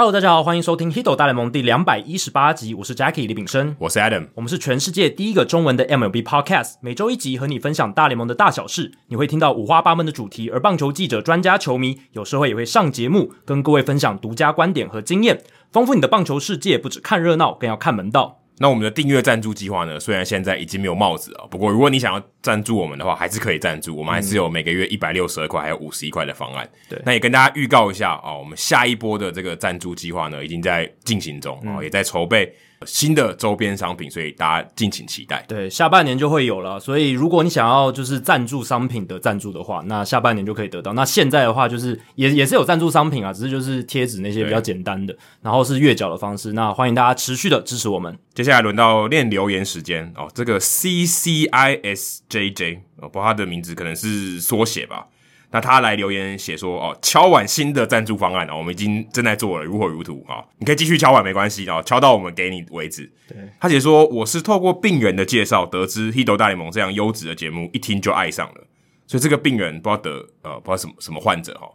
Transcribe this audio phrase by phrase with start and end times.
[0.00, 16.78] Hello，大家好，欢迎收听《Hito 大联盟》第两百一十八集，我是 Jackie 李炳生，我是 Adam，我们是全世界第一个中文的 MLB Podcast，每周一集和你分享大联盟的大小事，你会听到五花八门的主题，而棒球记者、专家、球迷有时候也会上节目，跟各位分享独家观点和经验，丰富你的棒球世界。
[16.78, 18.38] 不只看热闹，更要看门道。
[18.62, 19.98] 那我们的订阅赞助计划呢？
[19.98, 23.96] 虽然现在已经没有帽子了，不过如果你想要赞助我们的话，还是可以赞助。
[23.96, 26.68] 我们还是有每个月一百六十二块，还有五十一块的方案。
[26.86, 32.54] 对，那也跟大家预告一下啊，我们下一波的这个赞助计划呢，已经在进行中啊，也在筹备。
[32.86, 35.44] 新的周边商品，所以大家敬请期待。
[35.46, 36.80] 对，下半年就会有了。
[36.80, 40.94] 所以如果你想要就是赞助商品的赞助的话，那下半年就可以得到。
[40.94, 46.54] 那现在的话，就是也也是有赞助商品啊，只是就是贴纸那些比较简单的，然后是月缴的方式。
[46.54, 48.18] 那欢迎大家持续的支持我们。
[48.34, 55.06] 接下来轮到念留言时间哦，这个 C C I S J J 哦，不知道他的名字可能是缩写吧。
[55.52, 60.44] 那他来留言写说哦，敲碗新的赞助方案哦，我们已经正在做了，如火如荼啊！
[60.58, 63.10] 你可以继续敲碗没关系哦，敲到我们给你为止。
[63.28, 68.66] 对，他写说我是透过病人的介绍得知《Hito 大联盟》这样优质的节目，一听就爱上了。
[69.08, 70.10] 所以这个病人不知道得
[70.42, 71.68] 呃不知道什么什么患者哈，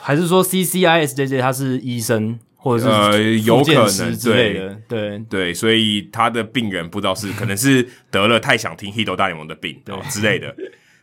[0.00, 4.68] 还是说 C C I S J J 他是医生或者是呃有可能之类的？
[4.86, 10.54] 对对，对，所以他的病人不知道是可能是得了太想听《Hito 大联盟》的病对、哦、之类的。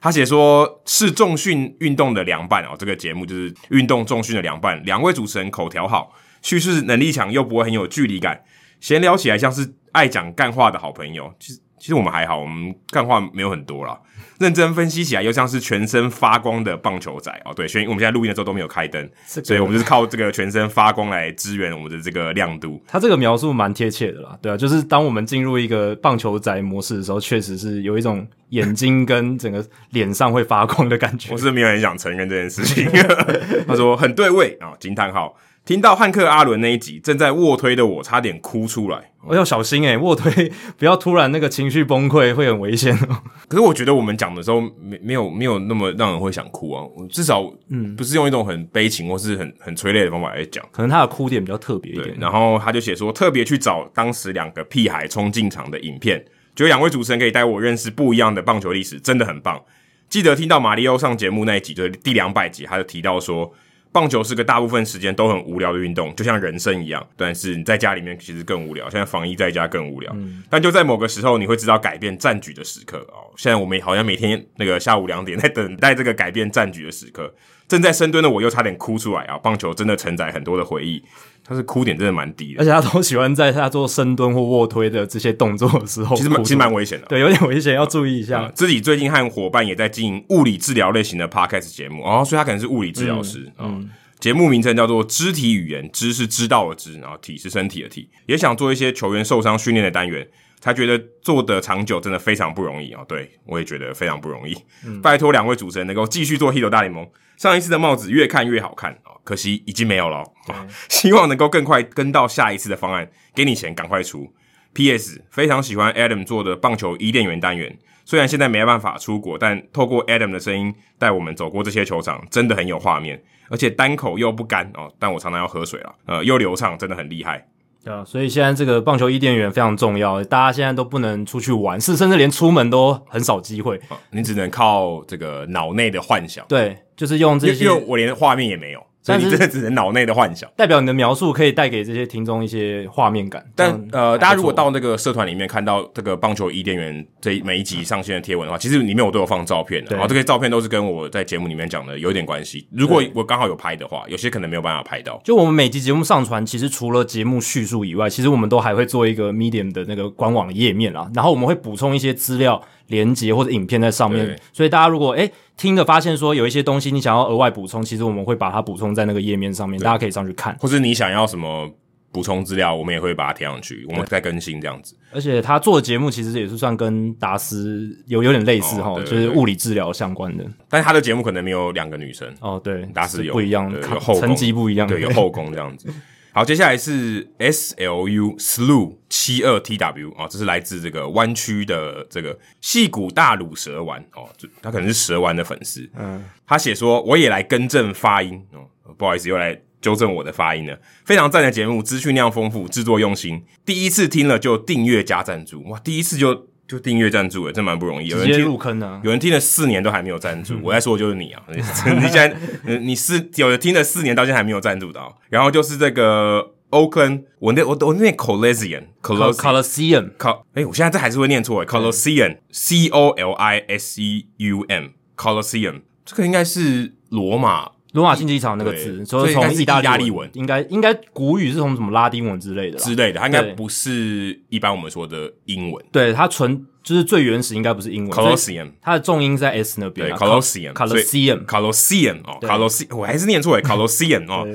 [0.04, 4.84] 他写说，是重训运动的良伴哦，这个节目就是运动重训的良伴。
[4.84, 8.44] 两位主持人口条好，叙事能力强，又不会很有距离感，
[8.82, 11.34] 闲聊起来像是爱讲干话的好朋友。
[11.40, 13.98] 其实，其实我们还好，我们干话没有很多啦。
[14.44, 17.54] 认真分析起来，又像是全身发光的棒球仔哦。
[17.56, 22.84] 对，所以我们现在录音的时候都没有开灯，所以我们就是靠这个全身发光来支援我们的这个亮度。
[22.86, 31.32] 他这个描述蛮贴切的啦，对啊，就是当我们进入一个棒球仔模式的时候，确实是有一种眼睛跟整个脸上会发光的感觉。
[31.32, 32.86] 我是没有很想承认这件事情。
[33.66, 35.34] 他说很对味啊，惊叹号。
[35.66, 39.12] 听到汉克阿伦那一集，正在卧推的我差点哭出来。
[39.26, 43.24] 我要小心诶、欸，卧推 不要突然那个情绪崩溃，会很危险哦。
[43.48, 46.84] 可是我觉得我们讲的时候，没没有没有那么让人会想哭啊。
[47.10, 50.62] 至少嗯，不是用一种很悲情或是很很催泪的方法来讲。
[50.70, 52.14] 可能他的哭点比较特别一点。
[52.20, 56.20] 然后他就写说，特别去找当时两个屁孩冲进场的影片，
[56.54, 59.62] 觉得两位主持人可以带我认识不一样的棒球历史，真的很棒。
[60.10, 63.54] 记得听到马里奥上节目那一集，就是第两百集，他就提到说。
[63.94, 67.08] 棒球是个大部分时间都很无聊的运动，就像人生一样。
[67.16, 70.12] 但是你在家里面其实更无聊，现在防疫在家更无聊。
[70.16, 73.32] 嗯、但就在某个时候，你会知道改变战局的时刻哦。
[73.38, 77.34] 现在我们好像每天那个下午两点在等待这个改变战局的时刻。
[77.66, 79.38] 正在深蹲的我又差点哭出来啊！
[79.38, 81.02] 棒球真的承载很多的回忆，
[81.44, 88.42] 他是哭点真的蛮低的，而且他都喜欢在他做深蹲或卧推的这些动作的时候，其实蛮其实蛮危险的，对，有点危险，要注意一下。
[88.46, 93.80] 嗯、自己最近和伙伴也在经营物理治疗类型的 podcast 节目哦，所以他可能是物理治疗师嗯。
[93.82, 93.90] 嗯
[94.24, 98.10] 节目名称叫做“肢体语言”，知是知道的知，然后体是身体的体。
[98.26, 100.26] 也想做一些球员受伤训练的单元，
[100.62, 103.02] 才觉得做的长久真的非常不容易啊！
[103.06, 104.56] 对，我也觉得非常不容易。
[104.86, 107.04] 嗯、拜托两位主持人能够继续做《Hito 大联盟》，
[107.36, 110.24] 上一次的帽子越看越好看啊，可惜已经没有了。
[110.46, 110.56] 对
[110.90, 114.34] 希望能够更快跟到下一次的方案，给你钱赶快出。
[114.74, 115.24] P.S.
[115.30, 123.22] 非常喜欢 Adam 做的棒球伊甸园单元，虽然现在没办法出国，但透过 Adam 的声音带我们走过这些球场，真的很有画面。
[123.50, 127.46] 而且单口又不干哦，但我常常要喝水了，呃，又流畅，真的很厉害。
[127.84, 136.44] 对啊，所以现在这个棒球伊甸园非常重要，大家现在都不能出去玩，是甚至连出门都很少机会，啊，你只能靠这个脑内的幻想。
[136.48, 138.84] 对，就是用这些，因为我连画面也没有。
[139.04, 143.46] 所以你真的只能脑内的幻想，代表你的描述可以带给这些听众一些画面感。
[143.54, 152.66] 但呃，大家如果到那个社团里面看到这个棒球伊甸园这每一集上线的贴文的话，其实里面我都有放照片的，然后这些照片都是跟我在节目里面讲的有一点关系。
[152.72, 155.20] 如果我刚好有拍的话，有些可能没有办法拍到。
[155.26, 162.62] 就我们每集节目上传，其实除了节目叙述以外，其实我们都还会做一个 Medium 的那个官网页面啦，然后我们会补充一些资料。
[162.88, 170.56] 连接或者影片在上面，所以大家如果诶听的发现说有一些东西你想要额外补充，其实我们会把它补充在那个页面上面，大家可以上去看。
[170.60, 171.70] 或者你想要什么
[172.12, 174.96] 补充资料，我们也会把它贴上去，我们再更新这样子。
[175.12, 180.44] 而且他做的节目其实也是算跟达斯有有点类似哈，哦、就是物理治疗相关的。
[180.70, 183.74] 但是他的节目可能没有两个女生哦，对，达斯有不一样，
[184.20, 185.88] 层级不一样，对，有后宫这样子。
[186.34, 194.28] 好，接下来是 S L U Slew 七二 T W 啊，这是来自这个湾区的这个戏骨大鲁蛇丸哦，
[194.62, 195.88] 他可能是蛇丸的粉丝。
[195.96, 200.76] 嗯，他写说我也来更正发音哦，不好意思，又来纠正我的发音了。
[201.06, 203.46] 非常赞的节目，资讯量丰富，制作用心。
[203.64, 206.48] 第一次听了就订阅加赞助，哇，第一次就。
[206.68, 208.08] 就订阅赞助了，真蛮不容易。
[208.08, 210.56] 有人入坑呢、啊，有人听了四年都还没有赞助。
[210.56, 211.62] 嗯、我在说的就是你啊，你
[212.08, 212.36] 现在
[212.80, 215.20] 你是有的听了四年到现在还没有赞助到。
[215.30, 244.46] 然后就是这个 Oakland，我那我我念 Coliseum，Coliseum，考，哎，我现在这还是会念错，Coliseum，C O L I S E U M，Coliseum，这个应该是罗马罗马竞技场那个字，所以从意大利文，应该应该古语是从什么拉丁文之类的之类的，它应该不是一般我们说的英文，对，它纯就是最原始应该不是英文 Colosseum，它的重音在 S 那边，对，Colosseum，Colosseum，Colosseum 哦，卡洛西，我还是念错诶， Colosseum 哦。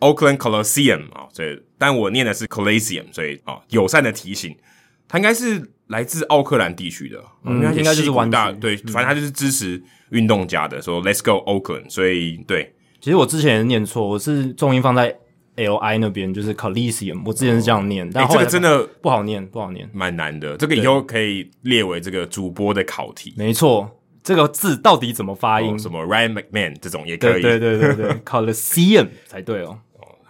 [0.00, 4.54] Oakland Colosseum 哦，所以但我念的是 Colosseum，所以哦，友善的提醒，
[5.08, 15.14] 它应该是来自奥克兰地区的，嗯，应该就是玩大，对，反正他就是支持运动家的，说 Let's go Oakland，所以对，其实我之前念错，我是重音放在
[15.56, 24.00] L I 那边，就是 Coliseum，我之前是这样念，但这个真的不好念，不好念，蛮难的，这个以后可以列为这个主播的考题，没错。
[24.22, 25.74] 这个字到底怎么发音？
[25.74, 29.78] 哦、什么 Ryan McMahon 这种也可以，对对对对对， Coliseum 才对哦。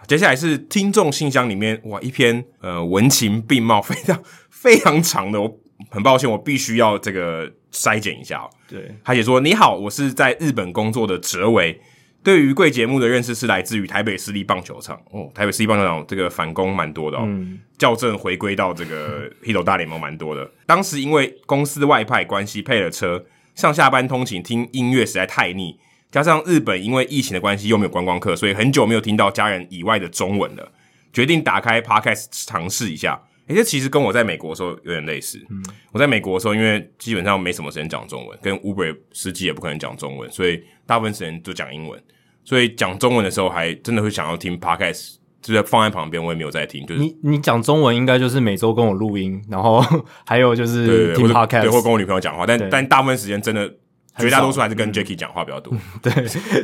[0.05, 4.21] 接下来是听众信箱里面哇一篇呃文情并茂 非常
[4.65, 5.59] 非常长的，我
[5.91, 8.49] 很抱歉我必须要这个筛减一下哦。
[8.67, 11.79] 对，他写说，你好，我是在日本工作的哲维，
[12.23, 20.49] 对于贵节目的认识是来自于台北市立棒球场哦，台北市立棒球场这个反攻蛮多的哦，嗯、校正回归到这个 Hito 大联盟蛮多的。
[20.65, 23.23] 当时因为公司外派关系配了车。
[23.55, 25.79] 上下班通勤听音乐实在太腻，
[26.11, 30.71] 加上日本因为疫情的关系又没有观光客，所以很久没有听到家人以外的中文了。
[31.13, 33.17] 决定打开 Podcast 尝试一下。
[33.47, 35.39] 诶、欸，这其实跟我在美国的时候有点类似。
[35.49, 42.01] 嗯，我在美国的时候，因为基本上没什么时间讲中文，跟 Uber 司机也不可能讲中文，所以大部分时间就讲英文。
[42.43, 45.15] 所以讲中文的时候，还真的会想要听 Podcast。
[45.41, 46.83] 就是放在旁边，我也没有在听。
[46.87, 49.79] 就是你你讲中文，应该就是每周跟我录音，然后
[50.25, 52.47] 还有就是听 podcast，对，或跟我女朋友讲话。
[52.47, 53.71] 但但大部分时间真的
[54.17, 55.73] 绝大多数还是跟 Jacky 讲话比较多。
[56.01, 56.11] 对，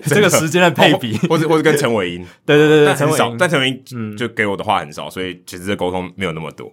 [0.04, 2.26] 这个时间的配比，或者或者跟陈伟英。
[2.46, 3.36] 对对对，很少。
[3.38, 6.72] 但陈伟英就给我的话很少，所以其实这沟通没有那么多。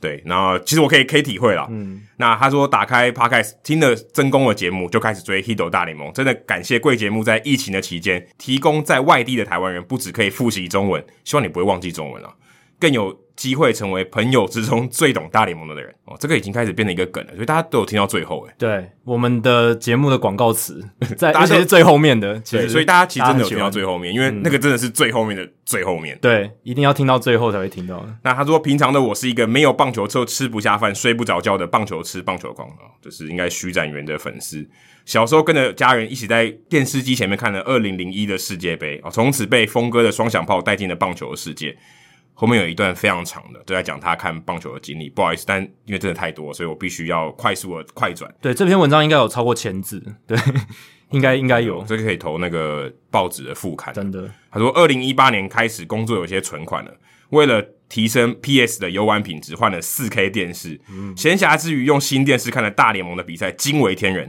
[0.00, 1.66] 对，然后其实我可以可以体会了。
[1.70, 6.12] 嗯，那他说打开 Podcast 听了真功的节目，就开始追 h i d o 大联盟。
[6.12, 12.34] 真的感谢贵节目在疫情的期间，提供在外地的台湾人不只可以复习中文，希望你不会忘记中文了，
[12.78, 18.54] 更有机会成为朋友之中最懂大联盟的人哦，这个已经开始变成一个梗了，所以大家都有听到最后诶。
[18.56, 20.80] 对，我们的节目的广告词
[21.18, 26.16] 在而且是最后面的，其实所以大家其实真的有听到最后面，因为那个真的是最后面的最后面。
[26.22, 28.06] 对，一定要听到最后才会听到。
[28.22, 34.64] 那他说，平常的我是一个没有棒球就吃不下饭、睡不着觉的棒球吃、棒球狂啊，就是应该徐展元的粉丝。
[35.04, 41.76] 小时候跟着家人一起在电视机前面看了二零零一的世界杯啊，从此被峰哥的双响炮带进了棒球的世界。
[42.36, 45.08] 后面有一段非常长的，都在讲他看棒球的经历。
[45.08, 48.28] 不好意思，但因为真的太多，所以我必须要快速的快转。
[48.40, 50.36] 对，这篇文章应该有超过千字，对，
[51.10, 51.84] 应该应该有。
[51.84, 53.94] 这个可以投那个报纸的副刊。
[53.94, 56.92] 真的，他说，二零一八年开始工作，有些存款了，
[57.30, 60.80] 为了提升 PS 的游玩品质，换了四 K 电视。
[60.90, 64.26] 嗯，闲暇之余用新电视看了大联盟的比赛，惊为天人。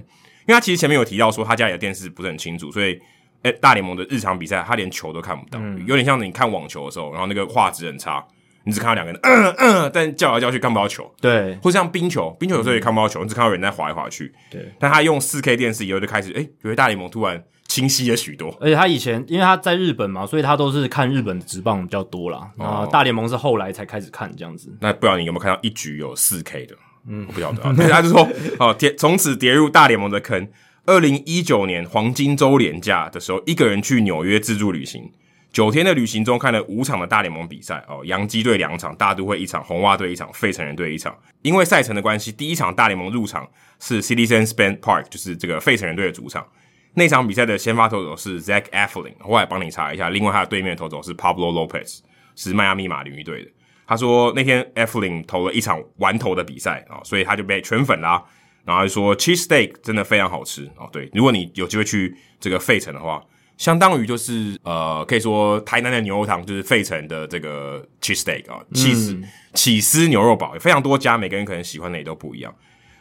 [0.47, 2.99] 因为他其实前面有提到说，他家里的电视不是很清楚，所以。
[3.45, 8.25] 哎，大联盟的日常比赛，他连球都看不到，嗯、有点像你看网球的时候，然后那个画质很差，
[8.63, 11.13] 你只看到两个人，嗯嗯，但叫来叫去看不到球。
[11.21, 14.33] 对，或像冰球，冰球有时候也看不到球，嗯、你只看到人在滑来滑去。
[14.49, 18.49] 对，但他用四 K 电视以后就开始，哎，觉得大联盟突然清晰了许多。
[18.59, 22.39] 而且他以前因为他在日本嘛，所以他都是看日本的职棒比较多啦。
[22.57, 24.75] 啊、哦，大联盟是后来才开始看这样子。
[24.81, 26.75] 那不知道你有没有看到一局有四 K 的？
[27.07, 27.71] 嗯，我不晓得啊。
[27.91, 30.47] 他就说，哦，跌从此跌入大联盟的坑。
[30.87, 35.11] 二零一九年黄金周连假的时候，一个人去纽约自助旅行，
[35.51, 41.17] 九天的旅行中看了五场的大联盟比赛哦，洋基队两场，大都会一场，红袜队一场，费城人队一场。
[41.41, 43.49] 因为赛程的关系，第一场大联盟入场
[43.79, 46.45] 是 Citizens Bank Park，就是这个费城人队的主场。
[46.93, 50.11] 那场比赛的先发投手是 Zach e f f l i n 后来帮你查一下。
[50.11, 52.01] 另外他的对面投手是 Pablo Lopez，
[52.35, 53.49] 是迈阿密马林鱼队的。
[53.87, 58.23] 他说那天 e f f l i n 投了一场完投的比赛啊，所以他就被圈粉啦。
[58.65, 63.23] 然后就说 cheese steak 真的非常好吃哦，对，如果你有机会去这个费城的话，
[63.57, 69.21] 相当于就是呃，可以说台南的牛肉汤就是费城的这个 cheese steak 啊，起司
[69.53, 72.53] 起司牛肉堡，有非常多家，每个人可能喜欢的也都不一样。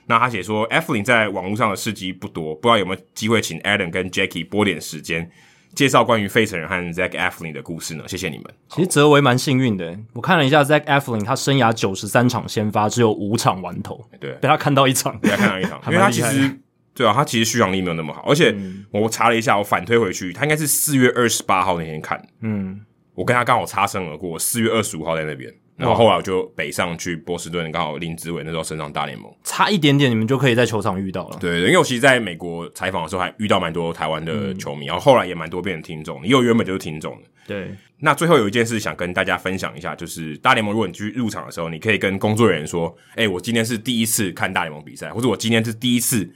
[0.07, 5.31] 那他写说 Eflin 在网络上的事迹不多，不知道有没有机会请 Adam 跟 Jackie 拨点时间。
[5.75, 8.05] 介绍关于费城人和 Zach Eflin 的故事呢？
[8.07, 8.47] 谢谢你们。
[8.69, 16.59] 其实泽维蛮幸运的，我看了一下 Zach Eflin，他生涯九十三场先发，只有五场完投，对，被他看到一场，被他看到一场，因为他其实
[16.95, 18.55] 对啊，他其实续航力没有那么好，而且
[18.91, 22.81] 我查了一下，我反推回去，他应该是四月二十八号那天看，嗯，
[23.15, 31.39] 我跟他刚好擦身而过，四月二十五号在那边，然后后来我就北上去波士顿，刚好林志伟那时候升上大联盟，差一点点你们就可以在球场遇到了。
[31.41, 37.29] 对，因为我其实在美国采访的时候还遇到蛮多台湾的球迷，嗯、然后后来也蛮多变成听众，因为我原本就是听众的。
[37.47, 46.27] 对，那最后有一件事想跟大家分享一下，就是大联盟，如果你去入场的时候，你可以跟工作人员说：“哎，我今天是第一次看大联盟比赛，或者我今天是第一次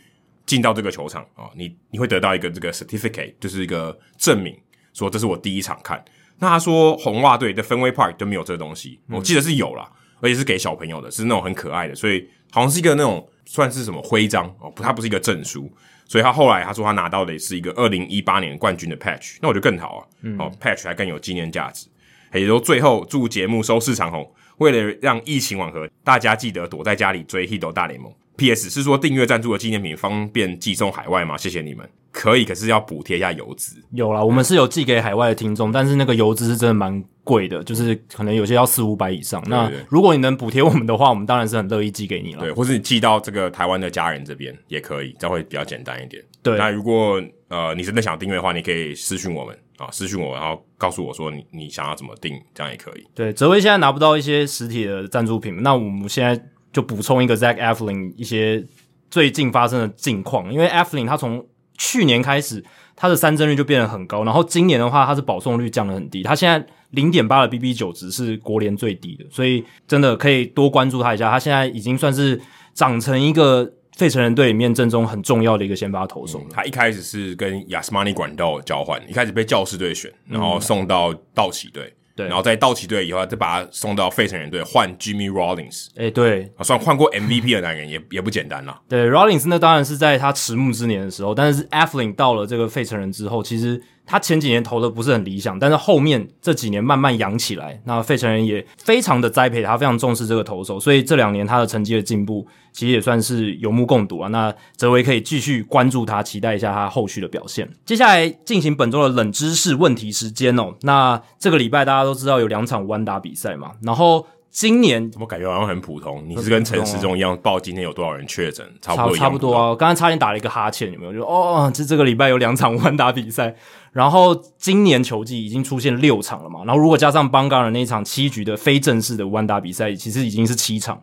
[0.44, 4.54] 进到这个球场哦。”你你会得到一个这个 certificate，就是一个证明，
[4.92, 6.04] 说这是我第一场看。
[6.38, 9.90] 那他说红袜队的 Fenway Park 都没有这个东西，我记得是有啦，
[10.20, 15.70] 而且是给小朋友的，是那种很可爱的，所以好像是一个那种算是什么徽章哦，不，它不是一个证书，
[16.06, 20.00] 所以他后来他说他拿到的是一个二零一八年冠军的 patch，那我觉得更好啊，
[20.38, 21.88] 哦，patch 还更有纪念价值。
[22.34, 28.12] 也就最后祝节目收视长虹，为了让疫情缓和，大家记得躲在家里追《Hito 大联盟》。
[28.38, 28.70] P.S.
[28.70, 31.36] 是说订阅赞助的纪念品方便寄送海外吗？
[31.36, 31.86] 谢谢你们。
[32.10, 33.76] 可以，可是要补贴一下邮资。
[33.92, 39.42] 有啦，我们是有寄给海外的听众，但是那个邮资是真的蛮贵的，就是可能有些要四五百以上。
[39.42, 42.40] 对对对，那如果你能补贴我们的话，我们当然是很乐意寄给你了。
[42.40, 46.22] 对，或是你寄到这个台湾的家人这边也可以，这样会比较简单一点。
[46.42, 53.06] 对，那如果呃你真的想订阅的话，你可以私讯我们啊，私讯我，然后告诉我说你你想要怎么订，这样也可以。
[53.14, 58.64] 对，泽威现在拿不到一些实体的赞助品，那我们现在就补充一个 Zach Eflin 一些
[59.10, 61.46] 最近发生的近况，因为 Eflin 他从
[61.76, 62.64] 去年开始。
[63.00, 71.30] 他的三振率就变得很高，然后今年的话，他是保送率降得很低，他现在零点八的 BB 九值是国联最低的，所以真的可以多关注他一下。
[71.30, 72.40] 他现在已经算是
[72.74, 76.46] 长成一个费城人队里面阵中很重要的一个先发投手了。
[76.50, 81.94] 他一开始是跟 Yasmani Grandal 交换，一开始被教士队选，然后送到道奇队。
[82.18, 85.86] 对，然后在道奇队以后，再把他送到费城人队换 Jimmy Rollins。
[85.94, 88.80] 诶，对，啊算换过 MVP 的男人也也不简单啦。
[88.88, 93.80] 对，Rollins 那当然是在他迟暮之年的时候，但是 Eflin 到了这个费城人之后，其实。
[94.08, 97.78] 他前几年投的不是很理想，但是后面这几年慢慢养起来。
[97.84, 104.28] 那费城人也非常的栽培他，非常重视这个投手，所以这两年他的成绩的进步，其实也算是有目共睹啊。
[104.28, 107.68] 那哲维可以继续关注他，期待一下他后续的表现。
[107.84, 110.74] 接下来进行本周的冷知识问题时间哦。
[110.80, 114.26] 那这个礼拜大家都知道有两场弯打比赛嘛，然后。
[114.58, 116.20] 今年怎么感觉好像很普通？
[116.26, 119.68] 你是跟陈时中一样报今天有多少人确诊，差不多差不多啊。
[119.68, 121.12] 刚刚差点打了一个哈欠，有没有？
[121.12, 123.54] 就哦，这这个礼拜有两场 弯打比赛，
[123.92, 126.64] 然后今年球季已经出现六场了嘛。
[126.64, 131.00] 然后如果加上邦刚的那一场七局的非正式的弯打比赛，其实已经是七场。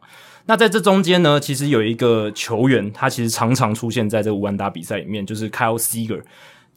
[0.47, 6.21] 那在这中间呢，其实有一个球员，他其实常常出现在这个弯打比赛里面，就是 Kyle Seager。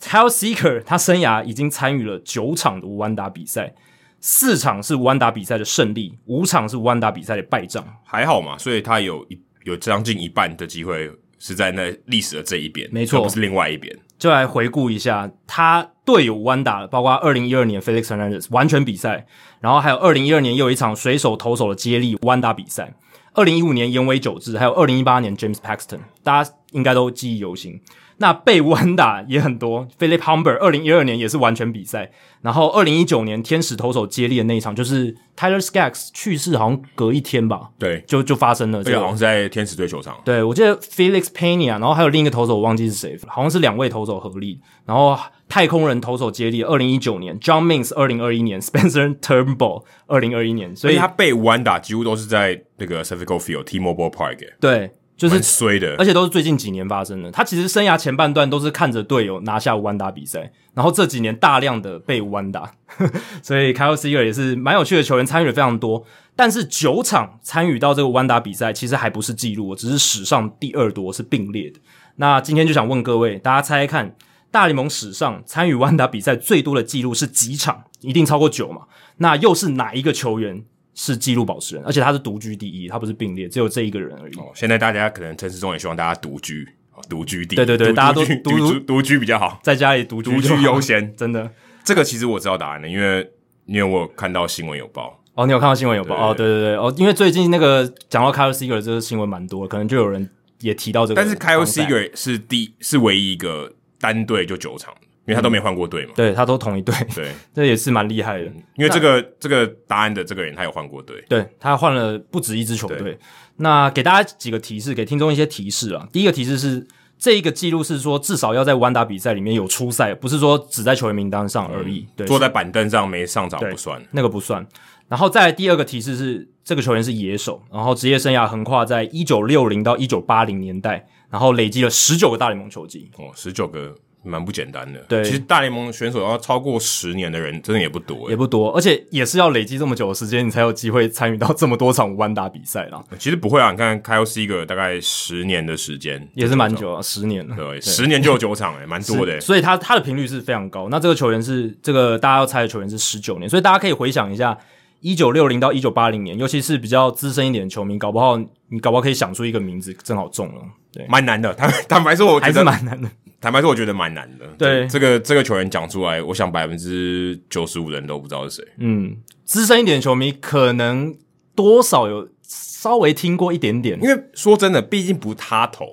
[0.00, 3.74] Kyle Seager 他生涯已经参与了九场的弯打比赛。
[4.20, 13.96] 四场是弯打比赛的胜利，五场是弯打比赛的败仗，还好嘛，所以他有一有将近一半的机会是在那历史的这一边，没错，不是另外一边。
[14.18, 19.26] 就来回顾一下，他队友弯打，包括二零一二年 Felix Hernandez 完全比赛，
[19.60, 22.94] 然后还有二零一二年又有一场水手投手的接力弯打比赛，
[23.34, 27.80] 二零一五年岩尾久志，还有二零一八年 James Paxton，大家应该都记忆犹新。
[28.20, 32.10] 那被弯打也很多，Philip Humber 二零一二年也是完全比赛，
[32.42, 40.16] 然后二零一九年天使投手接力的那一场，就是 Tyler Skaggs 去世，好像隔一天吧，对，就就发生了，这个，好像是在天使队球场。
[40.24, 45.16] 对，我记得 Felix Pena，然后还有另一个投手，我忘记是谁，好像是两位投手合力，然后
[45.48, 54.38] 太空人投手接力，二零一九年 John Means 二零二一年，Spencer Turnbull 二零二一年，所以，他被弯打几乎都是在那个 Citi Field T-Mobile Park。
[54.58, 54.90] 对。
[55.18, 57.30] 就是衰的，而且都是最近几年发生的。
[57.32, 62.72] 他其实生涯前半段都是看着队友拿下弯打比赛，然后这几年大量的被弯打，
[63.42, 66.04] 所以 Kyle Seager 也是蛮有趣的球员，参与了非常多。
[66.36, 71.80] 但是九场参与到这个弯打比赛，其实还不是记录，只是史上第二多，是并列的。
[72.14, 74.14] 那今天就想问各位，大家猜猜看，
[74.52, 77.82] 大联盟史上参与弯打比赛最多的记录是几场？
[78.02, 78.82] 一定超过九嘛？
[79.16, 80.62] 那又是哪一个球员？
[81.00, 84.34] 是纪录保持人，而且他是独居第一，他不是并列，只有这一个人而已。
[84.34, 86.68] 哦，现在大家可能陈时中也希望大家独居，
[87.08, 87.56] 独居第一。
[87.56, 91.14] 对对对，大家都独独居比较好，在家里独居，独居优先。
[91.14, 91.48] 真的，
[91.84, 93.30] 这个其实我知道答案的，因为
[93.66, 95.22] 因为我有看到新闻有报。
[95.34, 96.32] 哦，你有看到新闻有报？
[96.32, 100.28] 哦，对对对，哦，因为最近那个讲到 Kyle Seager 这个新闻蛮多，可能就有人
[100.58, 101.22] 也提到这个。
[101.22, 104.92] 但是 Kyle Seager 是第是唯一一个单队就九场。
[105.28, 108.44] 因为他都没换过队嘛，对，他都同一队，对， 这也是蛮厉害的。
[108.76, 113.18] 因为这个这个答案的这个人，他有换过队，对，他换了不止一支球队。
[113.56, 116.08] 那给大家几个提示，给听众一些提示啊。
[116.10, 116.86] 第一个提示是，
[117.18, 122.06] 这一个记录是说，至少要在弯打比赛里面有出赛，不是说只在球员名单上而已。
[122.16, 124.66] 对，坐在板凳上没上场不算，那个不算。
[125.08, 133.10] 然后再来第二个提示是，这个球员是野手，然后职业生涯横跨在一九六零到一九八零年代，然后累积了十九个大联盟球季。
[133.18, 133.94] 哦，十九个。
[134.28, 135.00] 蛮不简单的。
[135.08, 143.02] 对，其实大联盟选手要超过十年的人，真的也不多，也不多，而且也是要累积这么久的时间，你才有机会参与到这么多场弯打比赛啦。
[143.18, 147.56] 其实不会啊，你看 Kyle Seager 大概十年的时间，也是蛮久啊，十年了。
[147.56, 149.40] 对，十年就有九场，诶，蛮多的。
[149.40, 150.88] 所以他他的频率是非常高。
[150.90, 154.58] 那这个球员是这个大家要猜的球员是十九年，所以大家可以回想一下。
[155.00, 160.60] 一九六零到一九八零年，尤其是比较资深一点的球迷，搞不好你搞不好可以想出一个名字，正好中了。
[160.92, 161.54] 对，蛮难的。
[161.54, 163.08] 坦坦白说，我觉得还是蛮难的。
[163.40, 164.46] 坦白说，我觉得蛮难的。
[164.58, 168.68] 对，这个这个球员讲出来，我想百分之九十五的人都不知道是谁。
[168.78, 171.16] 嗯，资深一点的球迷可能
[171.54, 175.86] 多少有稍微听过一点点，因为说真的，毕竟不他投。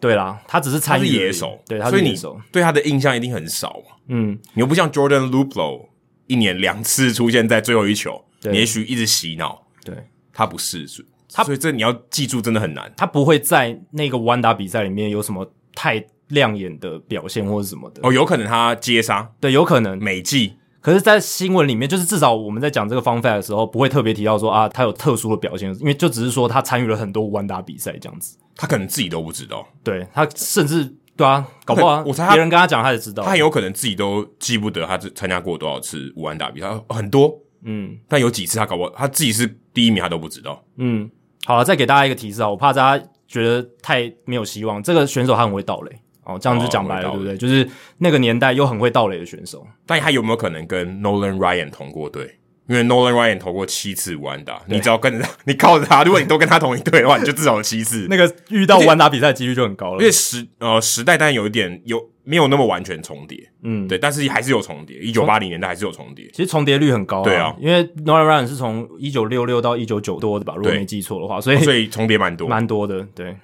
[0.00, 3.80] 对啦，他只是参与野手，对，他是野手，对他的印象一定很少。
[4.08, 5.86] 嗯，你又不像 Jordan Luplow，
[6.26, 8.24] 一年两次出现在最后一球。
[8.42, 9.94] 你也许一直洗脑，对，
[10.32, 10.84] 他不是，
[11.32, 12.92] 他所以这你要记住，真的很难。
[12.96, 18.00] 他不会在那个弯打比赛里面有什么太亮眼的表现或者什么的。
[18.02, 20.54] 哦，有可能他接杀，对，有可能美记。
[20.80, 28.36] 可是，在新闻里面，就是至少我们在讲这个 fun fact 的时候，不会特别提到说啊，他有特殊的表现，因为就只是说他参与了很多万打比赛这样子。
[28.56, 33.22] 他可能自己都不知道，对，他甚至对啊，搞不好我猜别人跟他讲，他也知道。
[33.22, 37.32] 他很有可能自己都记不得他参加过多少次完打比赛，很多。
[37.64, 40.64] 嗯，但有几次他搞不好他自己是第一名，他都不知道。
[40.78, 41.08] 嗯，
[41.44, 44.82] 好了，再给大家一个提示啊，我怕大家觉得太没有希望。
[44.82, 47.36] 这个选手他很会倒垒哦，这样就讲白了，哦、对不对？
[47.36, 49.66] 就是那个年代又很会盗垒的选手。
[49.86, 52.38] 但他有没有可能跟 Nolan Ryan 同过队？
[52.68, 58.06] 因为 Nolan Ryan 投过七次无安打，你只要跟着他，你靠着他，如果你都跟他同一队的话，你就至少有七次。
[58.08, 59.98] 那个遇到无安打比赛的几率就很高了。
[59.98, 64.96] 因为时呃时代当然有一点有没有那么完全重叠，嗯，对，但是还是有重叠。
[64.98, 73.36] 一九八零年代还是有重叠，其实重叠率很高，对啊，因为 Nolan Ryan 是从一九六六到一九九多的吧，如果没记错的话，所以所以重叠蛮多，蛮多的，对。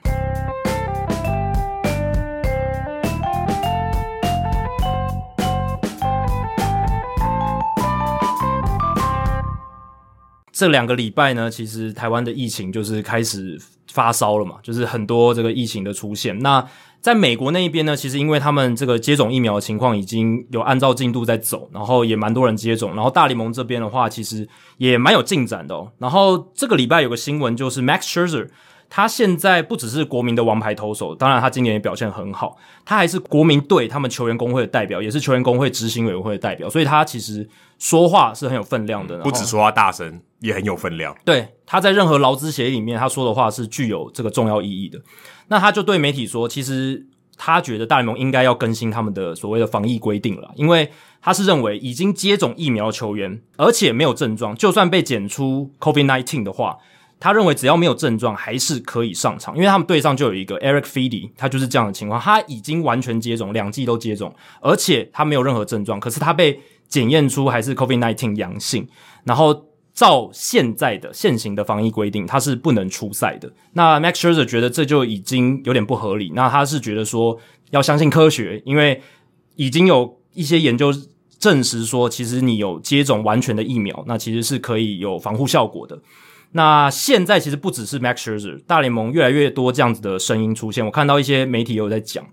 [10.58, 13.56] 这两个礼拜呢，其实台湾的疫情就是开始
[13.92, 16.36] 发烧了嘛，就是很多这个疫情的出现。
[16.40, 16.68] 那
[17.00, 22.92] 在美国那一边呢，其实因为他们这个接种疫苗的情况已经有按照进度在走，然后也蛮多人接种。
[22.96, 25.92] 然后大联盟这边的话，其实也蛮有进展的哦。
[25.98, 28.48] 然后这个礼拜有个新闻，就是 Max Scherzer。
[28.90, 37.46] 他现在不只是国民的王牌投手，当然他今年也表现很好，他还是国民队他们球员工会的代表，也是球员工会执行委员会的代表，所以他其实
[37.78, 39.18] 说话是很有分量的。
[39.18, 41.14] 不只说话大声，也很有分量。
[41.24, 44.98] 对，他在任何劳资协议里面，他说的话是具有这个重要意义的。
[45.48, 56.78] 那他就对媒体说，其实他觉得大联盟应该要更新他们的所谓的防疫规定了，因为他是认为已经接种疫苗的球员，而且没有症状，就算被检出 COVID-19 的话。
[57.20, 68.86] 他认为只要没有症状还是可以上场，因为他们队上就有一个 Eric Feedy，他就是这样的情况，他已经完全接种，两剂都接种，而且他没有任何症状，可是他被检验出还是 COVID-19 阳性，
[69.24, 73.52] 然后照现在的现行的防疫规定，他是不能出赛的。
[73.72, 77.36] 那 Max Scherzer 觉得这就已经有点不合理，那他是觉得说
[77.70, 79.02] 要相信科学，因为
[79.56, 80.92] 已经有一些研究
[81.40, 86.00] 证实说，其实你有接种完全的疫苗，那其实是可以有防护效果的。
[86.52, 90.84] 那现在其实不只是 Max Scherzer，大联盟越来越多这样子的声音出现。
[90.84, 92.24] 我看到一些媒体也有在讲，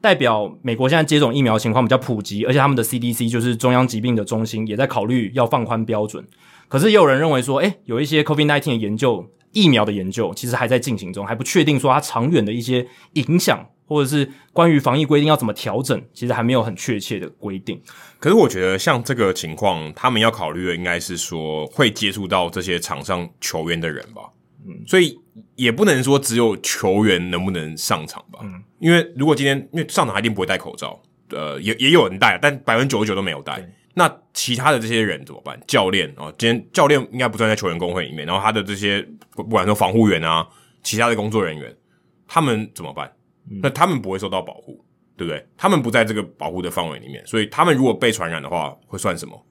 [0.00, 6.26] 代表美国现在接种疫苗情况比较普及，而且他们的 CDC 就是中央疾病的中心也在考虑要放宽标准。
[6.68, 13.64] 可是也有人认为说，诶，有一些 COVID-19 的研究，疫苗的研究其实还在进行中，还不确定说它长远的一些影响。
[13.90, 17.82] 或者是关于防疫规定要怎么调整，其实还没有很确切的规定。
[18.20, 24.22] 可是我觉得像这个情况，他们要考虑的应该是说会接触到这些场上球员的人吧。
[24.64, 25.18] 嗯，所以
[25.56, 28.38] 也不能说只有球员能不能上场吧。
[28.44, 33.60] 嗯，因为如果今天因为上场一定不会戴口罩，呃，也也有人戴，但百分之九十九都没有戴。
[33.94, 35.60] 那其他的这些人怎么办？
[35.66, 40.46] 教练啊，今天教练应该不算在球员工会里面，然后他的这些不管说防护员啊，
[40.84, 41.74] 其他的工作人员，
[42.28, 43.10] 他们怎么办？
[43.62, 44.84] 那他们不会受到保护，
[45.16, 45.44] 对不对？
[45.56, 49.44] 他们不在这个保护的范围里面，所以他们如果被传染的话，会算什么？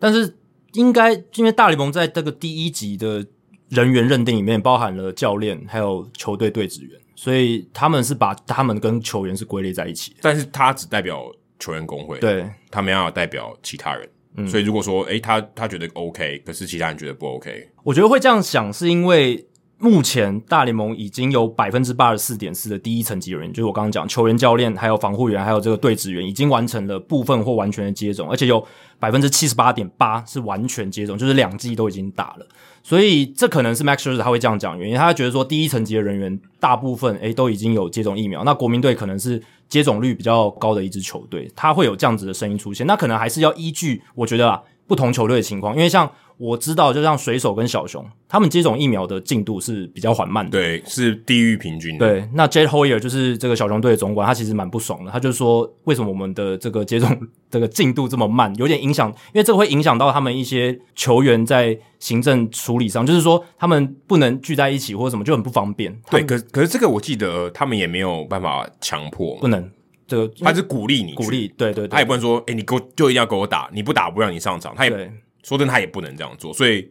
[0.00, 0.36] 但是
[0.72, 3.24] 应该因为大联盟在这个第一级的
[3.68, 10.18] 人员认定里面包含了教练还有球队队职员，所以他们是把他们跟球员是归类在一起的。
[10.22, 14.08] 但是他只代表球员工会，对，他没有代表其他人。
[14.36, 19.46] 嗯，所以如果说诶他他觉得 OK，可是其他人觉得不 OK，我觉得会这样想是因为。
[19.78, 28.66] 目前大联盟已经有百分之八十四点四的第一层级人员，就是我刚刚讲球员、教练、还有防护员，还有这个队职员，已经完成了部分或完全的接种，而且有
[28.98, 32.46] 百分之七十八点八是完全接种，就是两剂都已经打了。
[32.82, 46.10] 所以这可能是 Max s c h e r 他会这样讲原因，他觉得说第一层级的人员大部分诶都已经有接种疫苗，那国民队可能是接种率比较高的一支球队，他会有这样子的声音出现，那可能还是要依据我觉得啊不同球队的情况，因为像。
[46.38, 50.50] 我知道，就像水手跟小熊，他们接种疫苗的进度是比较缓慢的。
[50.50, 52.06] 对，是低于平均的。
[52.06, 55.10] 对，那 Jed Hoyer 就是这个小熊队的总管，他其实蛮不爽的。
[55.10, 57.18] 他就说，为什么我们的这个接种
[57.50, 65.98] 这个进度这么慢，有点影响，因为这个会影响到他们一些球员在行政处理上，就是说他们不能聚在一起或者什么，就很不方便。
[66.10, 69.70] 对，可可是这个我记得他们也没有办法强迫，不能。
[70.06, 75.12] 这个他是鼓励你，鼓励，对对对，他也不能说，诶，你给我就一定要给我打，你不打不让你上场，他也。
[75.42, 76.90] 说真的，他也不能这样做，所以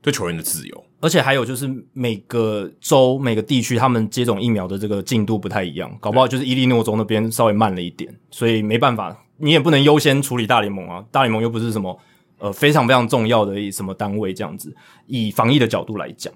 [0.00, 11.96] 对球员的自由，而且还有就是每个州、每个地区，他们接种疫苗的这个进度不太一样，搞不好就是伊利诺州那边稍微慢了一点，所以没办法，你也不能优先处理大联盟啊，大联盟又不是什么
[12.38, 14.74] 呃非常非常重要的一什么单位这样子。
[15.06, 16.34] 以防疫的角度来讲，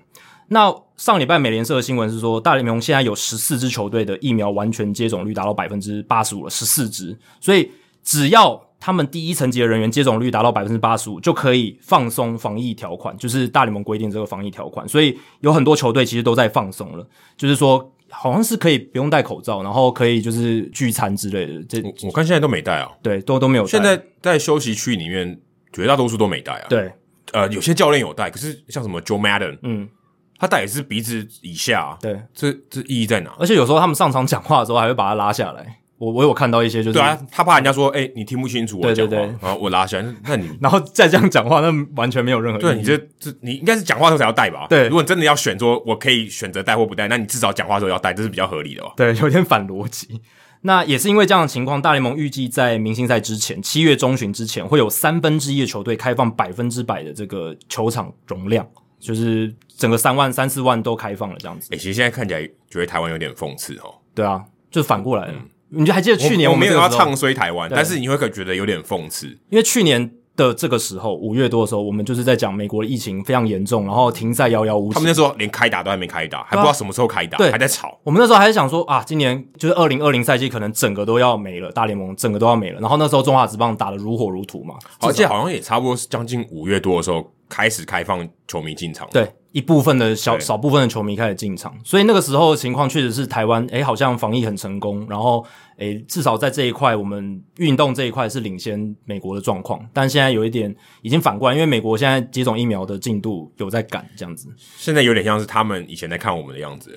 [0.48, 7.70] 那上礼拜美联社的新闻是说，大联盟现在有十四支球队的疫苗完全接种率达到百分之八十五了，十四支，所以
[8.02, 8.62] 只要。
[8.78, 14.86] 他们第一层级的人员接种率达到百分之八十五，就可以放松防疫条款，就是大联盟规定这个防疫条款。
[14.86, 17.04] 所以有很多球队其实都在放松了，
[17.38, 21.62] 就是说好像是可以不用戴口罩，然后可以就是聚餐之类的。
[21.64, 23.70] 这我看现在都没戴啊，对，都都没有戴。
[23.70, 25.40] 现在在休息区里面，
[25.72, 26.66] 绝大多数都没戴啊。
[26.68, 26.92] 对，
[27.32, 29.88] 呃，有些教练有戴，可是像什么 Joe Madden，嗯，
[30.38, 31.98] 他戴也是鼻子以下啊。
[32.00, 33.30] 对，这这意义在哪？
[33.38, 35.78] 而且有时候他们上场讲话的时候，还会把它拉下来。
[35.98, 42.62] 我我有看到一些，就是对啊，他怕人家说，哎、欸，你听不清楚我讲话，对对对，然后我拉下来，那你 然后再这样讲话，那完全没有任何意义。
[42.62, 44.66] 对，你这这你应该是讲话的时候才要戴吧？
[44.68, 48.92] 对，如果你真的要选说，我可以选择戴或不戴，那你至少讲话的时候要戴，这是比较合理的哦。
[48.94, 50.20] 对，有点反逻辑。
[50.60, 58.66] 那也是因为这样的情况，大联盟预计在明星赛之前，七月中旬之前，会有三分之一的球队开放百分之百的这个球场容量，
[59.00, 61.68] 就是整个三万三四万都开放了这样子。
[61.72, 63.94] 哎、欸，其实现在看起来觉得台湾有点讽刺哦。
[64.14, 65.32] 对啊，就反过来了。
[65.32, 74.94] 嗯你就还记得去年我，我没有要唱衰台湾，但是你会觉得有点讽刺，因为去年的这个时候五月多的时候，我们就是在讲美国的疫情非常严重，然后停赛遥遥无期。
[74.94, 77.98] 他们那时候连开打都还没开打，还不知道什么时候开打，对，还在吵。
[78.04, 82.80] 我们那时候还是想说啊，今年就是二零二零赛季可能整个都要没了，大联盟整个都要没了。
[82.80, 89.08] 然后那时候中华职棒打得如火如荼嘛，而且好像也差不多是将近五月多的时候开始开放球迷进场。
[89.10, 89.28] 对。
[89.56, 95.42] 一部分的小少部分的球迷开始进场，所以那个时候的情况确实是台湾，诶，好像防疫很成功，然后，
[95.78, 99.80] 诶，至少在这一块，我们运动这一块是领先美国的状况。
[99.94, 104.46] 但现在有一点已经反过来，因为美国现在接种疫苗的进度有在赶，这样子。
[104.76, 106.90] 现在有点像是他们以前在看我们的样子，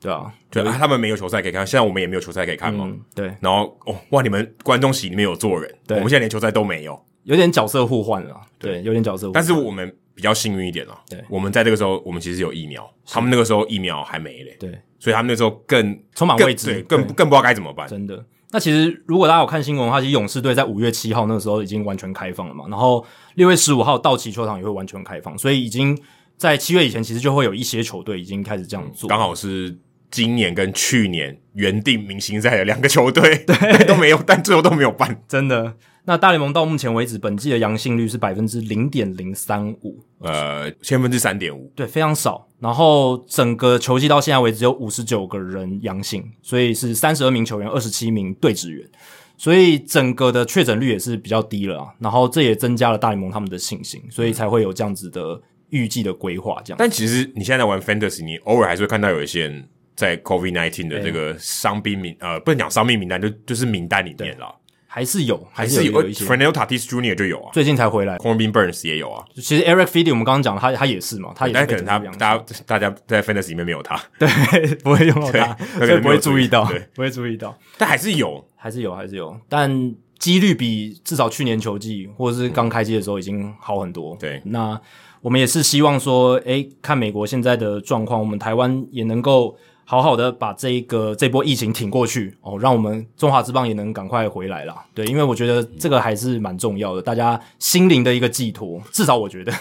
[0.00, 2.98] 对啊，对啊，他们没有球赛可以看，现在我们也没有球赛可以看嘛、嗯。
[3.14, 9.34] 对，然后哦，哇，你们观众席里面有坐人，对，我们现在连球赛都没有，有点角色互换了，对，有点角色互换。
[9.34, 9.94] 但是我们。
[10.16, 17.86] 比较幸运一点了，对，我们在这个时候，我们其实有疫苗，他们那个时候疫苗还没嘞，对，所以他们那时候更充满未知，对，更更不知道该怎么办。
[17.86, 25.96] 真的，那其实如果大家有看新闻的话，其实勇士队在五月七号那个时候已经完全开放了嘛，然后六月十五号道奇球场也会完全开放，所以已经
[26.38, 29.76] 在七月以前，其实就会有一些球队已经开始这样做，刚好是
[30.10, 35.74] 今年跟去年原定明星赛的两个球队，对， 都没有，但最后都没有办，真的。
[36.06, 42.46] 那大联盟到目前为止，本季的阳性率是百分之零点零三五，呃，千分之三点五，对，非常少。
[42.60, 48.88] 然后整个球季到现在为止有五十九个人阳性，所以是三十二名球员，二十七名队职员，
[49.36, 51.92] 所以整个的确诊率也是比较低了啊。
[51.98, 55.40] 然后这也增加了大联盟他们的信心，所以才会有这样子的
[55.70, 56.62] 预计的规划。
[56.64, 64.54] 这样，但其实你现在在玩 Fantasy，你偶尔还是会看到有一些人在 COVID nineteen 的这个伤兵名，呃，不能讲伤兵名单，就就是名单里面了。
[64.96, 66.24] 还是有，还是有，有一些。
[66.24, 67.14] Fernando Tatis Jr.
[67.14, 68.16] 就有啊，最近才回来。
[68.16, 69.22] Corbin Burnes 也有啊。
[69.34, 71.54] 其实 Eric Fedde 我们刚刚讲的，他他也是嘛，他也是。
[71.54, 74.26] 但可能他大家大家在 Fantasy 里面没有他， 对，
[74.82, 75.54] 不会用到他，
[75.84, 77.54] 所以不会注意到，对，不会注意到。
[77.76, 84.16] 但还是有，还是有，还是有，但几率比至少去年球季或者是刚开机的时候已经好很多。
[84.18, 84.80] 对，那
[85.20, 89.58] 我们也是希望说，诶，看美国现在的状况，我们台湾也能够。
[89.88, 94.84] 好好的把这一个这波疫情挺过去哦，让我们中华之棒也能赶快回来啦。
[94.92, 98.82] 对，因为我觉得这个还是蛮重要的，大家心灵的一个寄托。
[98.90, 99.52] 至少我觉得，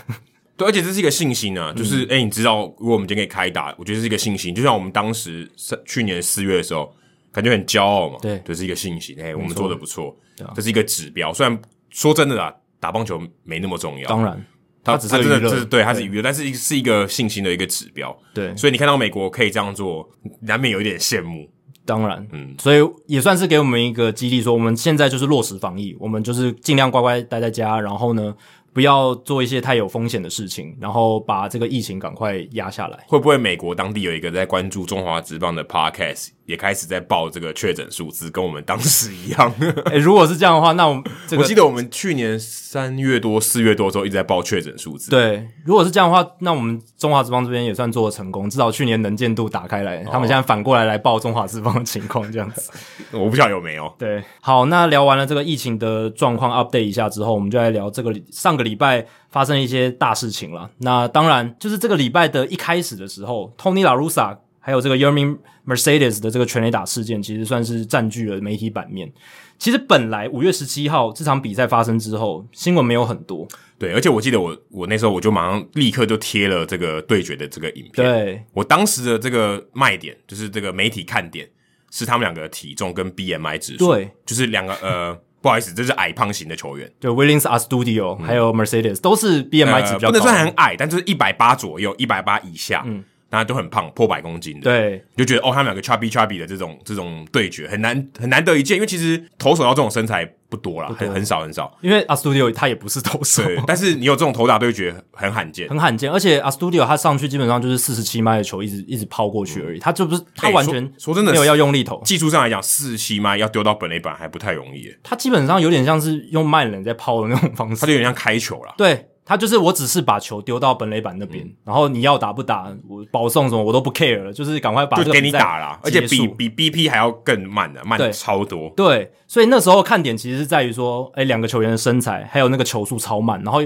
[0.57, 4.55] 对，而且这是一个信心啊，就是诶、嗯欸、你知道，如果我们今天可以开打，我觉得是一个信心。
[4.55, 5.47] 就像我们当时
[5.85, 6.91] 去年四月的时候，
[7.31, 9.15] 感觉很骄傲嘛，对，这是一个信心。
[9.17, 10.17] 诶、欸、我们做的不错，
[10.55, 11.31] 这是一个指标。
[11.31, 11.61] 虽然
[11.91, 14.43] 说真的啦，打棒球没那么重要，当然。
[14.85, 18.15] 它只是娱乐，对，它是娱乐，但是是一个信心的一个指标。
[18.33, 20.07] 对，所以你看到美国可以这样做，
[20.41, 21.49] 难免有一点羡慕。
[21.83, 28.35] 当然，嗯，所以也算是给我们一个激励，说我们现在就是落实防疫，我们就是尽量乖乖待在家，然后呢，
[28.73, 33.03] 不要做一些太有风险的事情，然后把这个疫情赶快压下来。
[33.07, 36.29] 会不会美国当地有一个在关注中华职棒的 Podcast？
[36.45, 39.51] 也开始在报这个确诊数字，跟我们当时一样。
[39.85, 45.09] 哎、欸，如果是这样的话，那我们、 这个、我记得我们去年三月多、四月多的时候一直在报确诊数字。
[45.09, 52.71] 对，如果是这样的话，那我们中华之邦这边也算做的成功，至少去年能见度打开来，哦、他们现在反过来来报中华之邦的情况，这样子。
[53.11, 53.91] 我不晓得有没有。
[53.97, 60.69] 对，好，那聊完了这个疫情的状况，update 一下之后，我们就来聊这个上个礼拜发生一些大事情了。
[60.79, 64.37] 那当然就是这个礼拜的一开始的时候，Tony La Russa。
[64.65, 69.13] 还有这个 Yermin Mercedes 的这个全垒打事件，其实算是占据了媒体版面。
[69.59, 73.47] 其实本来五月十七号这场比赛发生之后，新闻没有很多。
[73.77, 78.03] 对，而且我记得我我那时候我就马上立刻就贴了这个对决的这个影片。
[78.07, 81.47] 对，我当时的这个卖点就是这个媒体看点
[81.91, 83.85] 是他们两个的体重跟 BMI 指数。
[83.85, 86.91] 对，就是两个呃，不好意思，这是矮胖型的球员。
[86.99, 92.83] 对，Williams Astudillo、嗯、还有 Mercedes 都是 BMI 值比较高，呃、不能算很矮，但就是一百八左右，一百八以下。
[92.87, 93.03] 嗯。
[93.29, 101.77] 大家都很胖，破百公斤的，对，就觉得哦，他们两个 chubby chubby 的这种这种对决很难很难得一见，因为其实投手要这种身材不多啦，很很少很少。
[101.81, 106.09] 因为 Astudillo 他也不是投手，对，但是你有这种投打对决很罕见，很罕见。
[106.11, 112.01] 而且 Astudillo 他上去基本上就是四十七迈的球一直一直抛过去而已，嗯、他就不是他完全、欸、说，说真的没有要用力投。
[112.05, 114.95] 技术上来讲，四十七迈要丢到本垒板还不太容易。
[115.03, 118.73] 他基本上有点像是用慢人在抛的那种方式，他就有点像开球了。
[118.77, 119.07] 对。
[119.25, 128.69] 他就是我，只是把球丢到本垒板那边，嗯、然后你要打不打，我保送什么我都不 care 了，就是赶快把这个就给你打了，而且比比 BP 还要更慢的，慢超多。
[128.77, 133.63] 对，所以那时候看点其实是在于说，哎，两个球员的身材，还有那个球速超慢，然后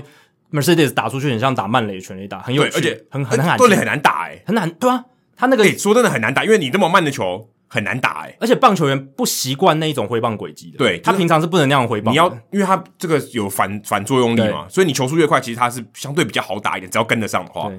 [0.53, 5.03] Mercedes 打出去很像打慢垒全垒打，很有趣，而且很很难，对垒很难打，哎，很难，对啊，
[5.35, 7.49] 他那个、欸、说真的很难打，因为你那么慢的球。
[7.71, 10.77] 很难打哎、欸，而且棒球员不习惯那一种挥棒轨迹的。
[10.79, 12.11] 对，他平常是不能那样挥棒。
[12.11, 16.91] 你要，因为他这个有反反作用力嘛，所以你球速越快，其实他是相对比较好打一点。
[16.91, 17.71] 只要跟得上的话，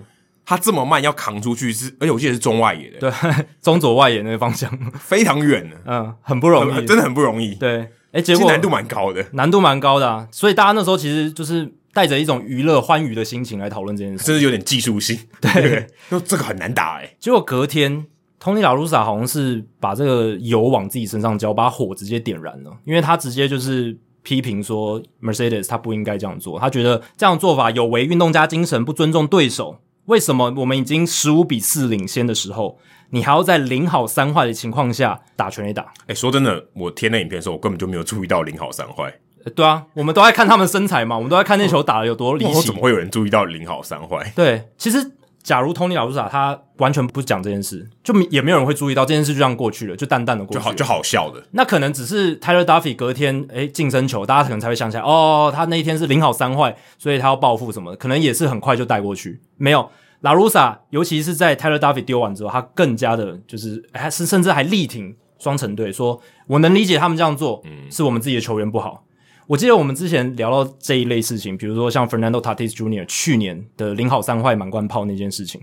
[0.47, 7.57] 他这么慢要扛出去是，而且我记得是中外野的， 对，中左外野那个方向 非常远的，嗯，很不容易，真的很不容易。
[7.57, 10.29] 对，诶，结果难度蛮高的，难度蛮高的啊。
[10.31, 15.19] 所以大家那时候其实就是带着一种娱乐欢愉的心情来讨论这件事，甚至有点技术性。
[15.41, 17.17] 对， 就这个很难打诶。
[17.19, 18.07] 结果隔天。
[18.43, 29.77] Tony La Russa 好像是把这个油往自己身上浇，把火直接点燃了，因为他直接就是批评说 Mercedes 他不应该这样做，他觉得这样做法有违运动家精神，不尊重对手。
[30.07, 32.79] 为什么我们已经十五比四领先的时候，
[33.11, 35.83] 你还要在零好三坏的情况下打全垒打？
[35.83, 39.15] 哎、欸，说真的，我贴那影片的时候，我根本就没有注意到零好三坏。
[39.55, 42.63] 对啊，我们都在看他们身材嘛，我们都在看那球打得有多离奇。
[42.69, 44.33] 怎么会有人注意到零好三坏？
[44.35, 45.13] 对，其实。
[45.43, 51.43] 假如 Tony La Russa 他完全不讲这件事，就也没有人会注意到这件事，就这样过去了，就淡淡的过去了，就好就好笑的。
[51.53, 57.97] 那可能只是 Tyler Duffy 隔天诶净身球，大家可能才会想起来哦，他那一天是零好三坏，所以他要报复什么的？
[57.97, 59.41] 可能也是很快就带过去。
[59.57, 69.05] 没有 La Russa，尤其是在 Tyler Duffy 丢完之后，他更加的就是还是甚至还力挺双城队，说我能理解他们这样做，嗯，是我们自己的球员不好。
[69.51, 73.05] 我记得我们之前聊到这一类事情，比如说像 Fernando Tatis Jr.
[73.07, 75.61] 去年的零好三坏满贯炮那件事情。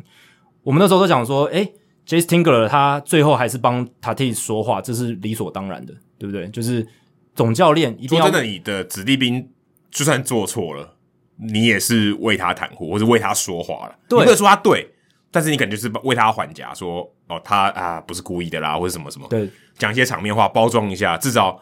[0.61, 1.73] 我们那时候都讲说，诶
[2.05, 6.49] Jayce Tingler 他最后还是帮 Tatis 说话，这是理所当然的，对不对？
[6.49, 6.85] 就是
[7.33, 8.25] 总教练一定要。
[8.25, 9.49] 说真的，你的子弟兵
[9.89, 10.95] 就算做错了，
[11.37, 13.95] 你也是为他袒护，或是为他说话了。
[14.09, 14.85] 对，你不能说他对，
[15.31, 19.25] 但是你肯定是为他还价，说哦，他啊不是故意的啦，或者什么什么。
[19.29, 21.57] 对，讲一些场面话，包装一下，至少。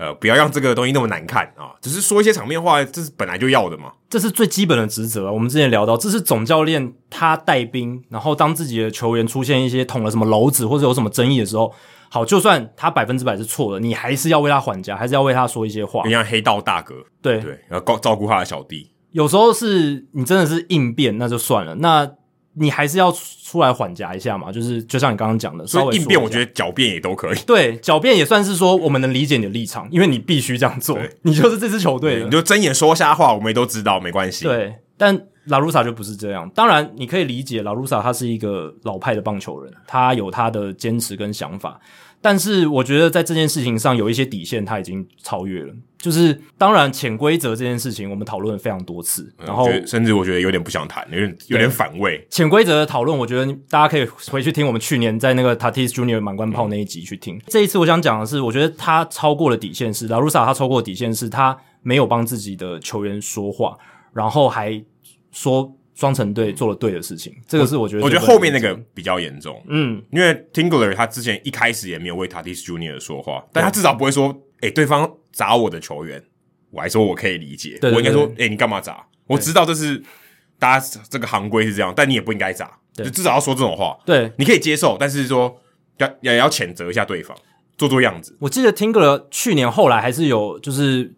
[0.00, 1.76] 呃，不要让这个东西那么难看啊！
[1.82, 3.92] 只是说一些场面话，这是本来就要的嘛。
[4.08, 5.30] 这是最基本的职责啊。
[5.30, 11.70] 我们之前聊到，这是总教练他带兵，然后当自己的球员出现一些捅了什么篓子或者有什么争议的时候，
[12.08, 16.02] 好，就算他百分之百是错的，你还是要为他还价，还是要为他说一些话。
[16.06, 18.90] 你像黑道大哥，对对，要照照顾他的小弟。
[19.10, 21.74] 有时候是你真的是应变，那就算了。
[21.74, 22.10] 那
[22.54, 27.38] 你还是要出来缓夹一下嘛，就是就像你刚刚讲的，所以应变，我觉得狡辩也都可以。
[27.46, 34.44] 对，狡辩也算是说我们能理解你的立场，因为你必须这样做，你就是这支球队，你就睁眼说瞎话，我们也都知道，没关系。
[34.44, 36.50] 对，但拉鲁萨就不是这样。
[36.54, 41.80] 当然，你可以理解拉鲁萨他是一个老派的棒球人，他有他的坚持跟想法。
[42.22, 45.74] 但是我觉得在这件事情上有一些底线，他已经超越了。
[45.98, 52.26] 就是当然潜规则这件事情，我们讨论了非常多次，然后甚至我觉得有点不想谈，有点有点反胃。
[52.30, 57.36] 潜规则的讨论，我觉得大家可以回去听我们去年在那个 Tatis Junior 满贯炮那一集去听。
[57.36, 63.76] 嗯、这一次我想讲的是，我觉得他超过了底线是 La Russa，他超过的底线是他没有帮自己的球员说话，
[64.14, 64.82] 然后还
[65.32, 74.28] 说双城队做了对的事情，这个是我觉得我觉得后面那个比较严重，嗯，因为 Tingler 他之前一开始也没有为 Tatis Junior 说话，但他至少不会说，
[74.60, 76.24] 哎、欸，对方砸我的球员，
[76.70, 79.06] 我还说我可以理解，我应该说，哎、欸，你干嘛砸？
[79.26, 80.02] 我知道这是
[80.58, 85.54] 大家这个行规是这样，但你也不应该砸，就至少要说这种话，对，你可以接受，但是说
[85.98, 87.36] 要也要谴责一下对方。
[87.76, 91.10] 做做样子，我记得 Tingler 去年后来还是有，就是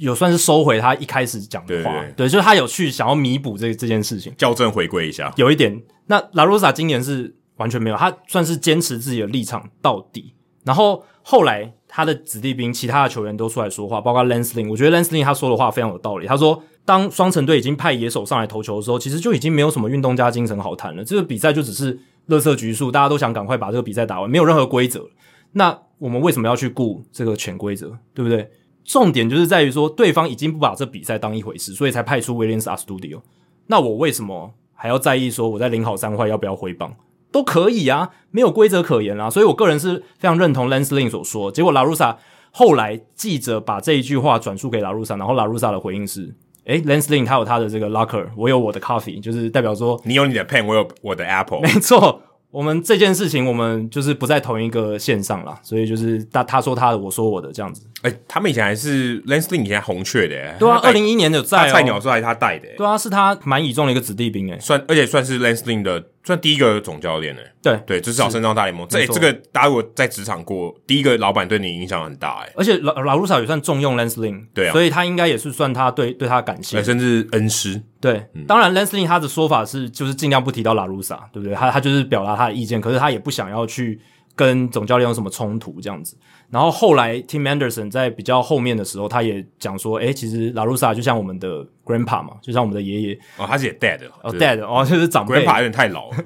[0.00, 5.80] 有算是收回他一开始讲的话，对，就是他有去想要弥补这这件事情，校正回归一下，有一点。
[6.06, 10.34] 那拉鲁萨今年是完全没有，他算是坚持自己的立场到底。
[10.64, 16.26] 然后后来他的子弟兵，其他的球员都出来说话，包括 Lynn，我觉得 Lynn 他说的话非常有道理。
[16.26, 21.04] 他说，当双城队已经派野手上来投球的时候，其实就已经没有什么运动家精神好谈了。
[21.04, 25.08] 这个比赛就只是乐色局数，大家都想赶快把这个比赛打完，没有任何规则。
[25.52, 28.50] 那我们为什么要去顾这个潜规则，对不对？
[28.90, 33.20] 重点就是在于说，对方已经不把这比赛当一回事，所以才派出 Williams Astudillo。
[33.68, 36.92] 那我为什么还要在意说我在零好三坏要不要挥棒？
[37.30, 39.30] 都可以啊，没有规则可言啊。
[39.30, 41.52] 所以我个人是非常认同 Lance Lynn 所说。
[41.52, 42.18] 结果拉鲁萨
[42.50, 51.60] 后来记者把这一句话转述给拉鲁萨，然后拉鲁萨的回应是：诶 Lynn 他有他的这个 locker，我有我的 coffee，就是代表说你有你的 pen，我有我的 apple。
[51.60, 52.20] 没错。
[52.50, 57.86] 我们这件事情，我们就是不在同一个线上啦，所以就是他他说他的，我说我的这样子。
[58.02, 66.04] 哎、欸，他们以前还是 lansling 以前红雀的、欸，对啊，二零一一年有在、喔，菜鸟时候还是他带的、欸，对啊，是他蛮倚重的一个子弟兵诶、欸，算而且算是 lansling 的。
[66.22, 67.52] 算第一个总教练呢、欸？
[67.62, 68.86] 对对，至少升上大联盟。
[68.88, 77.82] 这这个大家如果在职场过，第一个老板对你影响很大诶、欸、而且老老鲁萨也算重用 lansling 对啊，所以他应该也是算他对对他的感谢，甚至恩师。
[78.02, 81.56] 对，嗯、当然 lansling 他的说法是就是尽量不提到拉鲁萨，对不对？
[81.56, 83.98] 他他就是表达他的意见，可是他也不想要去
[84.36, 86.18] 跟总教练有什么冲突这样子。
[86.50, 93.14] 然后后来 Tim Anderson 在比较后面的时候，他也讲说，哎，其实拉鲁萨就像我们的 Grandpa 嘛，就像我们的爷爷。
[93.36, 95.44] 哦，他是也 Dad 哦 Dad 哦，就是长辈。
[95.44, 96.16] Grandpa 有点太老了。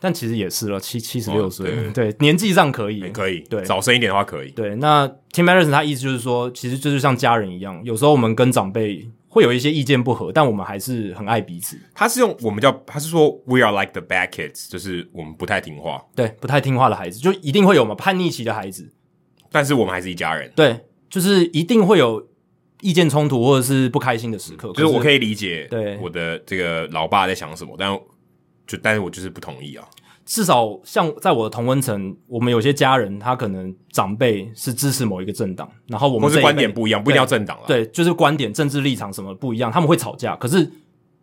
[0.00, 4.50] 但其实也是了，七七十六岁，对，年纪上可以，可以，对，早生一点的话可以。
[4.50, 11.78] 对，那 Tim Anderson 他意思就是说，其实就是像家人一样，有时候我们跟长辈会有一些意见不合，但我们还是很爱彼此。
[11.94, 18.92] 他是用我们叫，他是说 We are like the bad kids，就是我们不太听话，对，不太听话的孩子，就一定会有嘛叛逆期的孩子，
[19.54, 22.26] 但是我们还是一家人，对，就是一定会有
[22.80, 27.96] 意见冲突或者是不开心的时刻，就是我可以理解，对我的这个老爸在想什么，但。
[28.66, 29.86] 就，但是我就是不同意啊。
[30.24, 37.64] 至少像在我的同温层，我们有些家人，他可能长辈是支持某一个政党，然后我们是观点不一样，不一定要政党了。
[37.66, 40.34] 对，就是观点、政治立场什么不一样，他们会吵架。
[40.36, 40.66] 可是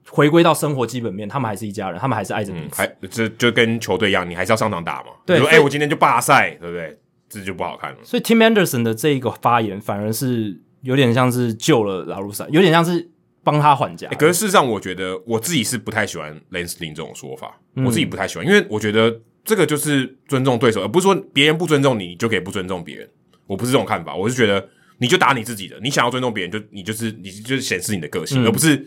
[0.08, 2.80] 回归到生活基本面，他们还是一家人，他们还是爱着彼此。
[2.80, 5.08] 还这就跟球队一样，你还是要上场打嘛。
[5.26, 6.96] 对，说哎、欸，我今天就罢赛，对不对？
[7.32, 7.98] 这就不好看了。
[8.04, 13.10] 所以 Tim Anderson 的这一个发言，反而是有点像是救了拉鲁萨，有点像是。
[13.44, 14.16] 帮他还价、欸。
[14.18, 17.84] 可是事实上，我觉得我自己是不太喜欢 Lance Lynn 这种说法、嗯。
[17.84, 23.10] 我自己不太喜欢，因为我觉得这个就是尊重对手，而不是说别人不尊重你，你就可以不尊重别人。
[23.48, 28.86] 我不是这种看法，我是觉得你就打你自己的，你想要尊重别人，就你就是你就是显示你的个性、嗯，而不是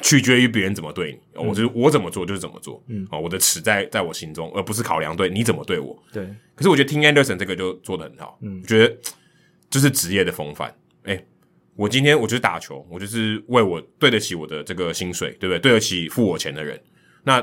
[0.00, 1.40] 取决于别人怎么对你。
[1.40, 2.82] 嗯、我就是我怎么做就是怎么做。
[2.88, 6.00] 嗯，哦，我的尺在在我心中，而不是考量对你怎么对我。
[6.12, 6.26] 对。
[6.54, 8.38] 可是我觉得 Tim Anderson 这个就做的很好。
[8.42, 8.96] 嗯，我觉得
[9.70, 10.68] 就是职业的风范。
[11.04, 11.26] 哎、欸。
[11.76, 15.60] 我今天我就是打球，我就是为我对得起我的这个薪水，对不对？
[15.60, 16.76] 对得起付我钱的人。
[17.22, 17.40] 那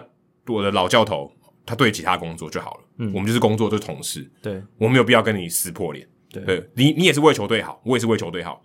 [0.48, 1.32] 我的老教头，
[1.66, 2.84] 他对得起他工作就好了。
[2.98, 4.30] 嗯，我们就是工作，就是同事。
[4.42, 6.06] 对，我没有必要跟你撕破脸。
[6.30, 8.62] 对，对你你也是为球队好，我也是为球队好，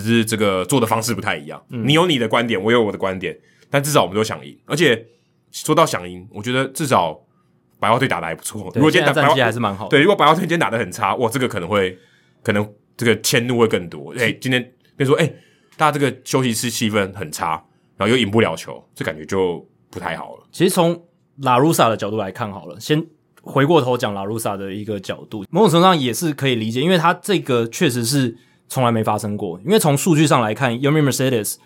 [0.00, 1.62] 是这个做的方式不太一样。
[1.70, 3.36] 嗯，你有你的观点，我有我的观点，
[3.68, 4.56] 但至少我们都想赢。
[4.66, 5.06] 而且
[5.50, 7.20] 说到想赢，我觉得至少
[7.78, 8.70] 白袜队打的还不错。
[8.74, 9.90] 如果今天打战绩还是蛮好的。
[9.90, 11.98] 对，如果白袜队今天打的很差，哇，这个可能会
[12.42, 14.14] 可能这个迁怒会更多。
[14.18, 14.72] 哎，今天。
[14.94, 15.36] 别说，哎、欸，
[15.78, 17.52] 大家这个休息室气氛很差，
[17.96, 20.46] 然后又赢不了球，这感觉就不太好了。
[20.52, 21.02] 其实从
[21.38, 23.02] 拉鲁萨的角度来看，好了，先
[23.40, 28.36] 回过头讲拉鲁萨的一个角度，某种程度上也是可以理解，因为他这个确实是
[28.72, 29.60] 从来没发生过。
[29.64, 31.56] 因为从数据上来看，Yermin Mercedes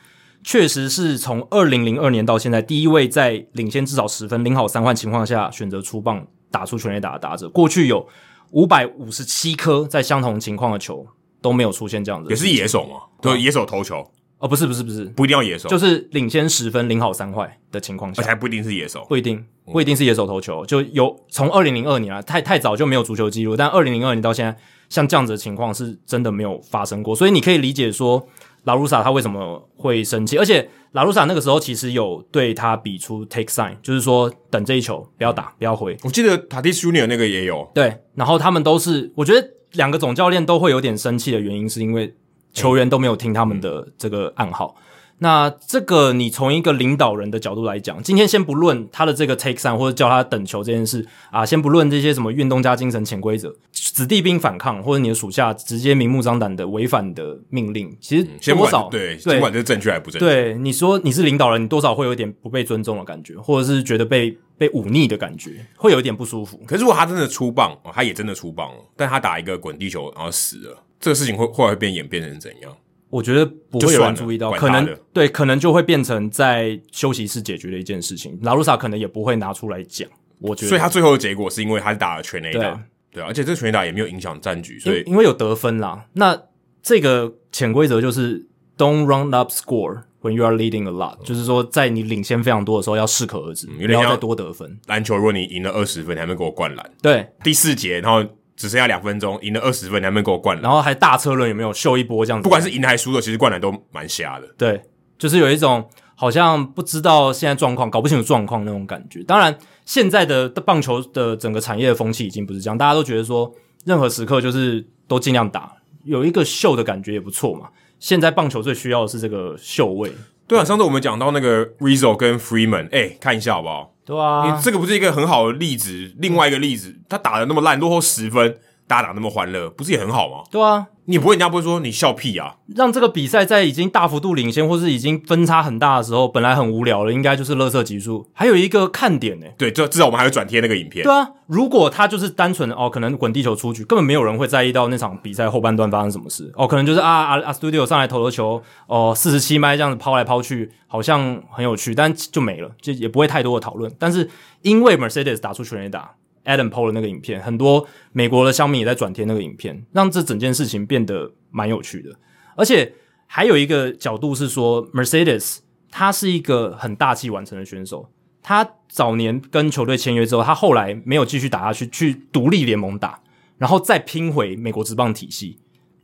[0.43, 7.49] 确实是从二零零二年到现在第一位在领先至少十分、零好三换情况下选择出棒打出全垒打的打者。
[7.49, 8.07] 过去有
[8.51, 11.07] 五百五十七颗在相同情况的球。
[11.43, 12.97] 都没有出现这样子，也是野手嘛？
[13.21, 14.05] 对，野手投球
[14.39, 24.59] 哦，不是不是不是，不一定要野手，就是领先十分，领好三坏的情况下，还不一定是野手，不一定不一定是野手投球，就有从二零零二年啊，太太早就没有足球记录，但二零零二年到现在，
[24.91, 28.29] 像这样子的情况是真的没有发生过，所以你可以理解说
[28.65, 39.53] 拉鲁萨他为什么会生气，而且拉鲁萨那个时候其实有对他比出 take sign，就是说等这一球不要打不要回，我记得塔蒂斯 Junior 那个也有，对，然后他们都是我觉得。
[39.73, 42.15] 两个总教练都会有点生气的原因，是因为
[42.57, 44.75] 球员都没有听他们的这个暗号。
[45.19, 66.61] 那这个你从一个领导人的角度来讲，今天先不论他的这个 take 上或者叫他等球这件事啊，先不论这些什么运动家精神潜规则，子弟兵反抗或者你的属下直接明目张胆的违反的命令，其实多少、嗯、对，尽管这是正确还不正确，对你说你是领导人，你多少会有一点不被尊重的感觉，或者是觉得被被忤逆的感觉，会有一点不舒服。
[66.67, 72.77] 可是如果他真的出棒，哦，他也真的出棒了，但他打一个滚地球然后死了，这个事情会会会变演变成怎样？
[73.09, 78.37] 我觉得不会有人注意到，可能对，可能就会变成在休息室解决的一件事情。
[78.43, 80.09] 拉鲁萨可能也不会拿出来讲。
[80.39, 82.79] 我觉得，所以他最后的结果是因为他是打了全垒打，对，
[83.13, 86.07] 对，而且这个全垒打也没有影响战局，所以因，因为有得分啦。
[86.15, 86.37] 那
[86.83, 88.45] 这个潜规则就是
[88.77, 94.79] don't run up score when you are leading a lot，、嗯、就是说在你领先非常多的时候要适可而止，不、嗯、要再多得分。
[94.87, 98.29] 篮球如果你赢了二十分，你还没给我灌篮，对，第四节然后。
[98.59, 102.45] 只剩下两分钟，赢了二十分，你还没给我灌篮，然后还大车轮有没有秀一波这样子？
[102.45, 104.49] 不管是赢还是输的，其实灌篮都蛮瞎的。
[104.57, 104.81] 对，
[105.19, 109.23] 就是有一种好像不知道现在状况，搞不清楚状况那种感觉。
[109.25, 109.55] 当然，
[109.85, 113.53] 现在的棒球的整个产业的风气已经不是这样，大家都觉得说
[113.85, 117.69] 任何时刻就是都尽量打，有一个秀的感觉也不错嘛。
[117.99, 120.13] 现在棒球最需要的是这个秀味。
[120.49, 123.93] 对啊，上次我们讲到那个 Rizzo 跟 Freeman，哎、欸，看一下好不好？
[124.05, 126.13] 对啊，你这个不是一个很好的例子。
[126.19, 128.57] 另外一个例子，他打的那么烂，落后十分，
[128.87, 130.45] 大家打那么欢乐，不是也很好吗？
[130.51, 132.57] 对啊，你不会，人家不会说你笑屁啊。
[132.75, 138.29] 让这个比赛在已经大幅度领先，或是已经分差很大的时候，本来很无聊了，应该就是乐色级数。
[138.33, 141.03] 还有一个看点呢，对，就至少我们还会转贴那个影片。
[141.05, 146.53] 对啊，如果他就是单纯的哦，可能滚地球出局，根本没有人会在意到那场比赛后半段发生什么事。
[146.55, 153.93] 哦，可能就是啊啊啊，Studio 上来投的球，哦，四十七迈这样子抛来抛去，好像很有趣，但就没了，就也不会太多的讨论。
[153.99, 154.31] 但是
[154.63, 156.13] 因为 Mercedes 打出全垒打。
[156.47, 162.11] Adam PO 的那个影片，很多美国的乡民也在转贴那个影片，让这整件事情变得蛮有趣的。
[162.55, 162.95] 而且
[163.27, 165.59] 还有一个角度是说，Mercedes
[165.91, 168.09] 他是一个很大器晚成的选手。
[168.43, 173.21] 他早年跟球队签约之后，他后来没有继续打下去，去独立联盟打，
[173.59, 175.59] 然后再拼回美国职棒体系。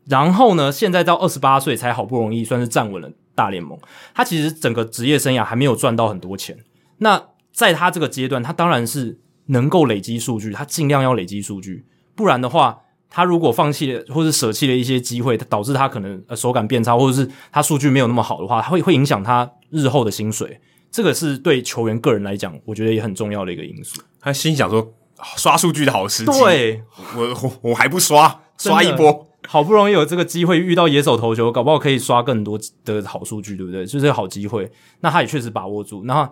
[0.07, 3.79] 然后呢，现在到二十八岁才好不容易算是站稳了大联盟。
[4.13, 6.59] 他其实整个职业生涯还没有赚到很多钱。
[6.99, 9.21] 那在他这个阶段，他当然是。
[9.53, 11.85] 能够累积数据，他尽量要累积数据，
[12.17, 12.79] 不然的话，
[13.09, 20.59] 他如果放弃了或者舍弃了一些机会，导致他可能呃手感变差，或者是他数据没有那么好的话，会会影响他日后的薪水。
[20.91, 24.01] 这个是对球员个人来讲，我觉得也很重要的一个因素。
[24.21, 24.93] 他心想说，
[25.37, 26.83] 刷数据的好时机，对，
[27.17, 33.85] 我我我还不刷，刷一波，好不容易有这个机会遇到野手投球，搞不好可以刷更多的好数据，对不对？
[33.85, 36.05] 就是个好机会，那他也确实把握住。
[36.05, 36.31] 那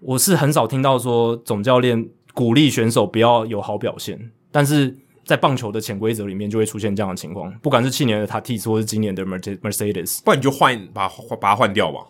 [0.00, 2.08] 我是很少听到说总教练。
[2.34, 7.52] 鼓励选手不要有好表现，但是在棒球的潜规则里面就会出现这样的情况。
[7.60, 11.08] 不管是去年的 Tatis 或是今年的 Mercedes，不然你就换把
[11.40, 12.00] 把它换掉吧。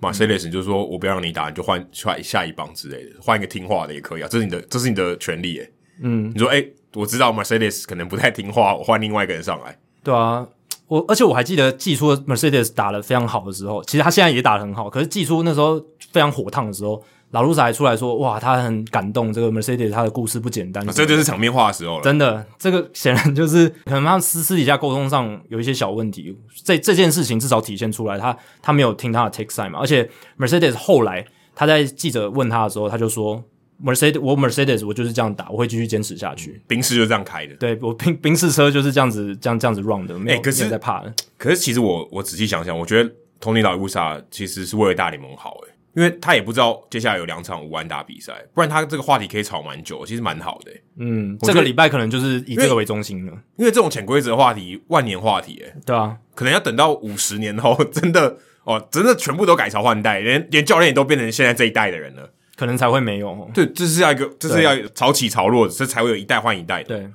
[0.00, 4.28] Mercedes 就是说我不要让你打，你就换换下一棒之类的，换一个听话的也可以啊。
[4.30, 5.70] 这是你的，这是你的权利诶。
[6.02, 9.78] 嗯，你说诶、欸，我知道 Mercedes 可能不太听话，我换另外一个人上来。
[10.02, 10.48] 对啊，
[10.88, 15.78] 我而且我还记得季初 Mercedes 打得非常好的时候，其实他现在也打得很好，可是季初那时候
[16.12, 17.02] 非常火烫的时候。
[17.30, 20.86] 老卢才出来说：“哇，他很感动，这个 Mercedes 他的故事不简单。
[20.88, 22.02] 啊”这就是场面话的时候了。
[22.02, 26.36] 真的，这个显然就是可能他私私底下沟通上有一些小问题。
[26.64, 29.78] 这这件事情至少体现出来，他他没有听他的 take side 嘛。
[29.78, 31.24] 而且 Mercedes 后来
[31.54, 33.44] 他在记者问他的时候，他就说
[33.84, 36.60] ：“Mercedes，我 Mercedes 我就是这样打，我会继续坚持下去。
[36.66, 41.14] 冰室就这样开的，对我冰冰室车就是这样子，这样这样子 run 的，没有、欸、可是没有在怕的。
[41.38, 43.08] 可是其实我我仔细想想，我觉得
[43.40, 50.82] Tony La Russa 其实是为了大联盟好诶。”因为他也不知道接下来有两场五万打比赛，不然他这个话题可以吵蛮久，其实蛮好的、欸。
[50.98, 63.50] 嗯，这个礼拜可能就是以这个为中心了，因为这种潜规则话题万年话题、欸，诶对啊，可能要等到五十年后，真的 哦，真的全部都改朝换代，连连教练也都变成现在这一代的人了，可能才会没有。
[63.54, 66.96] 对，这是要一个，这是要潮起潮落，这才会有一代换一代的。
[66.96, 67.10] 对，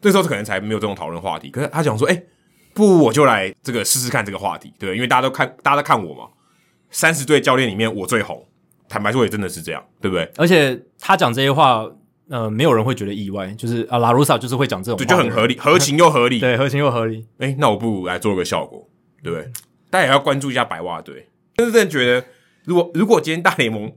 [0.00, 1.50] 这时候可能才没有这种讨论话题。
[1.50, 2.26] 可是他想说，哎、欸，
[2.74, 6.28] 不，我就来这个试试看这个话题，对，因为大家都看，大家都看我嘛，
[6.92, 8.46] 三十队教练里面我最红。
[8.88, 10.30] 坦白说，也真的是这样，对不对？
[10.36, 11.90] 而且他讲这些话，
[12.28, 17.26] 呃，没有人会觉得意外，就是啊，拉鲁萨就是会讲这种话，对，就很合理，合情又合理， 对，合情又合理。
[17.38, 18.86] 诶，那我不如来做个效果，
[19.22, 19.50] 对不对？
[19.88, 21.26] 大家也要关注一下白袜队。
[21.56, 22.26] 真的觉得，
[22.66, 23.90] 如果如果今天大联盟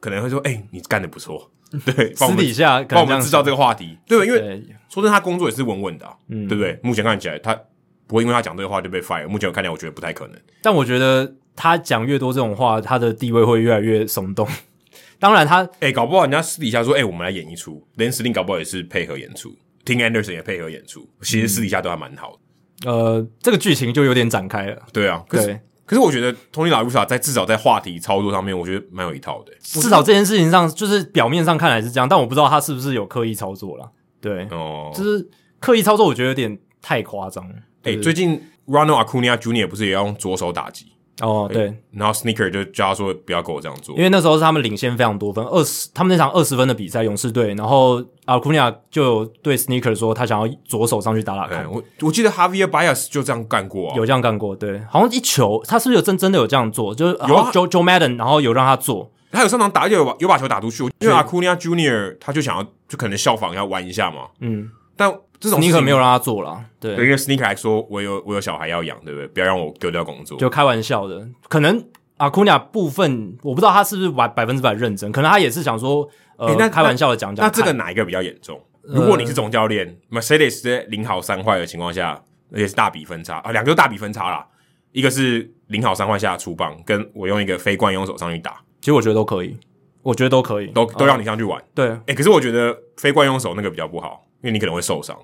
[0.00, 1.50] 可能会说，诶，你干得不错，
[1.84, 4.38] 对， 私底下帮我们制造这个话题，对，因为
[4.88, 6.78] 说真的，他工作也是稳稳的，嗯，对不对？
[6.82, 7.54] 目前看起来，他
[8.06, 9.28] 不会因为他讲这个话就被 fire。
[9.28, 10.40] 目前我看起来，我觉得不太可能。
[10.62, 11.34] 但我觉得。
[11.58, 14.46] 他讲越多这种话，他的地位会越来越松动。
[15.18, 19.52] 当然他，他、欸、诶搞不好人家私底下说，诶、欸、我们来演一出，连司令搞不好也是配合演出
[19.84, 22.38] ，Tim Anderson 也配合演出，其实私底下都还蛮好
[22.84, 22.88] 的。
[22.88, 24.80] 呃，这个剧情就有点展开了。
[24.92, 29.52] 对啊，可是可是我觉得 Tony La Russa 在至少在话题操作上面，我觉得蛮有一套的。
[29.60, 33.90] 至少这件事情上，就是表面上看来是这样，但我不知道他是不是有刻意操作啦。
[34.20, 35.28] 对，哦，就是
[35.58, 37.44] 刻意操作，我觉得有点太夸张。
[37.82, 39.66] 哎、欸，最近 Ronald Acuna Jr.
[39.66, 40.92] 不是也要用左手打击？
[41.20, 51.68] 哦，对，然后 Sneaker 就叫他说不要跟我这样做，因为那时候是他们领先非常多分，二十，他们那场二十分的比赛，勇士队，然后 Acuna 就有对 Sneaker 说他想要左手上去打打看。
[51.68, 56.94] 我我记得 Javier Baez 就这样干过、啊，有这样干过，对，好像一球，他是不是有真真的有这样做？
[56.94, 65.12] 就是有 Joe Joe Madden，然后有让他做，他有上场打，有把有把球打出去，因为 Acuna Junior 他就想要就可能效仿要玩一下嘛，嗯，但。
[65.40, 69.26] 这种 Sneaker 没有让他做了，对，对，因为 Sneaker 还说，我有我有小孩要养，对不对？
[69.28, 71.26] 不要让我丢掉工作，就开玩笑的。
[71.48, 71.84] 可能
[72.18, 77.46] Acuna 部分我不知道他是不是百百分之百认真，可能他也是想说，呃，欸、那开玩笑的讲讲。
[77.46, 78.60] 那这个哪一个比较严重？
[78.82, 84.46] 如果你是总教练、呃、，Mercedes 在零好三坏的情况下，而且是大比分差啊，两个都大比分差啦。
[84.92, 89.54] 一个是零好三坏下出棒，跟我用一个非惯用手上去打，其实我觉得都可以，
[90.08, 91.60] 我觉得都可以，都都让你上去玩。
[91.60, 95.14] 呃、对，哎、欸，可是我觉得非惯用手那个比较不好，因为你可能会受伤。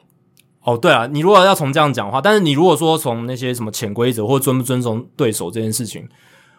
[0.61, 6.07] 哦，对啊，你如果要从这样讲的话，但是你如果说从那些什么潜规则或尊不尊重对手这件事情，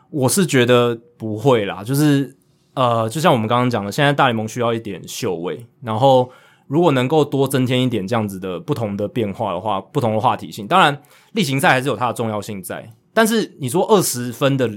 [0.10, 1.84] 我是觉得不会啦。
[1.84, 2.36] 就是
[2.74, 6.28] 呃，就像我们刚刚讲的，现在大联盟需要一点秀味，然后
[6.66, 11.00] 如果能够多增添一点这样子的不同的变化的话，不同的话题性，当然
[11.34, 12.92] 例行赛还是有它的重要性在。
[13.14, 14.68] 但是你说二十分的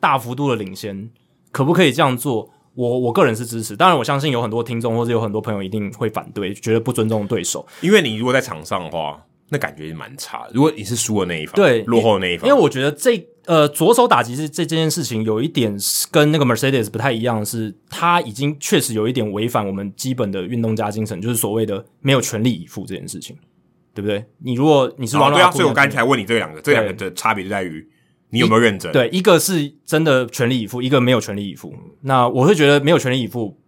[0.00, 1.08] 大幅度的领先，
[1.52, 2.50] 可不可以这样做？
[2.80, 7.66] 我我个人是支持，当然我相信有很多听众或者有很多朋友一定会反对，觉得不尊重对手。
[7.82, 10.46] 因为你如果在场上的话，那感觉蛮差。
[10.54, 15.76] 如果你是输的那一方，对，落后的那一方，因为我觉得这呃左手打击是这这件事情有一点
[16.10, 23.36] 跟那个 Mercedes 不太一样，是他已经确实有一点违反我们基本的运动家精神，就是所谓的没有全力以赴这件事情，
[23.92, 24.24] 对不对？
[24.38, 27.86] 你如果你是王、哦、对啊，所以我刚才才问你这两个，这两个的差别就在于。
[28.30, 28.90] 你有没有认真？
[28.92, 31.74] 对，一个是真的全力以赴，一个没有全力以赴。
[32.02, 33.58] 那我会觉得没有全力以赴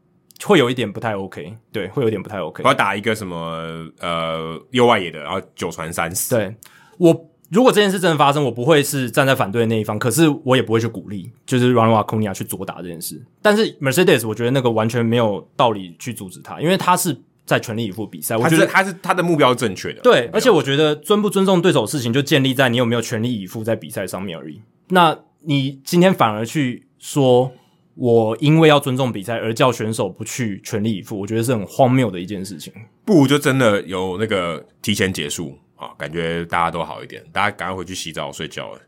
[0.45, 2.63] 会有一点不太 OK，对，会有点不太 OK。
[2.63, 6.35] 我要打一个什么呃右外野的，然后九传三死。
[6.35, 6.55] 对，
[6.99, 13.23] 我如果这件事真的发生，我不会是站在反对的那一方，可是我也不会去鼓励，就是 Ronald Acuna 去左打这件事。
[13.41, 17.17] 但是 Mercedes，我觉得那个完全没有道理去阻止他，因为他是。
[17.45, 20.01] 在全力以赴比赛，我觉得他是他的目标正确的。
[20.03, 24.61] 对，而且我觉得尊不尊重对手的事情，就建立在你有没有全力以赴在比赛上面而已。
[24.89, 27.51] 那你今天反而去说，
[27.95, 32.73] 我因为要尊重比赛而叫选手不去全力以赴，我觉得是很荒谬的一件事情。
[33.05, 38.81] 不如就真的有那个提前结束啊，感觉大家都好一点，大家赶快回去洗澡睡觉了，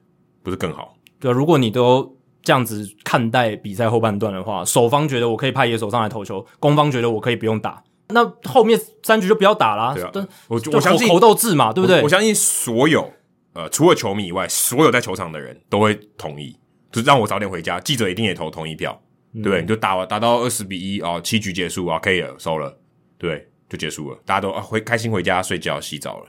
[0.42, 0.96] 不是更好？
[1.18, 7.82] 对，如果你都这样子看待比赛后半段的话，守方觉得我可以派野手上来投球，攻方觉得我可以不用打。
[8.08, 9.94] 那后面三局就不要打了。
[10.12, 11.98] 对啊，我我相信猴斗志嘛，对不对？
[11.98, 13.10] 我，我相信所有
[13.54, 16.54] 呃，除了球迷以外，所有在球场的人都会同意，
[16.92, 17.80] 就是让我早点回家。
[17.80, 19.00] 记者一定也投同意票，
[19.32, 19.62] 嗯、对不对？
[19.62, 22.76] 你就打打到二十比一啊，七局结束啊，可以了，收了，
[23.16, 26.26] 对，就结束了，大家都啊回开心回家睡觉洗澡了。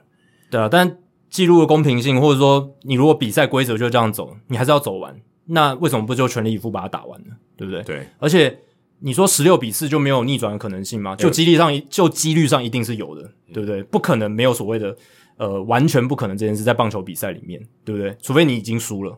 [0.49, 0.97] 对啊，但
[1.30, 5.13] 记录的公平性，或者说你如果比赛规则就这样走，你还是要走完，
[5.47, 7.34] 那为什么不就全力以赴把它打完呢？
[7.57, 7.84] 对不对？
[7.84, 8.59] 对，而且。
[8.99, 11.15] 你说十六比四就没有逆转的可能性吗？
[11.15, 13.83] 就几率上，就几率上一定是有的，对不对？
[13.83, 14.95] 不可能没有所谓的
[15.37, 18.15] 呃完全不可能这件事在棒球比赛里面，对不对？
[18.21, 19.15] 除非你已经输了，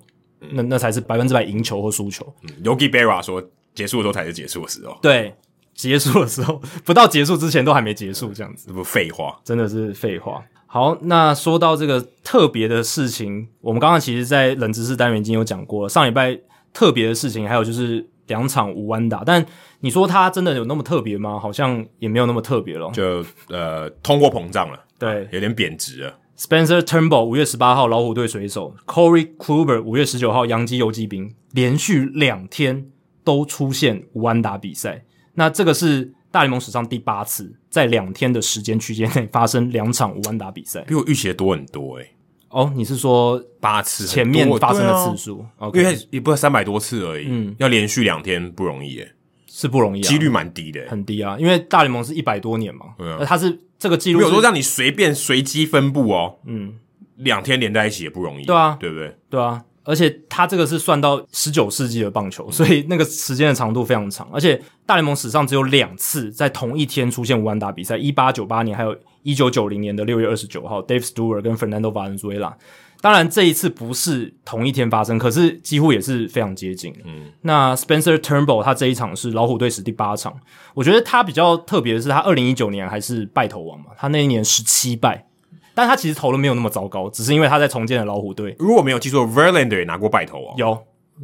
[0.51, 2.25] 那那才是百分之百赢球或输球。
[2.41, 3.41] 嗯，Yogi Berra 说
[3.75, 5.35] 结束的时候才是结束的时候，对，
[5.75, 10.43] 结束的时候不到结束之前都还没结束，这样子，这不废话，真的是废话。
[10.65, 16.37] 好，那说到这个特别的事情，我们刚刚其实在冷知识单元已经有讲过了，上礼拜
[16.73, 18.05] 特别的事情还有就是。
[18.27, 19.45] 两场无安打，但
[19.79, 21.39] 你说他真的有那么特别吗？
[21.39, 22.91] 好像也没有那么特别了。
[22.91, 26.13] 就呃，通货膨胀了，对，啊、有点贬值了。
[26.37, 32.85] Spencer Turnbull 五月十八号老虎队水手，Corey Kluber 五月十九号洋基游击兵，连续两天
[33.23, 35.03] 都出现无安打比赛。
[35.33, 42.11] 那这个是大联盟史上第八次在两天的时间区间内发生两场无安打比赛，比我预期的多很多诶、欸
[42.49, 45.45] 哦，你是说八次前面发生的次数？
[45.73, 49.11] 因为也不是三百多次而已，嗯，要连续两天不容易耶，
[49.47, 51.35] 是不容易，几率蛮低的，很低啊。
[51.37, 56.75] 因为大联盟是一百多年嘛，对啊，它是这个记录，没有说让你随便随机分布哦，嗯，
[57.17, 59.13] 两天连在一起也不容易，对啊，对不对？
[59.29, 68.95] 对啊，而且它这个是算到十九世纪的棒球，所以那个时间的长度非常长，而且大联盟史上只有两次在同一天出现五安打比赛，一八九八年还有。
[69.27, 72.53] 一九九零年的六月二十九号，Dave Stewart 跟 Fernando Valenzuela，
[73.01, 76.95] 当然这一次不是同一天发生，可是几乎也是非常接近。
[77.03, 80.33] 嗯，那 Spencer Turnbull 他这一场是老虎队史第八场，
[80.73, 85.27] 我觉得他比较特别的是，他二零一九年还是败投王嘛，他那一年十七败，
[85.75, 88.55] 但他其实投的没有那么糟糕，只是因为他在重建的老虎队。
[88.57, 90.55] 如果没有记错，Verlander 也拿过败投王。
[90.55, 90.71] 有，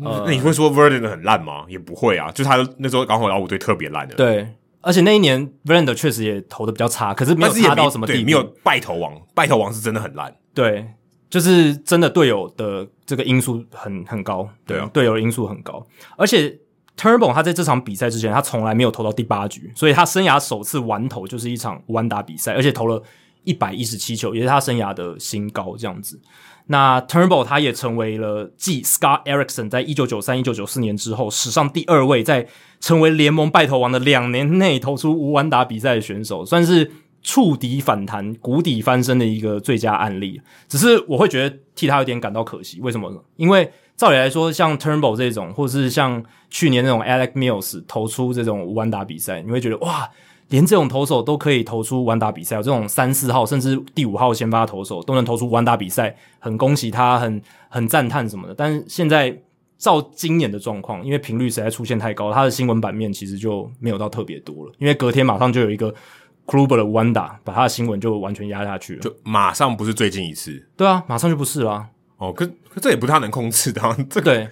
[0.03, 1.63] 呃、那你会说 Verlander 很烂吗？
[1.69, 4.15] 也不会啊，就他那时候刚好老虎队特别烂的。
[4.15, 4.45] 对，
[4.83, 8.25] 而且那一年 Verlander 确实也投的比较差，可是没有差到什么地步。
[8.25, 10.35] 没有败投王，败投王是真的很烂。
[10.53, 10.85] 对，
[11.27, 14.47] 就是真的队友的这个因素很很高。
[14.67, 15.83] 对啊，队友的因素很高，
[16.17, 16.59] 而且。
[16.95, 23.01] Turnbull 他在这场比赛之前，他从来没有投到第八局，所以他生涯首次完投就是一场完打比赛，而且投了
[23.43, 25.75] 一百一十七球，也是他生涯的新高。
[25.75, 26.21] 这样子，
[26.67, 32.47] 那 Turnbull 他也成为了继 Scott Erickson 在一九九三、一九九四年之后，史上第二位在
[32.83, 40.41] 成为联盟败投王的两年内投出无完打比赛的选手，算是触底反弹、谷底翻身的一个最佳案例。
[40.67, 43.17] 只是我会觉得替他有点感到可惜，为什么呢？
[43.37, 50.09] 因为照理来说，像 Turnbull 这种，或者是像去年那种 Alex Mills 投出这种无安打比赛，你会觉得哇，
[50.49, 58.53] 连这种投手都可以投出无安打比赛，这种三四号甚至第五号先发投手都能投出无安打比赛，很恭喜他，很很赞叹什么的。
[58.53, 59.33] 但是现在
[59.83, 64.71] 照今年的状况，因为频率实在出现太高，它的新闻版面其实就没有到特别多了。
[64.77, 65.93] 因为隔天马上就有一个
[66.45, 71.89] Kluber 的 Wanda，把他的新闻就完全压下去了，就马上不是最近一次，对啊，马上就不是了啊。
[72.15, 74.47] 哦，可可这也不是他能控制的，啊，这个对，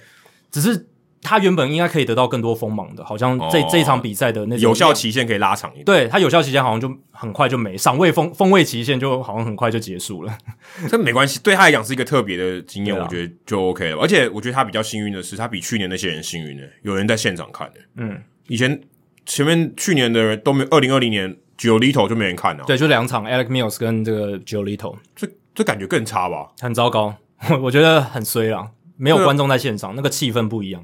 [0.52, 0.86] 只是
[1.24, 10.38] 他原本应该可以得到更多锋芒的，好像这、哦、这一场比赛的那有效期限可以拉长一点，对他有效期限好像就很快就没，赏味风风味期限就好像很快就结束了，
[10.90, 13.98] 这没关系，对他来讲是一个特别的经验，我觉得就 OK 了。
[14.02, 17.80] 而且我觉得他比较幸运的是，他比去年那些人幸运的，有人在现场看的。
[17.98, 18.82] 嗯，以前
[19.26, 27.14] 前面去年的人都没，二零二零年 Giolito 就没人看了，对，就两场 Alec Mills 跟这个 Giolito，这这感觉更差吧，很糟糕。
[27.62, 30.84] 我觉得很衰啊，没有观众在现场，那个气氛不一样。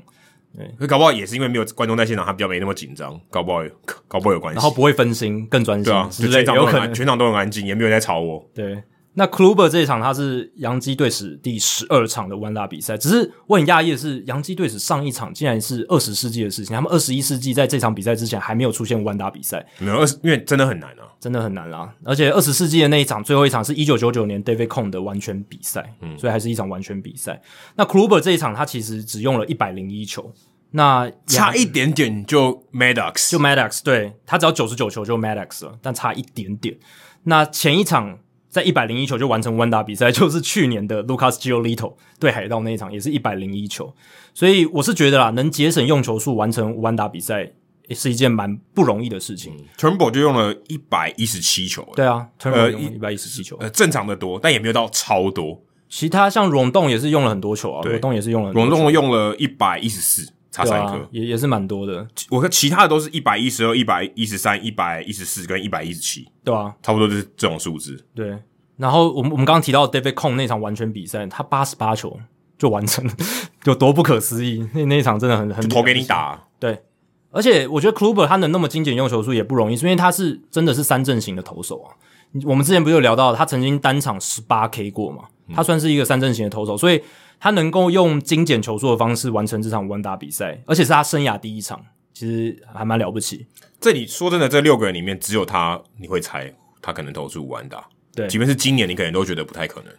[0.57, 3.59] 对，搞不好也是因为没有观众在现场，他比较没那么紧张，搞不好
[4.07, 4.55] 搞不好有关系。
[4.55, 5.85] 然后不会分心，更专心。
[5.85, 8.43] 对啊，全场都很全场都很安静，也没有人在吵我。
[8.55, 8.81] 对。
[9.19, 21.91] 那 Kluber 这一场他是洋基队史第十二场的无安打比赛，只是我很讶异的是，洋基队史上一场竟然是二十世纪的事情，他们二十一世纪在这场比赛之前还没有出现无安打比赛，没有二十，因为真的很难啊，真的很难啦。
[22.03, 27.41] 而且二十世纪的那一场最后一场是一九九九年 David Cone 的完全比赛，嗯，所以还是一场完全比赛。
[27.75, 30.31] 那 Kluber 这一场他其实只用了一百零一球，
[30.71, 36.77] 那差一点点就 Maddox，就 Maddox，对，他只要九十九球就 Maddox 了，但差一点点。
[37.23, 38.19] 那前一场。
[38.49, 43.93] 在一百零一球就完成无安打比赛，就是去年的 Lucas Giolito 对海盗那一场，也是一百零一球。
[44.33, 47.51] 所以我是觉得啦，能节省用球数完成无安打比赛，
[47.87, 49.53] 也是一件蛮不容易的事情。
[49.77, 55.61] Turnbull 就用了一百一十七球，对啊，Turnbull 用一百一十七球，呃，正常的多，但也没有到超多。
[55.89, 62.07] 其他像溶洞也是用了很多球啊，溶洞也是用了溶洞用了一百一十四，差三颗，也也是蛮多的。
[62.29, 68.03] 我看其他的都是一百一十二、一百一十三、一百一十四跟一百一十七，对啊，差不多就是这种数字。
[68.15, 68.35] 对。
[68.77, 72.19] 然后我们我们刚刚提到 David Cone 那场完全比赛，他八十八球
[72.57, 73.13] 就完成了，
[73.65, 74.67] 有多不可思议！
[74.73, 76.81] 那那一场真的很很投给你打，对。
[77.29, 81.93] 而且我觉得 Kluber 他能那么精简用球数也不容易，是因为他是真的是三阵型的投手啊。
[82.45, 85.23] 我们之前不是有聊到他曾经单场十八 K 过嘛？
[85.53, 87.01] 他算是一个三阵型的投手，所以
[87.39, 91.79] 他能够用精简球数的方式完成这场五安打比赛，而且是他生涯第一场，
[92.13, 93.45] 其实还蛮了不起。
[93.79, 97.87] 这里说真的，这六个人里面只有他，你会猜他可能投出五安打。
[98.15, 99.93] 对，即便是今年，你可能都觉得不太可能。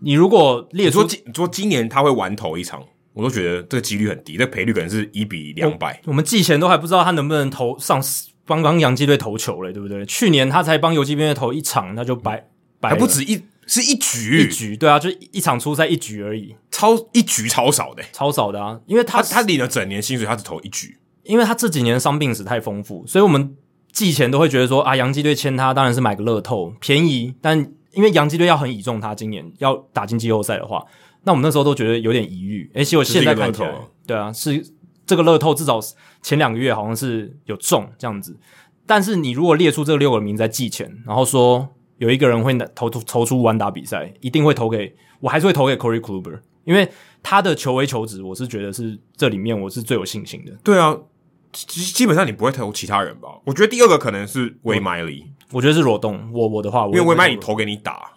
[0.00, 2.84] 你如果列出说今说今年他会完投一场，
[3.14, 6.00] 我都觉得这个几率很低，这赔率可能是一比两百。
[6.04, 8.02] 我们季前都还不知道他能不能投上
[8.44, 10.04] 帮帮洋基队投球嘞，对不对？
[10.04, 12.44] 去年他才帮游击兵队投一场，那就白
[12.80, 18.80] 白还不止一是一局一局，对啊，就一场初赛一局而已，超一局超少的，超少的啊！
[18.86, 23.56] 因为他他，他领了整年薪水，他只投一局，因为他这几年伤病史太丰富，所以我们
[23.92, 27.72] 季前都会觉得说啊，洋基队签他当然是买个乐透，便宜，但。
[27.94, 30.82] 因为洋基队要很倚重他，今年要打进季后赛的话，
[31.24, 32.70] 那我们那时候都觉得有点疑虑。
[32.72, 33.70] 诶，结果现在看起来，
[34.06, 34.64] 对啊，是
[35.04, 35.78] 这个乐透至少
[36.22, 38.34] 前两个月好像是有中这样子。
[38.86, 41.68] 但是你如果列出这六个名在季前，然后说
[42.02, 46.88] 有一个人会投投出五安打比赛，一定会投给我，还是会投给 Corey Kluber，因为
[47.22, 50.50] 他的球威球职，我是觉得是这里面我是最有信心的。
[50.64, 50.98] 对啊，
[51.52, 53.28] 基基本上你不会投其他人吧？
[53.44, 55.26] 我觉得第二个可能是 Wade Miley。
[55.52, 58.14] 我觉得是罗动，我我的话，因为威麦里投给你打，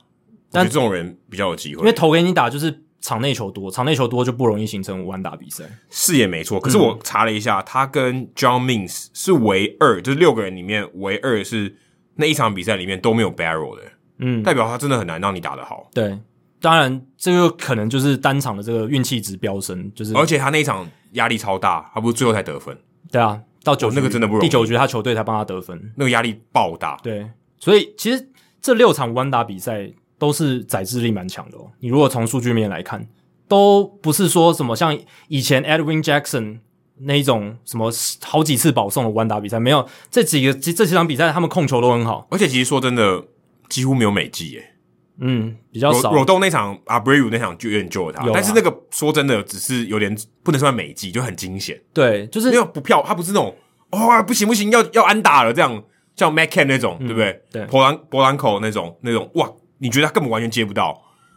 [0.50, 1.82] 但这种人比较有机会。
[1.82, 5.64] 因为投给你打就是场内球多，场内球多就不容易形成五安打比赛。
[5.92, 11.78] 是也没错，可是我查了一下，嗯、他跟 John Means 是唯二，就是六个人里面唯二是
[12.16, 13.82] 那一场比赛里面都没有 barrel 的，
[14.20, 15.89] 嗯，代表他真的很难让你打得好。
[15.93, 16.18] 对，
[16.59, 22.78] 当然这个可能就是单场的这个运气值飙升，就是而且他那一场压力超大，他不是最后才得分。
[23.11, 23.41] 对啊。
[23.63, 26.95] 到九、哦、那个真的不容易，第九局他球队才帮他得分，那个压力爆大。
[27.01, 28.30] 对，所以其实
[28.61, 31.72] 这六场无安打比赛都是载智力蛮强的哦。
[31.80, 33.07] 你如果从数据面来看，
[33.47, 34.95] 都不是说什么像
[35.30, 36.59] 以前 Edwin Jackson
[37.00, 37.91] 那一种什么
[38.22, 43.24] 好几次保送的弯打比赛，没有这几个这这几场比赛他们控球都很好，而且其实说真的，
[43.70, 44.72] 几乎没有美记耶。
[45.18, 46.14] 嗯，比较少。
[46.14, 51.82] 柔道那场阿布雷乌那场就有点救了他，啊、但是那个说真的，只是有点不能算美技，就很惊险。
[51.93, 53.56] 对，就是没有不票，他不是那种
[53.91, 55.82] 哇、哦、不行不行，要要安打了这样，
[56.18, 57.41] 像 McCann 那种，嗯、对不对？
[57.50, 60.88] 对，波兰波兰口那种那种哇，你觉得他根本完全接不到，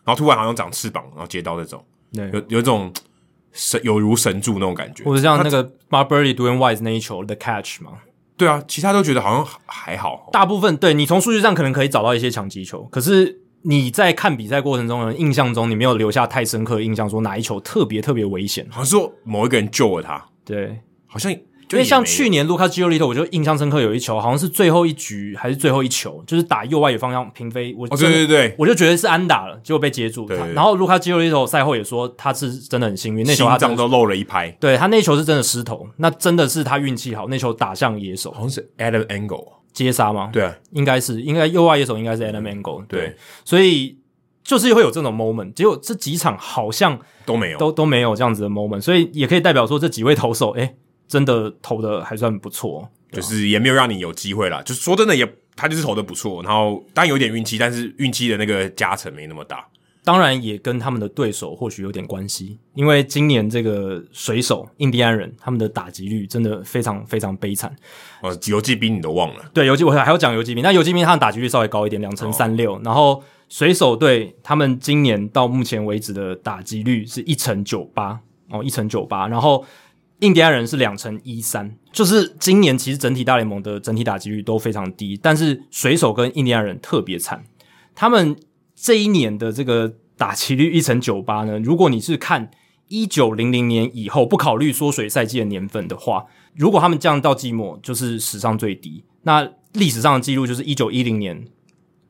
[0.04, 2.92] 然后突然好像长翅膀，然后接到那种，对，有有一种
[3.52, 7.92] 神有如神助那种感觉，或者像那个 Marbury Dwayne Wise 那一球 The Catch 嘛。
[8.36, 10.28] 对啊，其他都觉得好像还好。
[10.32, 13.42] 大部分对你从数据上可能可以找到一些强击球，可是。
[13.62, 18.64] 你在看比赛过程中的印象中，你没有留下太深刻的印象，说哪一球特别特别危险？
[18.70, 21.34] 好像说某一个人救了他，对，好像
[21.70, 30.26] 因为像去年卢卡基奥利特，我就印象深刻，有一球好像是最后一局还是最后一球，就是打右外野方向平飞，我哦对对对，我就觉得是安打了，结果被接住。
[30.26, 40.30] 对，然后卢卡基奥利特赛后也说他是真的很幸运，那球他心脏都漏了一拍，对他那球是真的失投，那真的是他运气好，那球打向野手，好像是 Adam Angle 接杀吗？
[40.32, 43.98] 对，应该是应该右外野手应该是 Adam Angle，对，所以。
[44.44, 50.74] 就是会有这种 moment，结果这几场好像都没有，都都没有这样子的 moment，所以也可以代表说这几位投手，诶，
[51.08, 54.62] 真的投的还算不错，就是也没有让你有机会啦。
[54.62, 59.66] 就是说真的也，也他就是投的不错，然后当然有点运气，但是运气的那个加成没那么大。
[60.04, 67.74] 当然也跟他们的对手或许有点关系，因为今年这个水手印第安人他们的打击率真的非常非常悲惨。
[68.22, 69.50] 哦，游击兵你都忘了？
[69.52, 73.24] 对，游击我还要讲游击兵，那游击兵他的打击率稍微高一点，两成三六，然后。
[73.50, 79.64] 水手队他们今年到目前为止的打击率是一成九八哦，一成九八，然后
[80.20, 87.44] 印第安人是两成一三，就是今年其实整体大联盟的整体打击率都非常低，但是水手跟印第安人特别惨，
[87.94, 88.36] 他们
[88.74, 92.50] 这一年的这个打击率一成九八呢，如果你是看
[92.88, 101.46] 一九零零年以后不考虑缩水赛季的年份的话，如果他们降到季末就是史上最低，那历史上的记录就是一九一零年。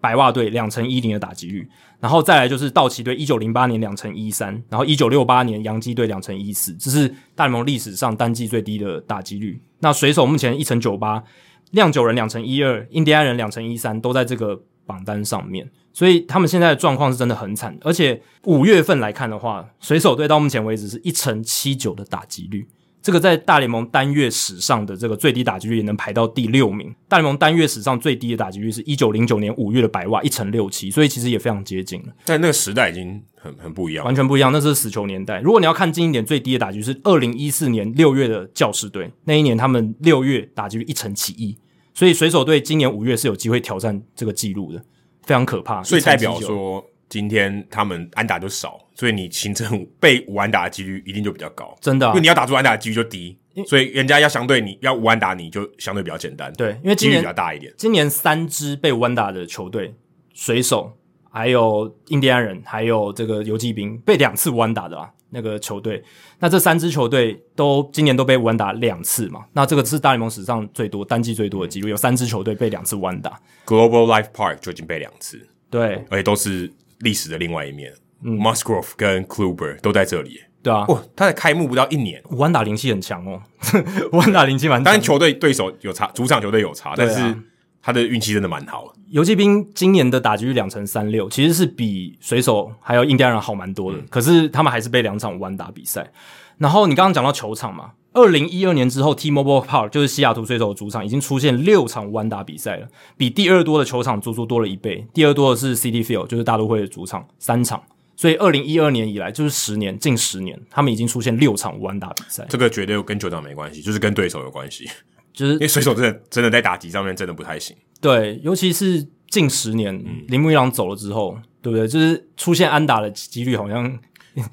[0.01, 1.69] 白袜队两成一零的打击率，
[2.01, 9.61] 然后再来就是道奇队一九零八年两成一三，然后一九六八年洋基队两成一四，这是大联盟历史上单季最低的打击率。
[9.81, 11.25] 那水手目前一成九八，
[11.73, 17.77] 酿酒人两成一二，印第安人两成一三，都在这个榜单上面，所以他们现在的状况是真的很惨。
[17.83, 22.69] 而且五月份来看的话，水手队到目前为止是一成七九的打击率。
[23.01, 26.95] 这个在大联盟单月史上的这个最低打击率也能排到第六名。
[27.09, 32.09] 大联盟单月史上最低的打击率是一九零九年五月的白袜一成六七，所以其实也非常接近了。
[32.25, 34.53] 但那个时代已经很很不一样，完全不一样。
[34.53, 35.41] 那是死球年代。
[35.41, 41.57] 如果你要看近一点，最低的打击率是二零一四年六月的教士队，那一年他们六月打击率一成七一，
[41.95, 44.85] 所以水手队今年五月是有机会挑战这个记录的，
[45.23, 45.83] 非常可怕。
[45.83, 46.85] 所以代表说。
[47.09, 56.53] 今天他们安打就少，所以你形成被无安打的几率一定就比较高，真的、啊，因为你要打出安打的几率就低，所以人家要相对你要无安打，你就相对比较简单。
[56.53, 57.73] 对，因为今年几率比较大一点。
[57.79, 59.95] 今年三支被无安打的球队，
[60.35, 60.93] 水手、
[61.31, 66.05] 还有印第安人，还有这个游骑兵被两次无安打的啊，那个球队，
[66.39, 69.47] 那这三支球队都今年都被无安打两次嘛？
[69.55, 73.41] 那这个是大联盟史上最多单季最多的记录，有三支球队被两次无安打。
[73.65, 76.71] Global Life Park 就已经被两次，对，而且都是。
[77.01, 77.93] 历史的另外一面，
[78.23, 83.43] 嗯，Musgrove 跟 Kluber 都在这里，对啊，哇，他的开幕不到一年，武安打灵气很强哦，
[84.13, 87.35] 武安打灵气蛮强，当然球队对手有差，主场球队有差，但是
[87.81, 88.87] 他的运气真的蛮好。
[88.89, 88.95] 的。
[89.11, 96.11] 游骑兵今年的打击率两成三六，其实是比水手还有印第安人好蛮多的，嗯，可是他们还是被两场武安打比赛。
[96.59, 105.07] 然后你刚刚讲到球场嘛，二零一二年之后，T-Mobile Park 就是西雅图水手的主场，已经出现六场无安打比赛了，比第二多的球场足足多了一倍。
[105.15, 107.81] 第二多的是 Citi Field，就是大都会的主场，三场。
[108.17, 112.45] 所以二零一二年以来，就是十年，近十年，他们已经出现六场无安打比赛。
[112.49, 114.91] 这个绝对跟球场没关系，就是跟对手有关系。
[115.33, 117.77] 就是因为水手真的真的在打击上面真的不太行。
[118.01, 121.87] 对，尤其是近十年，铃木一朗走了之后，对不对？
[121.87, 123.97] 就是出现安打的几率好像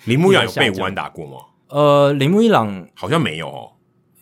[0.04, 1.38] 铃木一朗有被无安打过吗？
[1.70, 3.72] 呃，铃木一朗好像没有哦。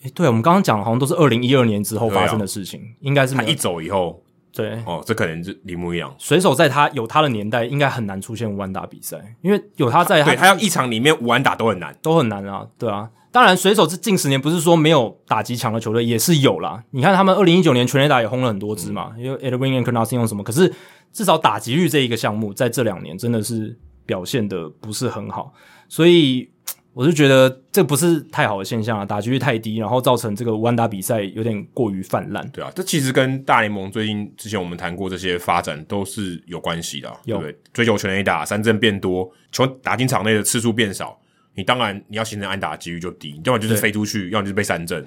[0.03, 4.21] 诶，对，我们刚刚讲的好像都是二零一二年之后发生的事情，啊、应该是他一走以后，
[4.51, 6.13] 对哦，这可能是铃木一朗。
[6.17, 13.09] 水手在他有他的年代，应该很难出现无安打比赛，因为有他在他，对他要一场里面五安打都很难，都很难啊，对啊。
[13.31, 16.83] 当然，水手这近十年不是说没有打击强的球队，也是有啦。
[16.91, 20.43] 你看他们二零一九年全垒打也轰了很多支嘛，嗯、因为 Edwin Encarnacion 用什么？
[20.43, 20.71] 可是
[21.11, 25.53] 至少打击率这一个项目，在这两年真的是表现的不是很好，
[25.87, 26.49] 所以。
[26.93, 32.47] 我就觉得这不是太好的现象啊，打击率太低，然后造成这个无安打比赛有点过于泛滥。
[32.49, 37.59] 对啊，这其实跟大联盟最近之前我们谈过这些发展都是有关系的，有对不对？
[37.73, 41.19] 追求全垒打，三振变多，球打进场内的次数变少，
[41.55, 45.03] 你当然你要形成安打几率就低，要么就是飞出去，要么就是被三振。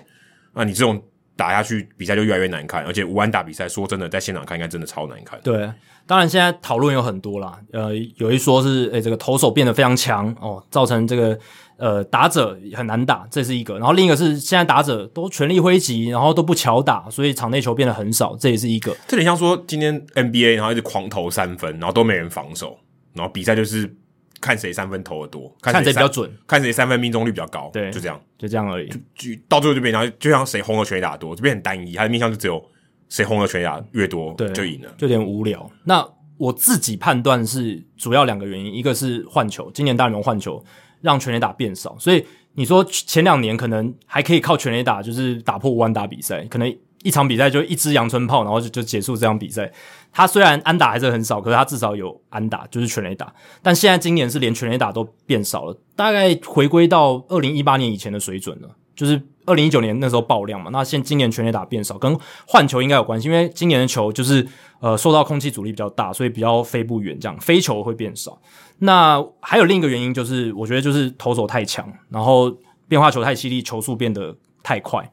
[0.55, 1.01] 那你这种
[1.37, 5.39] 打下去，比赛就越来越难看，而且无安打比赛，说真的，在现场看应该真的超难看。
[5.45, 5.71] 对。
[6.09, 7.59] 当然，现在讨论有很多啦。
[7.73, 11.37] 呃，有一说是，诶、欸，这个投手变得非常强哦，造成这个
[11.77, 13.79] 呃打者很难打，这是一个。
[13.79, 18.97] 然后另一个是，现在打者都全力挥击，然后都不巧打，所以场内球变得很少，这也是一个。
[19.07, 22.79] 这点像说，今天 NBA 然后一直狂投三分，然后都没人防守，
[23.13, 23.95] 然后比赛就是
[24.41, 28.89] 看谁三分投的多，看谁比较准，看谁三分命中率比较高，对，就这样，就这样而已。
[28.89, 32.63] 就就到最后就变成，就像谁轰的全打多，这边很单一，他的面向就只有。
[33.09, 35.71] 谁轰的全打越多，对，就赢了，就有点无聊。
[35.85, 36.05] 那
[36.39, 40.61] 我自己判断是主要两个原因，一个是换球，今年大联盟换球
[41.07, 42.23] 让全垒打变少，所以
[42.55, 49.73] 你说前两年可能还可以靠全垒打，就是打破无安打比赛，可能一场比赛就一支阳春炮，然后就就结束这场比赛。
[50.13, 53.33] 他虽然安打还是很少，可是他至少有安打，就是全垒打。
[53.63, 59.23] 但现在今年是连全垒打都变少了，大概回归到二零一八年以前的水准了，就是。
[59.49, 64.45] 二零一九年那时候爆量嘛，那现今年全垒打变少，跟换球应该有关系，因为今年的球就是
[64.81, 68.37] 呃受到空气阻力比较大，所以比较飞不远，这样飞球会变少。
[68.79, 72.55] 那还有另一个原因就是，我觉得就是投手太强，然后
[72.87, 75.11] 变化球太犀利，球速变得太快。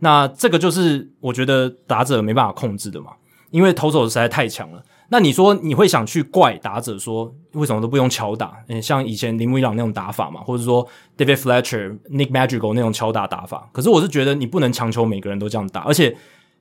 [0.00, 3.12] 那这个就是我觉得打者没办法控制的嘛，
[3.50, 4.84] 因为投手实在太强了。
[5.08, 8.54] 那你说你会想去怪打者说为什么都不用巧打？
[8.68, 10.86] 嗯，像以前铃木一朗那种打法嘛，或者说
[11.16, 13.66] David Fletcher、Nick Madrigal 那种敲打打法。
[13.72, 16.14] 可是我是觉得你不能强求每个人都这样打，而且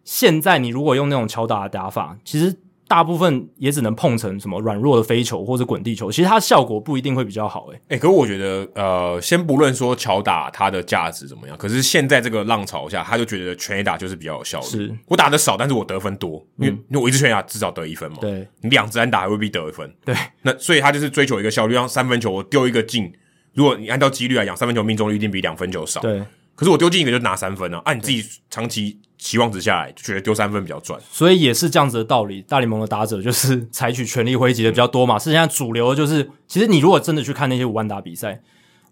[0.06, 2.56] 现在你如果用那种敲打的打法，其实。
[2.88, 7.78] 大部分也只能碰成什么软弱的飞球或者滚地球，其实它效果不一定会比较好诶、欸。
[7.90, 14.66] 诶、欸，可是我觉得，呃，先不论说乔打它的价值怎么样，可是现在这个浪潮下，他就觉得全垒打就是比较有效率。
[14.66, 18.18] 是我打的少，但是我得分多，因为、嗯、因为我一直全垒打至少得一分嘛。
[18.22, 19.92] 对，你两支安打还未必得一分。
[20.06, 23.12] 对，那所以他就是追求一个效率，让三分球我丢一个进，
[23.54, 26.02] 如果你按照几率来讲，三分球命中率一定比两分球少。
[26.02, 26.22] 对。
[26.56, 32.44] 可是我丢进一个就拿三分啊，按、啊、你自己长期期望值下来，就觉得丢三分比较赚，所以也是这样子的道理。
[32.44, 38.40] 大联盟的打者就是 采取全力挥击的比较多嘛，是、嗯、现在主流的就是，其实你如果真的去看那些五万打比赛，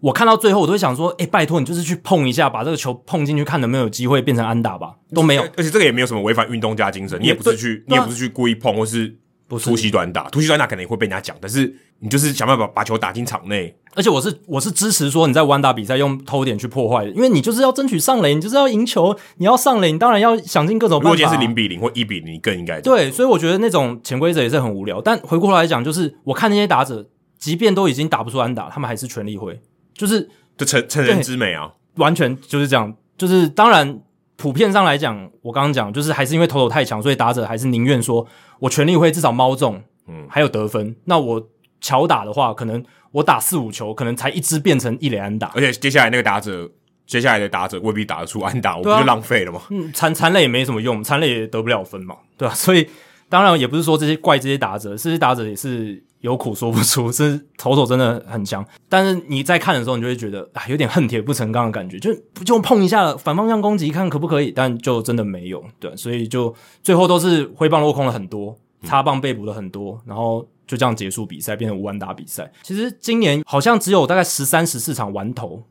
[0.00, 5.42] 我看到最后我都会想说，哎、欸，拜托你就是去碰一下，把这个球碰进去，看能不能有机会变成安打吧，都没有。
[5.56, 9.16] 而且这个也没有什么违反运动家精神，你也不是去，你也不是去故意碰或是。
[9.46, 13.76] 不是突袭短打，突袭短打可能也会被人家讲，但是你就是想办法把球打进场内。
[13.94, 21.10] 而且我是我是支持说你在弯打比赛用偷点去破坏，因为你就是要争取上垒，你就是要赢球，你要上垒，你当然要想尽各种办法。
[21.10, 23.10] 如果今天是零比零或一比零，你更应该对。
[23.10, 25.00] 所以我觉得那种潜规则也是很无聊。
[25.00, 27.06] 但回过头来讲，就是我看那些打者，
[27.38, 29.60] 即便都已经打不出安打，他们还是全力挥，
[29.94, 32.94] 就是就成成人之美啊，完全就是这样。
[33.16, 34.00] 就是当然。
[34.36, 38.26] 普遍上来讲，我刚刚讲就是还是因为投手太强，所以打者还是宁愿说
[38.58, 40.94] 我全力挥至少猫中，嗯，还有得分。
[41.04, 41.48] 那我
[41.80, 45.52] 巧打的话，可能我打四五球，可能才一支变成一垒安打。
[45.54, 46.68] 而且接下来那个打者，
[47.06, 49.60] 接下来的打者未必打得出安打，我不就浪费了吗？
[49.70, 52.54] 嗯，残残垒也没什么用，残垒也得不了分嘛，对吧、啊？
[52.54, 52.88] 所以
[53.28, 56.02] 当然也不是说这些怪这些打者，这些打者也是。
[56.24, 72.50] 有苦说不出，是投手真的很强，但是你在看的时候，你就会觉得啊，有点恨铁不成钢的感觉，就就碰一下反方向攻击，看可不可以，但就真的没有，对，所以就最后都是挥棒落空了很多，擦棒被捕了很多，然后就这样结束比赛，变成无安打比赛。
[72.62, 75.62] 其实今年好像只有大概十三、十四场完投，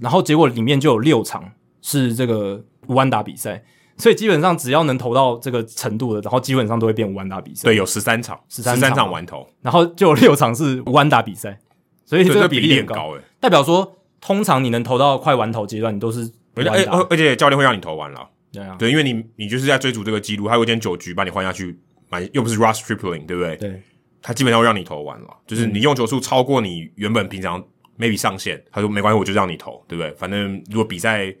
[0.00, 1.52] 然后结果里面就有六场
[1.82, 3.62] 是这个无安打比赛。
[3.98, 7.64] 所以基本上只要能投到这个程度的，然后基本上都会变无安打比赛。
[7.64, 11.58] 对，有十三场，十三场完投，然后就有六场是无安打比赛。
[12.04, 16.30] 所以这个比例很高，诶、欸、代表说通常你能投到快完投阶段，你都是。
[16.54, 18.28] 而且而且教练会让你投完了。
[18.50, 21.78] 对啊，对，因为你你就是在追逐这个记录，还有一点九局把你换下去，
[22.08, 23.56] 蛮又不是 Ross Stripling，对不对？
[23.56, 23.82] 对，
[24.22, 27.62] 他基本上会让你投完了，就是你用球数超过你原本平常
[27.98, 30.10] maybe 上限，他说没关系，我就让你投，对不对？
[30.12, 31.34] 反正如果比赛。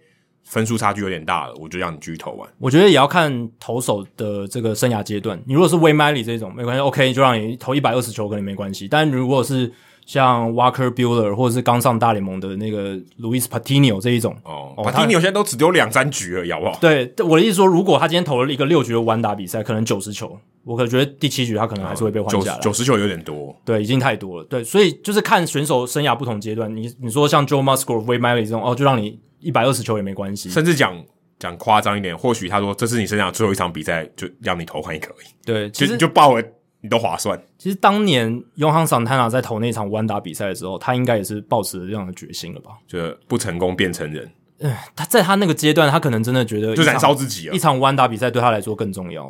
[0.48, 2.48] 分数差距有点大了，我就让你继续投完。
[2.58, 5.38] 我觉得也要看投手的这个生涯阶段。
[5.46, 8.88] 你如果是 Wade Miley 这种没关系，OK，就让你投一百二十球可能没关系。
[8.88, 9.70] 但如果是
[10.06, 16.78] 像 Walker Buehler 或者是刚上大联盟的那个 Luis Patino 这一种，哦，哦，Patino 现在都只丢两三局而已，好不好？
[16.80, 20.34] 对，我的意思说，如果他今天投了一个六局的完打比赛，可能九十球，
[20.64, 22.58] 我可能觉得第七局他可能还是会被换下来。
[22.60, 24.44] 九十球有点多，对，已经太多了。
[24.44, 26.74] 对，所以就是看选手生涯不同阶段。
[26.74, 29.20] 你你说像 Joe Musgrove、Wade Miley 这种，哦，就让你。
[29.40, 31.04] 一百二十球也没关系，甚至讲
[31.38, 35.26] 讲夸张一点，或许他说这是你生涯最后一场比赛，就让你投换也可以。
[35.44, 36.42] 对，其实就，就爆了
[36.80, 37.40] 你都划算。
[37.56, 42.72] 其实当年永航桑塔纳在投那场弯打比赛的时候，他应该也是抱持这样的决心了吧？
[42.86, 44.30] 就不成功变成人。
[44.60, 47.54] 嗯，他在他那个阶段，他可能真的觉得就燃烧自己了。
[47.54, 49.24] 一场弯打比赛对他来说更重要，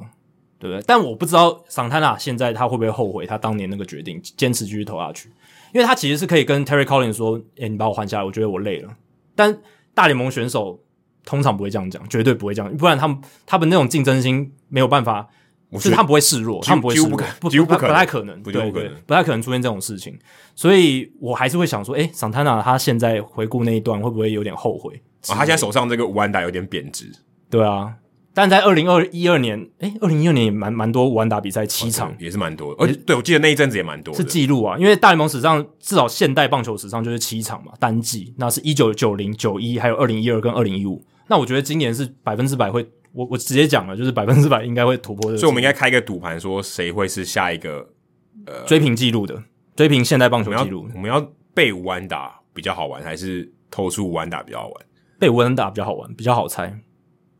[0.58, 0.82] 对不对？
[0.86, 5.30] 但我不知道桑塔纳现在他会不会后悔他当年那个决定，坚持继续投下去。
[5.74, 8.90] 因为他其实是可以跟 Terry Collins 说：“诶，你把我换下来，我觉得我累了。”
[9.36, 9.54] 但
[9.98, 10.80] 大联盟选手
[11.24, 15.28] 通常不会这样讲，绝对不会这样，不然他们他们那种竞争心没有办法。
[15.70, 20.18] 就是他们不会示弱，他们不会示弱，不不不太可能，对对，不太可能出现这种事情，
[20.54, 24.94] 所以我还是会想说，诶，桑塔纳他现在回顾那一段会不会有点后悔？
[25.28, 27.12] 啊，他现在手上这个五安打有点贬值，
[27.50, 27.92] 对啊，
[28.38, 42.88] 但在二零二一二年，诶，二零一二年也蛮蛮多五安打比赛，七场也是蛮多，而且对我记得那一阵子也蛮多，是记录啊，因为大联盟史上至少现代棒球史上就是七场嘛，单季，那是一九九零、九一，还有二零一二跟二零一五，那我觉得今年是百分之百会。
[43.12, 47.88] 我我直接讲了，就是百分之百应该会突破的，所以我们应该开一个赌盘，说谁会是下一个
[48.44, 49.42] 呃追平记录的，
[49.74, 50.86] 追平现代棒球记录。
[50.94, 51.20] 我们要
[51.54, 54.74] 背五安打比较好玩，还是投出五安打比较好玩？
[55.18, 56.72] 背五安打比较好玩，比较好猜，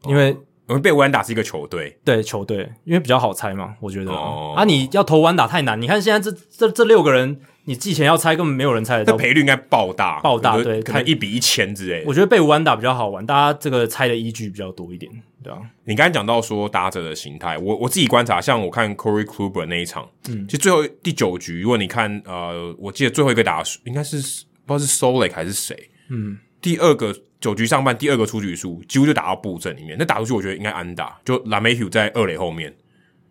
[0.08, 0.34] 因为
[0.68, 5.80] 我们背无安打是一个球队，对球队，因为比较好猜嘛，我觉得、哦、啊，你要投无安打太难。
[5.80, 7.40] 你看现在这这这六个人。
[7.64, 9.14] 你季前要猜，根本没有人猜得到。
[9.14, 12.08] 赔率应该爆大，爆大，对，可能一比一千之类的。
[12.08, 15.12] 我觉得被无安打比较好玩，大家这个猜的依据比较多一点，
[15.42, 15.58] 对啊。
[15.84, 24.16] 你刚才讲到说打者的形态，我我自己观察，像我看 Corey Kluber 那一场，嗯，其实最后第九局，如果你看，呃，我记得最后一个打数应该是
[24.64, 32.74] 不知道是 Solak 还是谁，嗯，第二个九局上半第二个出局数几乎就打到布阵里面，那打出去我觉得应该安打，就 LeMahieu 在二垒后面。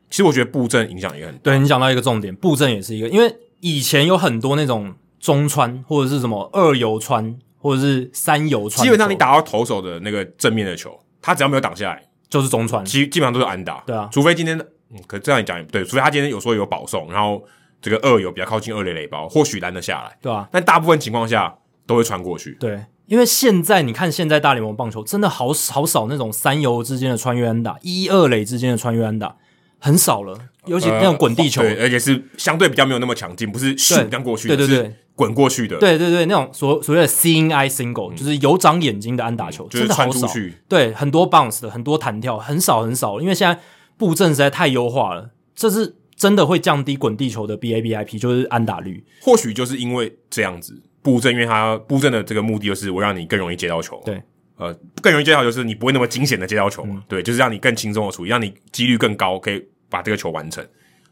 [0.10, 1.42] 其实我觉得布阵影响也很大。
[1.44, 4.94] 对，你讲到一个重点，布阵也是一个，因为以前有很多那种。
[5.20, 13.84] 中穿或者是什么二游穿或者是三游穿，基本上你打到投手的那个正面的球，他只要没有挡下来，就是中穿，基基本上都是安打。
[13.88, 14.58] 对啊，除非今天，
[14.92, 17.44] 嗯，可这样讲也不对，除非他今天有说有保送，然后
[17.82, 21.54] 这个二游比较靠近二垒垒包，或许拦得下来，对啊，但大部分情况下
[21.88, 22.52] 都会穿过去。
[22.60, 29.36] 对，因为现在你看，现在大联盟棒球真的好好少那种三游之间的穿越安打，一二垒之间的穿越安打
[29.80, 34.96] 很少了，尤其那种滚地球，呃，对，而且是相对比较没有那么强劲，不是咻这样过去，对对对。
[35.18, 40.28] 滚过去的，对对对，那种所所谓的 seeing eye single，、嗯、就是有长眼睛的安打球，嗯、真的好少。
[40.70, 43.20] 对，很多 bounce 的，很多弹跳，很少很少。
[43.20, 43.60] 因为现在
[43.98, 49.04] 布阵实在太优化了，这是真的会降低滚地球的 BABIP，就是安打率。
[49.24, 54.02] 或许就是因为这样子布阵，因为它布阵的这个目的就是我让你更容易接到球。
[54.04, 54.22] 对，
[54.58, 56.96] 呃，更容易接到就是你不会那么惊险的接到球嘛。
[56.98, 60.62] 嗯、对，就是让你更轻松的处理，让你几率更高，可以把这个球完成。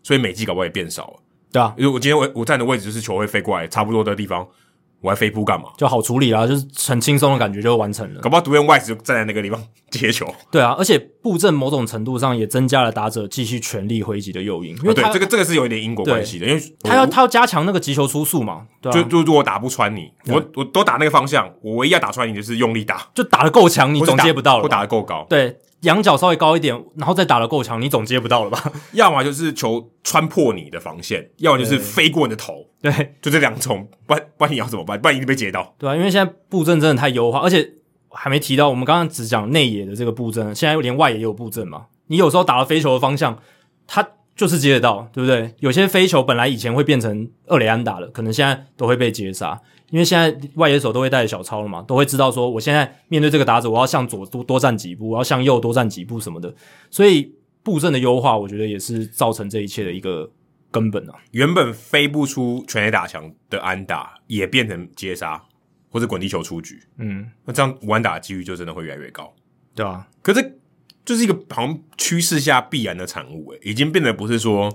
[0.03, 1.13] 所以美季搞不好也变少了。
[1.49, 4.45] 对啊，因为我今天我我站的位置就是球会飞过来差不多的地方，
[5.05, 5.69] 我还飞扑干嘛？
[5.77, 8.21] 就好处理啦，就是很轻松的感觉就完成了。
[8.21, 10.25] 搞不好独眼外子就站在那个地方接球。
[10.49, 14.71] 对啊，而且布阵某种程度上也增加了打者继续全力挥击的诱因。
[14.77, 18.63] 因为、哦、对，这个这个是有一点因果关系的，因为他要他要加强那个击球出速嘛。
[18.81, 24.63] 对啊、就就如果打不穿你，我我都打那个方向，我唯一要打穿你就是用力打，就打的够强，你总接不到了。
[24.63, 25.57] 或打的够高，对。
[25.81, 28.71] 仰角稍微高一点，然后再打的够强，你总接不到了吧？
[28.93, 32.65] 要么就是球穿破你的防线，要么就是飞过你的头。
[32.91, 34.99] 对，就这两种，不然不然你要怎么办？
[35.01, 35.73] 不然一定被截到。
[35.77, 37.67] 对啊，因为现在布阵真的太优化，而且
[38.09, 41.87] 还没提到，我们刚刚只讲内野的这个布阵，现在连外野也有布阵嘛。
[42.07, 43.37] 你有时候打了飞球的方向，
[43.87, 45.53] 它就是接得到，对不对？
[45.59, 49.59] 有些飞球本来以前会变成二垒安打的，可能现在都会被截杀。
[49.91, 56.53] 因为现在外野手都会带着小抄了嘛，都会知道说，我现在面对这个打者，我要向左多多站几步，我要向右多站几步什么的。
[56.89, 57.31] 所以
[57.63, 60.29] 布阵的优化，我觉得也是造成这一切的一个
[60.75, 61.13] 根本啊。
[61.31, 65.41] 原本飞不出全垒打墙的安打，也变成接杀
[65.89, 66.79] 或者滚地球出局。
[66.97, 69.33] 嗯，那这样无安打的几率就真的会越来越高，
[69.73, 70.07] 对啊。
[70.21, 70.59] 可是
[71.03, 74.73] 就是一个好像趋势下必然的产物，诶，已经变得不是说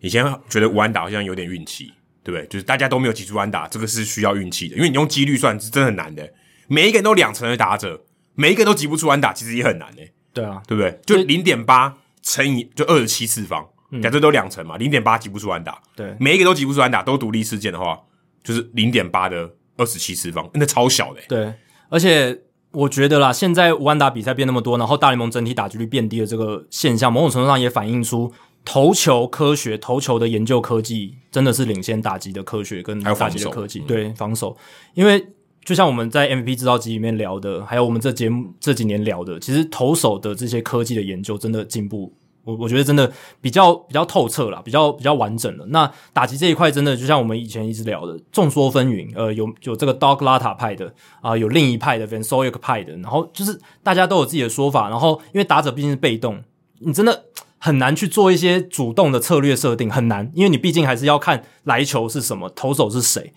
[0.00, 1.92] 以前觉得无安打好像有点运气。
[2.24, 2.46] 对不对？
[2.46, 6.32] 就是大家都没有击出安打，这个是需要运气的，因为你用几率算是真的很难的。
[6.68, 8.04] 每一个人都两成的打者，
[8.36, 10.12] 每一个人都击不出安打，其实也很难诶。
[10.32, 11.00] 对啊，对不对？
[11.04, 15.80] 就零点八乘以就二十七次方，嗯、假设都两成嘛，零点八击不出安打。
[15.94, 18.00] 对，每一个都击不出安打，都独立事件的话，
[18.42, 21.20] 就是零点八的二十七次方，那超小的。
[21.28, 21.54] 对，
[21.88, 22.36] 而且
[22.72, 28.32] 我觉得啦，现在无安打比赛变那么多，然后大联盟整体打击率变低的这个现象，某种程度上也反映出。
[28.64, 33.80] 投球科学、投球的研究科技真的是领先打击的科学跟打击的科技。
[33.80, 34.56] 对防守，
[34.94, 35.20] 因为
[35.64, 42.14] 就像我们在 MVP 制造机里面聊的，还有我们这节目这几年聊的，其实投手的这些科技的研究真的进步，
[42.44, 45.66] 我我觉得真的比较比较透彻了，比较比较完整了。
[45.68, 49.10] 那打击这一块真的就像我们以前一直聊的，众说纷纭。
[49.14, 54.88] 呃，有有这个 dog latta 派的啊、有另一派的 Van Soyek 派的，然后就是大家都有自己的说法。
[54.88, 56.42] 然后因为打者毕竟是被动，
[56.78, 57.24] 你真的。
[57.64, 63.32] 很难去做一些主动的策略设定，很难，因为你毕竟还是要看来球是什么，投手是谁。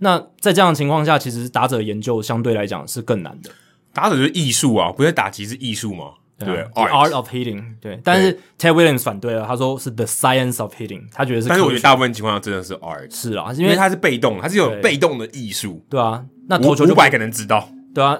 [0.00, 3.50] 那在这样的情况下，其实打者研究相对来讲是更难的。
[3.94, 6.12] 打者就是艺术啊，不是打击是艺术吗？
[6.46, 7.62] 对，The art of hitting。
[7.80, 11.48] 对，但是 Ted Williams 反对了，他说是 the science of hitting，他觉得是。
[11.48, 13.14] 但是我觉得大部分情况下真的是 art。
[13.14, 15.84] 是啊，因为他是被动，他是有被动的艺术。
[15.88, 17.68] 对啊，那投球就五百可能知道。
[17.94, 18.18] 对啊，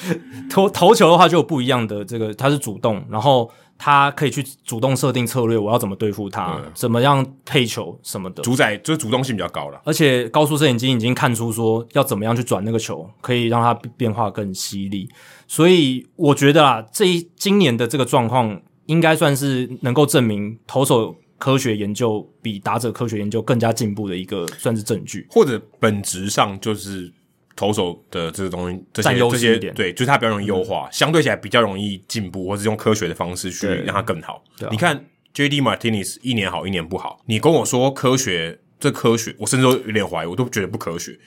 [0.50, 3.50] 投投球的话就有不一样的这个，他是主动，然后。
[3.78, 9.80] 他可以去主动设定策略，我要怎么对付他，嗯、怎么样配球什么的，主宰就是主动性比较高了。
[9.84, 15.08] 而且高速摄影机已经看出说要怎么样去转那个球，可以让它变化更犀利。
[15.46, 27.12] 所以我觉得啊，这一今年的这个状况应该算是能够证明投手科学研究比打者科学研究更加进步的一个算是证据，或者本质上就是。
[27.58, 34.44] 投手的这个东西，这些这些对，就是他比较容易优化，嗯、相对起来比较容易进步，或是用科学的方式去让它更好。
[34.70, 35.04] 你看
[35.34, 35.60] J.D.
[35.60, 41.18] Martinez 一年好一年不好，你跟我说科学，这科学我甚至都有点怀疑，我都觉得不科学。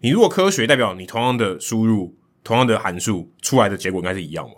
[0.00, 4.54] 你如果科学，代表你同样的输入，同样的函数出来的结果应该是一样吗？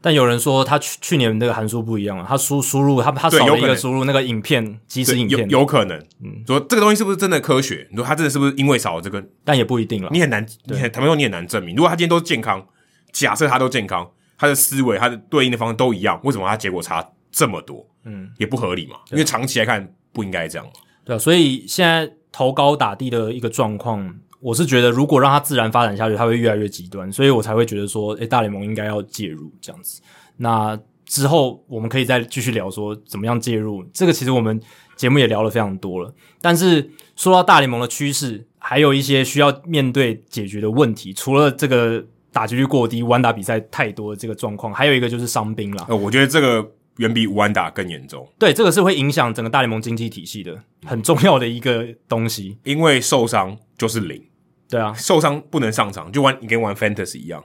[0.00, 7.88] 但有人说他去去年那个函数不一样了，他输输入他他少了一个输入那个影片即时影片有有可能，嗯，说这个东西是不是真的科学？
[7.90, 9.24] 你说他真的是不是因为少了这个？
[9.44, 11.74] 但也不一定了，你很难，你很坦白说你很难证明。
[11.74, 12.64] 如果他今天都健康，
[13.10, 17.84] 假设他都健康，他的思维他的对应的方式都一样，为什么他结果差这么多？
[18.04, 20.72] 嗯，也不合理嘛，因为长期来看不应该这样嘛。
[21.04, 24.16] 对啊，所以现在投高打低的一个状况。
[24.46, 30.00] 我是觉得，如果让它自然发展下去，它会越来越极端，所以我才会觉得说，诶，大联盟应该要介入这样子。
[30.36, 33.82] 那之后我们可以再继续聊说怎么样介入。
[33.92, 34.60] 这个其实我们
[34.94, 36.14] 节目也聊了非常多了。
[36.40, 45.86] 但是说到大联盟的趋势，还有一些需要面对解决的问题，除了这个打击率过低、无安打比赛太多的这个状况，还有一个就是伤兵啦。
[45.88, 46.64] 呃，我觉得这个
[46.98, 48.24] 远比无安打更严重。
[48.38, 54.22] 对，这个是会影响整个大联盟经济体系的很重要的一个东西，因为受伤就是零。
[54.68, 57.44] 对啊，受伤不能上场，就玩你跟玩 Fantasy 一样，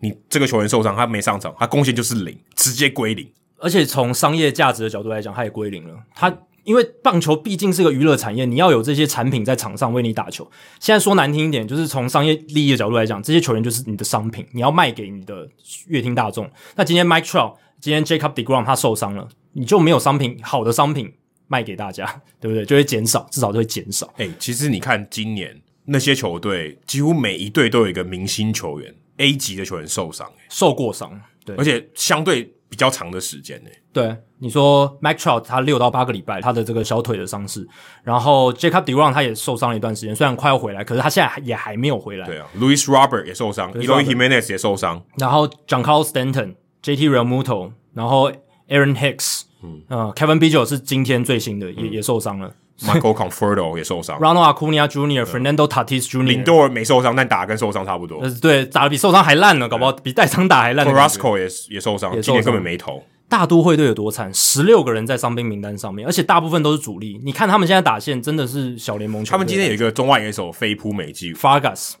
[0.00, 3.26] 你这个球员受伤，他没上场，他贡献就是零，直接归零。
[3.60, 5.94] 而且从商业价值的角度来讲，他也归零了。
[6.14, 6.32] 他
[6.64, 10.48] 因为棒球毕竟是个娱乐产业，你要有这些产品在场上为你打球。
[10.78, 15.48] 现在说难听一点，就是从商业利益的角度来讲，这些球员就是你的商品，你要卖给你的
[15.88, 16.48] 乐听大众。
[16.76, 21.10] 那今天 Mike Trout，今天 Jacob deGrom 他受伤了，你就没有商品，好的商品
[21.48, 22.04] 卖给大家，
[22.38, 22.64] 对不对？
[22.64, 24.06] 就会减少，至少就会减少。
[24.18, 25.60] 哎、欸，其实你看今年。
[25.90, 33.70] 那些球队几乎每一队都有一个明星球员，A 级的球员受伤，受过伤，对，而且相对比较长的时间呢。
[33.90, 37.66] 对，你说 Mike Trout 他六到八个礼拜他的这个小腿的伤势，
[38.04, 42.26] 然后 Jacob deGrom 他也受伤了一段时间，虽然快要回来，可是他现在也还没有回来。
[42.26, 48.30] 对啊，Louis Robert 也受伤，Eloy Jimenez 也受伤，然后 Giancarlo Stanton、JT Realmuto，然后
[48.68, 52.54] Aaron Hicks，嗯，呃，Kevin Biggio 是今天最新的，也也受伤了。
[52.80, 56.22] Michael Conforto 也受伤，Ronald Acuna Jr.、Fernando Tatis Jr.
[56.22, 58.22] 林多尔没受伤，但打跟受伤差不多。
[58.40, 60.86] 对，打的比受伤还烂呢，搞不好比带伤打还烂。
[60.86, 63.02] Carrasco 也也受伤，今年根本没投。
[63.28, 64.32] 大都会队有多惨？
[64.32, 67.20] 十六个人在伤兵名单上面，而且大部分都是主力。
[67.24, 69.32] 你看他们现在打线真的是小联盟球。
[69.32, 71.94] 他们今天有一个中外野手飞扑美记 Fargas，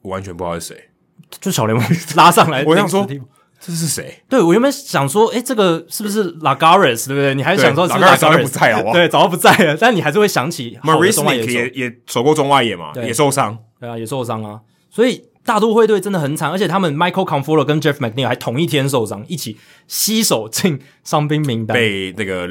[0.00, 0.88] 我完全不知道是谁，
[1.40, 2.64] 就小联盟拉上来。
[2.66, 3.06] 我想说。
[3.64, 4.20] 这是谁？
[4.28, 7.32] 对，我原本想说，哎，这个是不是 Lagares，对不对？
[7.34, 9.76] 你还是想说是 Lagares 早就不在了，对，早就不在了。
[9.76, 13.56] 但你还是会想起 Marisnick 也也守过中外野嘛，也受伤。
[13.78, 14.60] 对啊，也受伤啊。
[14.90, 19.56] 所以大都会队真的很惨，而且他们 Michael Conforto 跟 Jeff McNeil 还同一天受伤，一起
[19.86, 22.48] 携手进伤兵名单，被那个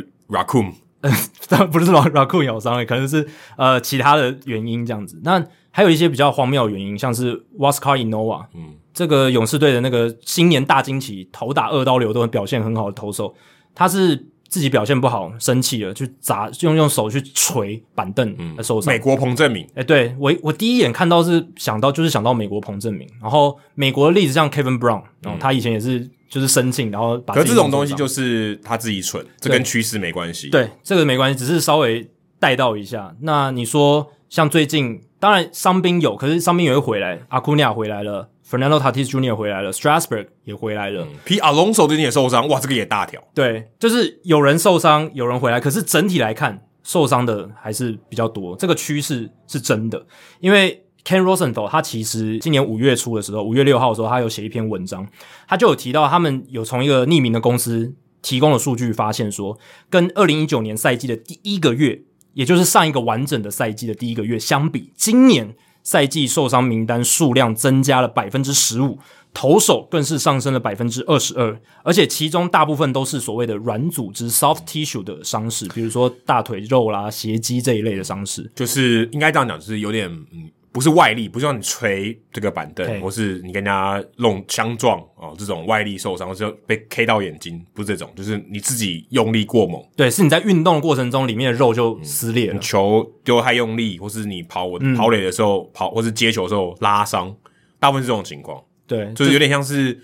[1.50, 5.20] 当然 不是 Raccoon 咬伤了，可能是呃其他的原因这样子。
[5.24, 8.76] 那还有一些比较荒谬的原因，像是 Wascar Inova，嗯。
[8.94, 13.34] 这个勇士队的那个新年大惊奇，头打二刀流都表现很好的投手，
[13.74, 14.16] 他是
[14.50, 18.94] 自己表现不好，生气了，去砸，用用手去捶板凳，嗯，受伤。
[18.94, 27.34] 美国彭政闵，诶对我我第一眼看到是想到就是想到美国彭正明，然后美国的例子像 Kevin Brown，然后他以前也是就是生气，然后把。
[27.34, 30.50] 可是这种东西就是他自己蠢，这跟趋势没关系。
[30.50, 32.06] 对，这个没关系，只是稍微
[32.38, 33.16] 带到一下。
[33.22, 38.28] 那你说像最近，当然伤兵有，可是伤兵也会回来，阿库尼亚回来了。
[38.52, 39.34] Fernando Tatis Jr.
[39.34, 41.08] 回来了，Strasburg 也回来了。
[41.24, 41.40] P.
[41.40, 43.24] Alonso 最近也受伤，哇，这个也大条。
[43.34, 48.58] 对，就是有人受伤，有人回来，可是整体来看，受伤的还是比较多。
[48.58, 50.06] 这个趋势是真的，
[50.42, 55.08] 因为 Ken Rosenthal 他其实今年五月初的时候，五月六号的时候，他有写一篇文章，
[55.48, 59.58] 他就有提到他们有从一个匿名的公司提供的数据，发现说，
[59.90, 62.02] 跟二零一九年赛季的第一个月，
[62.34, 65.56] 也就是上一个完整的赛季的第一个月相比，今年。
[65.84, 69.00] 赛季受伤名单数量增加了百分之十五，
[69.34, 80.50] 投手更是上升了百分之二十二，而且其中大部分都是所谓的软组织 （soft tissue） 的伤势，比如说大腿肉啦、斜肌这一类的伤势，就是应该这样讲，就是有点嗯。
[80.72, 89.84] 不是外力，不是让你捶这个板凳，或是你跟人家弄相撞哦，这种外力受伤，或是被 K 到眼睛，不是这种，就是你自己用力过猛。
[89.96, 97.36] 对，是你在运动的过程中，里面的肉就撕裂了，嗯、球丢太用力，或是你跑我跑垒的时候、嗯、跑，或是接球的时候拉伤，
[97.80, 98.64] 大部分是这种情况。
[98.88, 100.00] 对，就是有点像是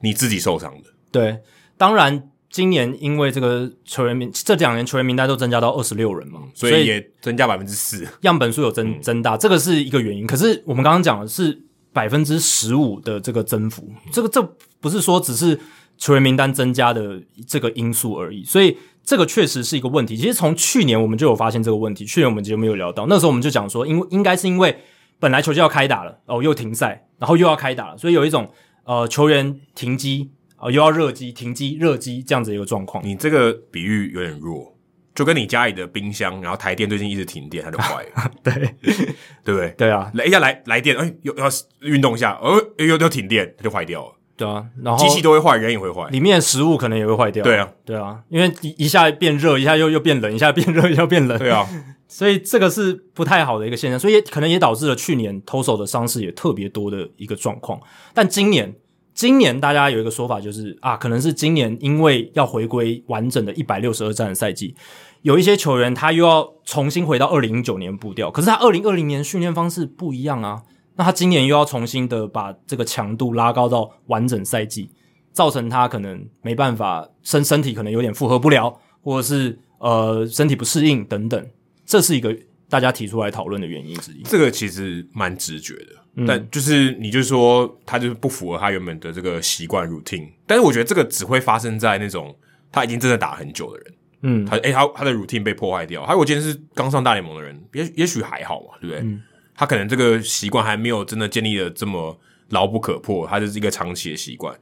[0.00, 0.88] 你自己受伤的。
[1.10, 1.38] 对，
[1.76, 2.30] 当然。
[2.54, 10.24] 今年因为这个球员名，这两年球员名单都增加到二十六人嘛，所以也增加百分之四，样本数有增增大，这个是一个原因。
[10.24, 11.60] 可是我们刚刚讲的是
[11.92, 14.40] 百分之十五的这个增幅，这个这
[14.80, 15.58] 不是说只是
[15.98, 20.16] 球员名单增加的这个因素而已，所以这个确实是一个问题。
[20.16, 24.78] 其实从去年我们就有发现这个问题，去年我们节目有聊到，那时候我们就讲说，因为应该是因为
[25.18, 28.48] 本来球季要开打了，哦又停赛，然后又要开打了，所以有一种
[28.84, 30.30] 呃球员停机。
[30.64, 33.04] 哦，又要热机、停机、热机这样子一个状况。
[33.06, 34.74] 你这个比喻有点弱，
[35.14, 38.30] 就跟你家里的冰箱，然后台电最近一直停电，它就坏了。
[38.42, 38.52] 对，
[39.44, 39.74] 对不对？
[39.76, 41.44] 对啊，来一下来来电，哎，又要
[41.82, 44.14] 运动一下，哦，又又停电，它就坏掉了。
[44.38, 47.44] 对啊，然后机器都会坏，人也会坏，里面的食物可能也会坏掉。
[47.44, 51.38] 对啊，对啊，因为一一下变热，一下又又变冷，一下变热，一下变冷。
[51.38, 51.68] 对啊，
[52.08, 57.78] 所以这个是不太好的一个现象，所以也可能也导致了去年投手的伤势也特别多的一个状况。
[58.14, 58.74] 但今年。
[59.14, 64.74] 今年大家有一个说法，就是啊，可能是今年因为要回归完整的一百六十二战的赛季，
[65.22, 70.60] 有一些球员他又要重新回到二零一九年步调，可是他二零二零年训练方式不一样啊，
[70.96, 74.90] 那他今年又要重新的把这个强度拉高到完整赛季，
[75.32, 81.46] 造成他可能没办法身身体可能有点负荷不了，或者是呃身体不适应等等，
[81.86, 82.36] 这是一个
[82.68, 84.22] 大家提出来讨论的原因之一。
[84.24, 86.03] 这个其实蛮直觉的。
[86.24, 92.32] 但就是你就是说他就是不符合他原本的这个习惯 routine，但是我觉得这个只会发生在那种
[92.70, 99.00] 他已经真的打很久的人，嗯，他诶、欸、他他的 routine 被破坏掉，还有我今天是刚上大联盟的人，也也许还好嘛，对不对？
[99.00, 99.20] 嗯，
[99.56, 102.16] 他可能这个习惯还没有真的建立的这么
[102.50, 104.56] 牢不可破，他就是一个长期的习惯，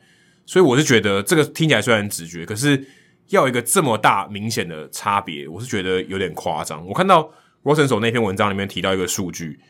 [0.46, 2.82] 所以我是觉得这个听起来虽然直觉，可是
[3.28, 6.82] 要一个这么大明显的差别，我是觉得有点夸张。
[6.86, 7.30] 我看到
[7.62, 9.60] Rosenthal 那篇文章里面提到一个数据，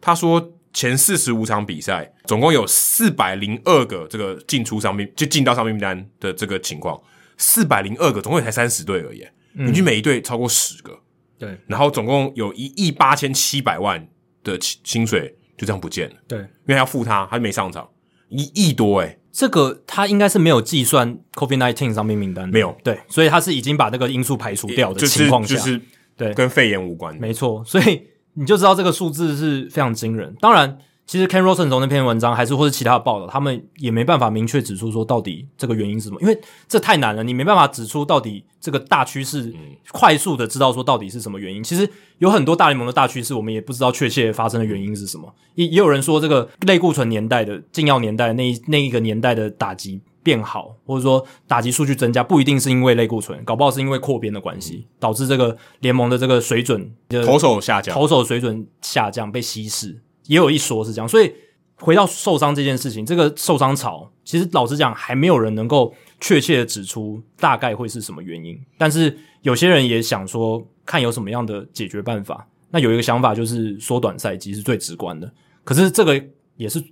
[0.00, 0.52] 他说。
[0.72, 6.98] 前四十五场比赛，总共有四百零二个这个进出伤病，就进到伤病名单的这个情况，
[7.36, 10.98] 四百零二个，总共也才三十队而已，平均每一队超过十个。
[11.38, 14.08] 对，然后总共有一亿八千七百万
[14.42, 16.16] 的薪水就这样不见了。
[16.26, 17.88] 对，因为要付他，他就没上场，
[18.28, 19.18] 一亿多诶。
[19.30, 22.74] 这个他应该是没有计算 COVID-19 伤病名单，没有。
[22.82, 25.80] 对，所以他是已经把那个因素排除掉的情况下，就是
[26.16, 27.14] 对，跟肺炎无关。
[27.16, 28.11] 没错，所以。
[28.34, 30.34] 你就知道这个数字是非常惊人。
[30.40, 39.52] 当然，其实 Ken Rosenthal 那篇文章，还是或是其他的报道，他们也没办法明确指出说到底这个原因是什么，因为这太难了，你没办法指出到底这个大趋势，
[39.90, 41.62] 快速的知道说到底是什么原因。
[41.62, 41.88] 其实
[42.18, 45.34] 有很多大联盟的大趋势，我们也不知道确切发生的原因是什么。
[45.56, 56.92] 也也有人说，这个类固醇年代的禁药年代那一那一个年代的打击变好，或者说打击数据增加，不一定是因为类固醇，搞不好是因为扩编的关系，导致这个联盟的这个水准，
[57.24, 61.08] 投手下降，投手水准下降被稀释，也有一说是这样。
[61.08, 61.32] 所以
[61.76, 68.58] 回到受伤这件事情，这个受伤潮，其实老实讲，还没有人能够确切的指出大概会是什么原因。
[68.78, 72.46] 但是有些人也想说，看有什么样的解决办法。
[72.70, 75.30] 那有一个想法就是缩短赛季是最直观的，
[75.62, 76.24] 可是这个
[76.56, 76.82] 也是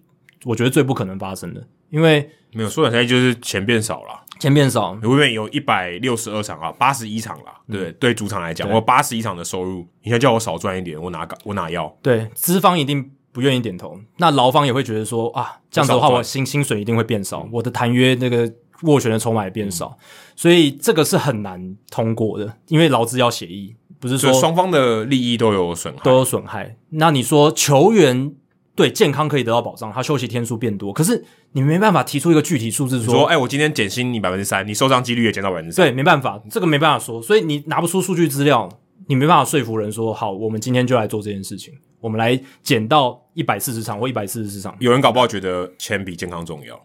[0.44, 1.66] 我觉得最不可能发生的。
[1.90, 11.94] 因为没有缩短赛季，就是钱变少了，钱变少，因为有一百六十二场啊，八十一场了，对、嗯、对，主场来讲，我八十一场的收入，你现在叫我少赚一点，我哪我哪要？
[12.02, 18.50] 对，资方一定不愿意点头，那劳方也会觉得说啊，这样子的话，我薪薪水一定会变少，我的谈约那个
[18.82, 20.04] 斡旋的筹码也变少，嗯、
[20.34, 26.76] 所以这个是很难通过的，因为劳资要协议，不是说双方的利益都有损害，都有损害。
[26.90, 28.34] 那你说球员？
[28.81, 35.85] 对，健康可以得到保障，他休息天数变多，可是你没办法提出一个具体数字说，说，哎，我今天减薪你百分之三，你受伤几率也减到百分之三。
[35.85, 38.66] 对，没办法，这个没办法说，所以你拿不出数据资料，
[39.07, 44.74] 你没办法说服人说，好，我们今天就来做这件事情，我们来减到一百四十场或一百四十场。
[44.81, 46.81] 有人搞不好觉得钱比健康重要，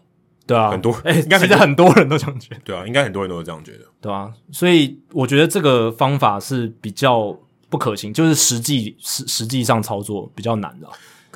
[0.46, 7.34] 对啊，很多，哎，应该其实很多人都这样觉得，对啊，应该很多人都是这样觉得，对啊，所以我觉得这个方法是比较
[7.70, 10.86] 不可行，就是实际实实际上操作比较难的。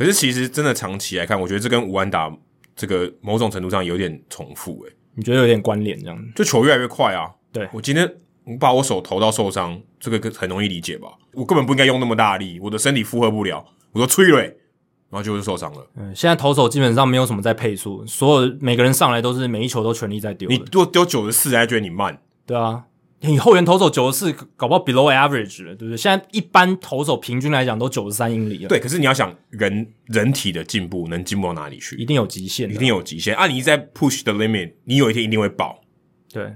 [0.01, 2.35] 可是其实真的长期来看，我觉得这跟吴安达
[2.75, 4.97] 这个某种程度上有点重复诶、欸。
[5.15, 6.19] 你觉得有点关联这样？
[6.35, 7.31] 就球越来越快啊！
[7.53, 8.11] 对，我今天
[8.45, 11.09] 我把我手投到受伤，这个很容易理解吧？
[11.35, 13.63] 我根本不应该用那么大力，我的身体负荷不了，
[13.93, 14.57] 我说催泪，
[15.11, 15.87] 然后就是受伤了。
[15.97, 20.49] 嗯，现在投手基本上没有什么在配速，所有每个人上来都是每一球都全力在丢。
[20.49, 22.19] 你如果丢九十四，还觉得你慢？
[22.47, 22.85] 对啊。
[23.23, 25.97] 你后援投手九十四，搞不好 below average 了，对不对？
[25.97, 28.69] 现在一般投手平均来讲都九十三英里了。
[28.69, 31.97] 对，可是你要想人人体的进步能进步到哪里去？
[31.97, 33.35] 一定有极限，一定有极限。
[33.35, 35.81] 啊，你一直在 push the limit，你有一天一定会爆。
[36.33, 36.51] 对。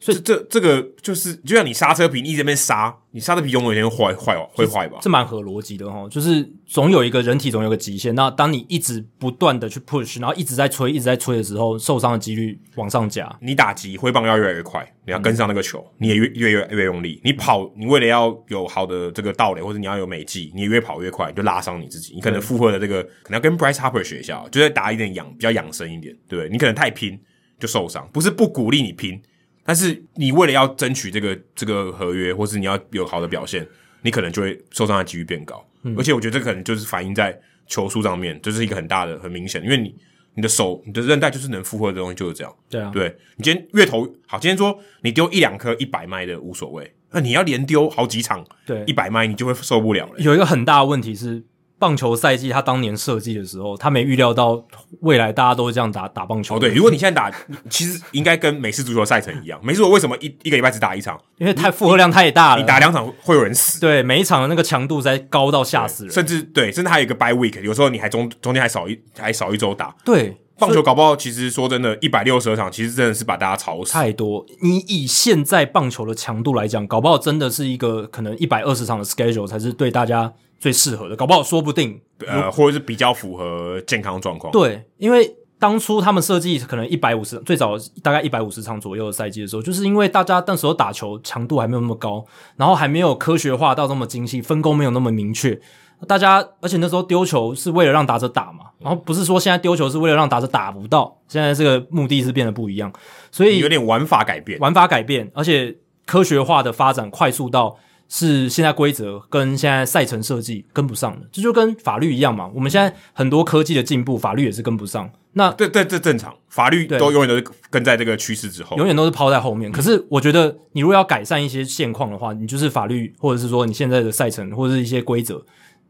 [0.00, 4.98] 所以这这，这个就是，就像你刹车皮，你一直在那边刹，你刹车皮总有一天会坏坏会坏吧？
[5.02, 8.14] 这蛮合逻辑的哈，就是总有一个人体总有个极限。
[8.14, 13.30] 那当你一直不断的去 push，然后一直在吹，一直在吹的时候，受伤的几率往上加。
[13.42, 17.20] 你打击挥棒要越来越快，你要跟上那个球，嗯、你也越越越越用力。
[17.22, 22.14] 你跑，你为了要有好的这个道垒，或者你要有美技，你越跑越快，你就拉伤你自己。
[22.14, 26.48] 你可能负荷的这个可能要跟 Bryce Harper 学一下，就是打一点养比较养生一点，对不对？
[26.48, 27.20] 你可能太拼
[27.58, 29.20] 就受伤，不是不鼓励你拼。
[29.64, 33.66] 但是你为了要争取这个这个合约，或是你要有好的表现，
[34.02, 35.64] 你可能就会受伤的几率变高。
[35.82, 39.62] 嗯、而且我觉得这可能就是反映在球速上面，这、就是一个很大的、很明显。
[39.62, 39.94] 因为你
[40.34, 42.54] 你的手、你的韧带就是能负荷的东西就是这样。
[42.68, 50.14] 对啊，对你今天月头好，今天说你丢一两颗一百迈的无所谓，那你要连丢好几场，对一百迈你就会受不了了。
[50.18, 51.42] 有一个很大的问题是。
[51.80, 54.62] 棒球赛季，他当年设计的时候，他没预料到
[55.00, 56.56] 未来大家都会这样打打棒球。
[56.56, 57.34] 哦，对，如果你现在打，
[57.70, 59.58] 其实应该跟美式足球赛程一样。
[59.64, 61.18] 美式足球为什么一一个礼拜只打一场？
[61.38, 63.80] 因为太负荷量太大了，你打两场会有人死。
[63.80, 69.96] 对，每一场的那个强度在高到吓死人，甚至对，甚至还有一个 bye week，有时候你还中中间还少一还少一周打。
[70.04, 73.94] 对，棒球搞不好，其实说真的，一百六十二场，其实真的是把大家吵死。
[73.94, 80.34] 太多，你以现在棒球的强度来讲，搞不好真的是一个可能一百二十场的 schedule 才是对大家。
[80.60, 84.52] 最适合的，搞不好说不定，呃，或者是比较符合健康状况。
[84.52, 92.22] 对，因为当初他们设计可能一百五十，最早大概一百五十场左右的赛季的时候，就是因为大家那时候打球强度还没有那么高，
[92.56, 95.58] 然后还没有科学化到那么精细，分工没有那么明确，
[96.06, 102.92] 大家而且那时候丢球是为了让打者打嘛，然后不是说现在丢球是为了让打者打不到，现在这个目的是变得不一样，
[103.30, 105.74] 所以有点玩法改变，玩法改变，而且
[106.04, 107.78] 科学化的发展快速到。
[108.12, 112.50] 是现在规则跟现在赛程设计跟不上的，这就跟法律一样嘛。
[112.52, 115.08] 我们现在很多科技的进步，法律也是跟不上。
[115.32, 119.70] 那对对，这正常，法律都永远都是跟在这个趋势之后，永远都是抛在后面。
[119.70, 125.40] 可是我觉得，你如果要改善一些现况的话，你就是法律，或者是说你现在的赛程或者是一些规则，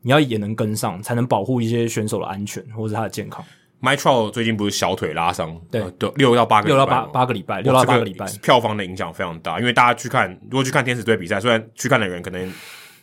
[0.03, 3.43] 你要也能跟上，才能保护一些选手的安全或者他的健康。
[3.81, 5.83] Trout 最近不是小腿拉伤，对，
[6.17, 9.59] 六到八个，六到八八个礼拜，六到八个礼拜，票房的影响非常大。
[9.59, 12.53] 因为大家去看，如果去看天使队比赛，虽然去看的人可能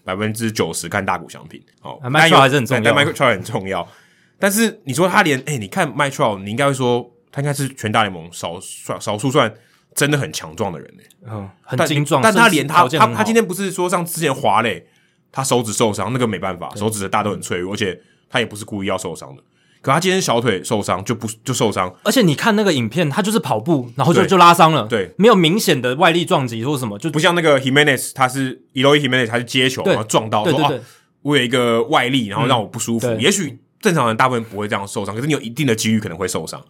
[0.03, 3.87] 百分之九十看大谷翔平，哦 Trout 还是很重要，但 Trout 很重要。
[4.39, 9.51] 但是你说他连，哎，你看 Trout，你应该会说他应该是全大联盟少算少数算
[9.95, 12.21] 真的很强壮的人呢，嗯，很精壮。
[12.21, 14.85] 但他连他他他今天不是说像之前华磊，
[15.31, 17.99] 他手指受伤，那个没办法，手指的大都很脆弱，而且
[18.29, 19.41] 他也不是故意要受伤的。
[19.87, 30.73] 可他今天小腿受伤就不就受伤，而且你看那个影片，他就是跑步，然后就就拉伤了，对，没有明显的外力撞击或什么，就不像那个 Jimenez，他是 Eloy Jimenez，他是接球然后撞到，说啊，
[31.21, 33.09] 我有一个外力，然后让我不舒服。
[33.17, 36.61] 也许正常人大部分不会这样受伤，可是你有一定的几率可能会受伤。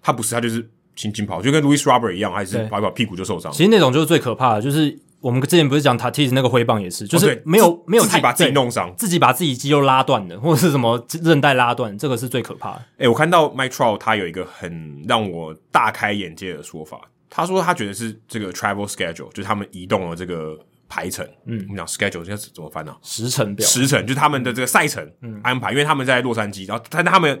[0.00, 3.50] 他不是，他就是轻轻跑，就跟 Louis Robert 一样，还是跑一跑屁股就受伤。
[3.50, 4.96] 其实那种就是最可怕的，就是。
[5.20, 12.78] 我们之前不是讲塔蒂斯那个挥棒也是，就是没有、哦、没有自己把自己弄伤，自己把自己肌肉拉断的， 或者是什么韧带拉断，这个是最可怕的。
[12.96, 21.22] 诶、欸，我看到 Mike Trout 他有一个很让我大开眼界的说法，他说他觉得是这个 travel schedule，就是他们移动了这个排程。
[21.44, 22.96] 嗯，我们讲 schedule 现在怎么翻呢、啊？
[23.02, 25.06] 时程表，时程就是他们的这个赛程
[25.42, 27.38] 安排，嗯、因为他们在洛杉矶，然后但他们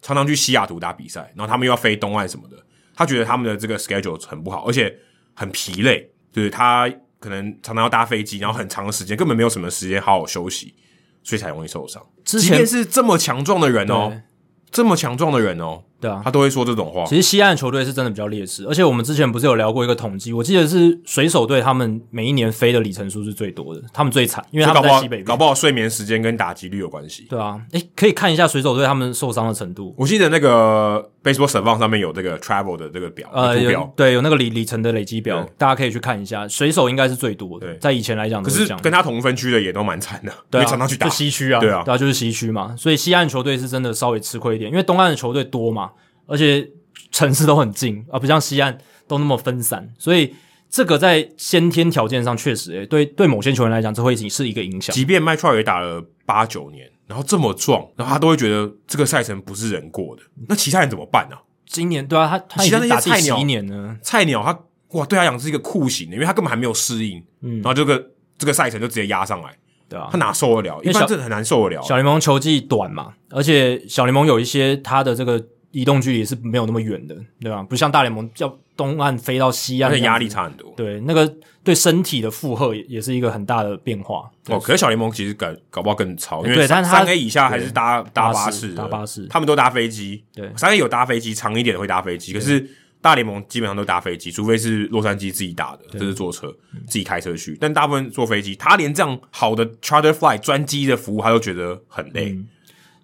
[0.00, 2.56] 常常去西雅图打比赛，然后他们又要飞东岸什么的，
[2.94, 4.96] 他觉得他们的这个 schedule 很不好，而且
[5.34, 6.88] 很疲累，就是他。
[7.18, 10.74] 可能常常要搭飞机，然后很长的时间，根本没有什么时间好好休息，
[11.22, 12.04] 所以才容易受伤。
[12.24, 14.22] 之前即便是这么强壮的人哦，
[14.70, 15.84] 这么强壮的人哦。
[16.00, 17.04] 对啊，他都会说这种话。
[17.04, 27.26] 其实西岸球队是真的比较劣势，而且我们之前不是有聊过一个统计，我记得是水手队他们每一年飞的里程数是最多的，他们最惨，因为他们在西北，搞不好睡眠时间跟打击率有关系。
[27.30, 29.94] 对啊，诶，可以看一下水手队他们受伤的程度。
[29.96, 36.46] 我记得那个 Baseball Savant 上面有这个 Travel 的这个表，呃，图表对，有那个里里程的累积表，大家可以去看一下。
[36.46, 45.86] 水手应该是最多的，在以前来讲，可是跟他同分区的也都蛮惨的，对，常常去打西区啊，对啊，对啊，就是西区嘛，所以西岸球队是真的稍微吃亏一点，因为东岸的球队多嘛。
[46.26, 46.68] 而且
[47.10, 48.76] 城市都很近，而不像西岸
[49.08, 50.34] 都那么分散，所以
[50.68, 54.94] 这个在先天条件上确实，诶，对对某些球员来讲，这会是一个影响。
[54.94, 60.22] 即便 Mike Trout 也打了八九年，然后这么壮，然后他都会觉得这个赛程不是人过的。
[60.48, 61.42] 那其他人怎么办呢、啊？
[61.66, 63.96] 今年对啊，他他已经打第十一年呢。
[64.02, 64.58] 菜鸟他
[64.98, 69.56] 哇，对他讲是一个酷刑的，因为他根本还没有适应，嗯，然后这个这个赛程就直接压上来，
[69.88, 70.08] 对、啊？
[70.10, 70.80] 他哪受得了？
[70.82, 71.82] 一般这很难受得了。
[71.82, 75.44] 小联盟球技短嘛，而且小联盟有一些他的这个
[75.76, 77.62] 移动距离是没有那么远的，对吧？
[77.62, 80.72] 不像大联盟叫东岸飞到西岸，那压力差很多。
[80.74, 81.30] 对，那个
[81.62, 84.30] 对身体的负荷也也是一个很大的变化。
[84.48, 90.24] 哦，可是小联盟其实搞搞不好更超，因为三 A 以下还是搭搭巴士，搭巴士，他们都搭飞机。
[90.34, 92.66] 对，三 A 有搭飞机，长一点的会搭飞机，可是。
[93.02, 96.52] 大联盟基本上都搭飞机，除非是洛杉矶自己打的，就是坐车
[96.88, 97.56] 自己开车去。
[97.60, 102.32] 但大部分坐飞机，他连这样好的 charter flight 专机的服务，他都觉得很累。
[102.32, 102.48] 嗯、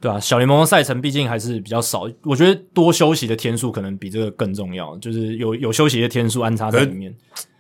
[0.03, 7.15] 对啊，小联盟的赛程毕竟还是比较少，我觉得多休息的天数可能比这个更重要，就是有有休息的天数安插在里面。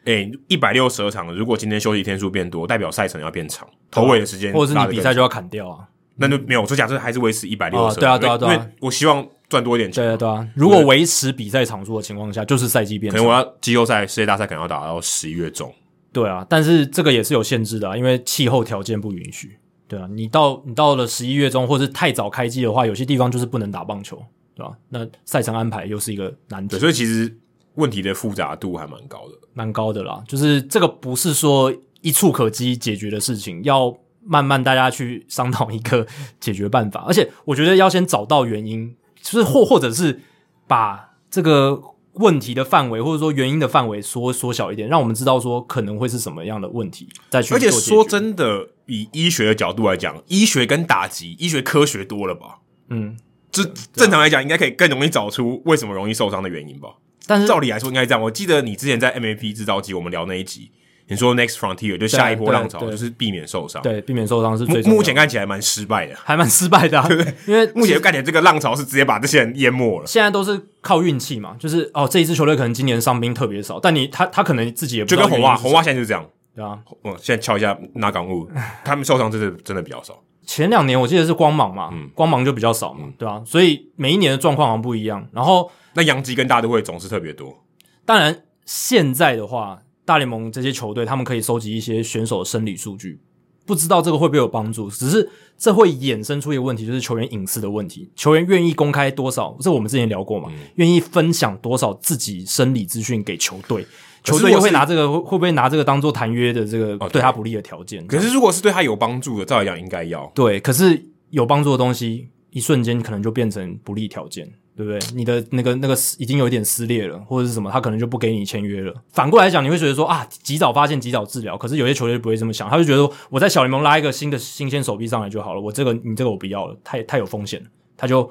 [0.04, 5.88] 诶，一百六十二场，如果今天休息天数变多，代表赛程要变长，头尾的时间，或者是你比赛就要砍掉啊。
[6.16, 8.00] 那就没有，这假设还是维持一百六十二。
[8.00, 9.26] 对啊，对啊，对啊，因为我希望。
[9.52, 10.48] 赚多一点钱，对啊，对啊。
[10.54, 13.18] 如果维持比赛场数的情况下，就是赛季变长。
[13.18, 15.70] 可能我要季后赛、世界大赛可能要打到十一月中。
[16.10, 19.58] 对啊，但是这个也是有限制的啊，因为气候条件不允许。
[19.92, 24.16] 对啊，你到你到了十一月中，或者是太早开机的话，有些地方就是不能打棒球，
[24.54, 24.72] 对吧？
[24.88, 26.76] 那赛程安排又是一个难题。
[26.76, 27.36] 对，所以其实
[27.74, 30.24] 问题的复杂度还蛮高的，蛮高的啦。
[30.26, 31.70] 就是这个不是说
[32.00, 33.94] 一触可及解决的事情，要
[34.24, 36.06] 慢慢大家去商讨一个
[36.40, 37.04] 解决办法。
[37.06, 38.96] 而且我觉得要先找到原因。
[39.22, 40.20] 就是或或者是
[40.66, 41.80] 把这个
[42.14, 47.54] 问题的范围，或者说原因的范围缩缩小一点，让我们知道说可能会是什么样的问题再去。
[47.54, 52.58] 而且说真的，以医学的角度来讲，医学跟打击，医学科学多了吧？
[52.88, 53.16] 嗯，
[53.50, 56.90] 这正常来讲，应该可以更容易找出为什么容易受伤的原因吧？
[57.26, 58.20] 但是照理来说，应该这样。
[58.20, 60.70] 我记得你之前在 MAP 制造机，我们聊那一集。
[61.12, 63.82] 你说 Next Frontier 就下一波浪潮，就是避免受伤。
[63.82, 67.34] 对，避免受伤是最目前看起来蛮失败的，还蛮失败的，对不对？
[67.46, 70.06] 因为 目前看起来这个浪潮是直接把这些人淹没了。
[70.06, 75.22] 现在都是靠运气嘛，就是哦，这一支球队可能今年伤兵特别少，但你他他可能自己也不知道。
[75.22, 76.26] 就跟红袜，红袜现在就是这样，
[76.56, 76.78] 对啊。
[77.02, 78.48] 我现在敲一下那港务，
[78.84, 80.18] 他们受伤真的真的比较少。
[80.46, 83.42] 前两年我记得是光芒嘛，嗯，光芒就比较少嘛，对吧？
[83.46, 85.28] 所以每一年的状况好像不一样。
[85.32, 87.62] 然后那洋基跟大都会总是特别多。
[88.04, 89.82] 当然现在的话。
[90.04, 93.20] 大联盟这些球队，他们可以收集一些选手的生理数据，
[93.64, 94.90] 不知道这个会不会有帮助。
[94.90, 98.10] 只是这会衍生出一个问题，就是球员隐私的问题。
[98.16, 99.56] 球员愿意公开多少？
[99.60, 100.50] 这我们之前聊过嘛？
[100.74, 103.86] 愿、嗯、意分享多少自己生理资讯给球队？
[104.24, 108.06] 球队又会拿这个会会不会拿这个当做谈约的这个对他不利的条件？
[108.06, 110.30] 可是如果是对他有帮助的，照来讲应该要。
[110.34, 114.48] 对，可是有帮助的东西，一瞬间可能就变成不利条件。
[114.82, 115.14] 对不对？
[115.14, 118.92] 你的那个那个已经有一点撕裂了，或者是什么，他可能就不给你签约了。
[119.10, 121.56] 反过来讲，你会觉得说啊，及早发现，及早治疗。
[121.56, 125.60] 可是有些球队不会这么想，他就觉得说我在小联盟拉一个新的新鲜手臂上来就好了。
[125.60, 127.66] 我这个你这个我不要了，太太有风险了。
[127.96, 128.28] 他就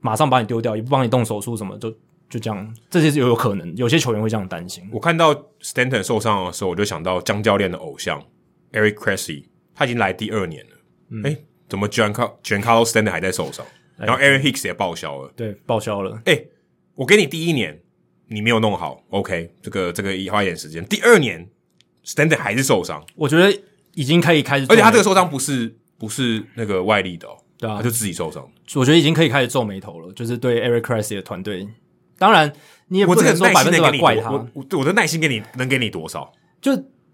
[0.00, 1.90] 马上把你丢掉，也不帮你动手术什么，就
[2.30, 2.74] 就这样。
[2.88, 4.88] 这些是有有可能，有些球员会这样担心。
[4.92, 8.22] 我看到 Stanton 受伤的时候，我就想到江教练的偶像
[8.72, 9.44] Eric Cressey，
[9.74, 10.70] 他已经来第二年了。
[11.28, 11.38] 哎、嗯，
[11.68, 13.64] 怎么 Giancarlo Giancarlo Stanton 还在受伤？
[13.96, 16.16] 然后 Aaron Hicks 也报销了，对，报销了。
[16.24, 16.48] 哎、欸，
[16.94, 17.80] 我给你第一年，
[18.26, 20.84] 你没有弄好，OK，这个这个花一点时间。
[20.86, 21.48] 第二年
[22.04, 23.56] ，Stanton 还是受伤，我觉得
[23.94, 28.48] 已经可以开始，而且他这个受伤不是不是那个外力的哦，对啊，他就自己受伤。
[28.74, 31.68] 我觉得已经可以开始皱眉头了，就是对 Eric Cressey 的团队。
[32.18, 32.52] 当然，
[32.88, 36.32] 你也不能说百分之百怪他，我我，我的耐心给你能给你多少？
[36.60, 36.72] 就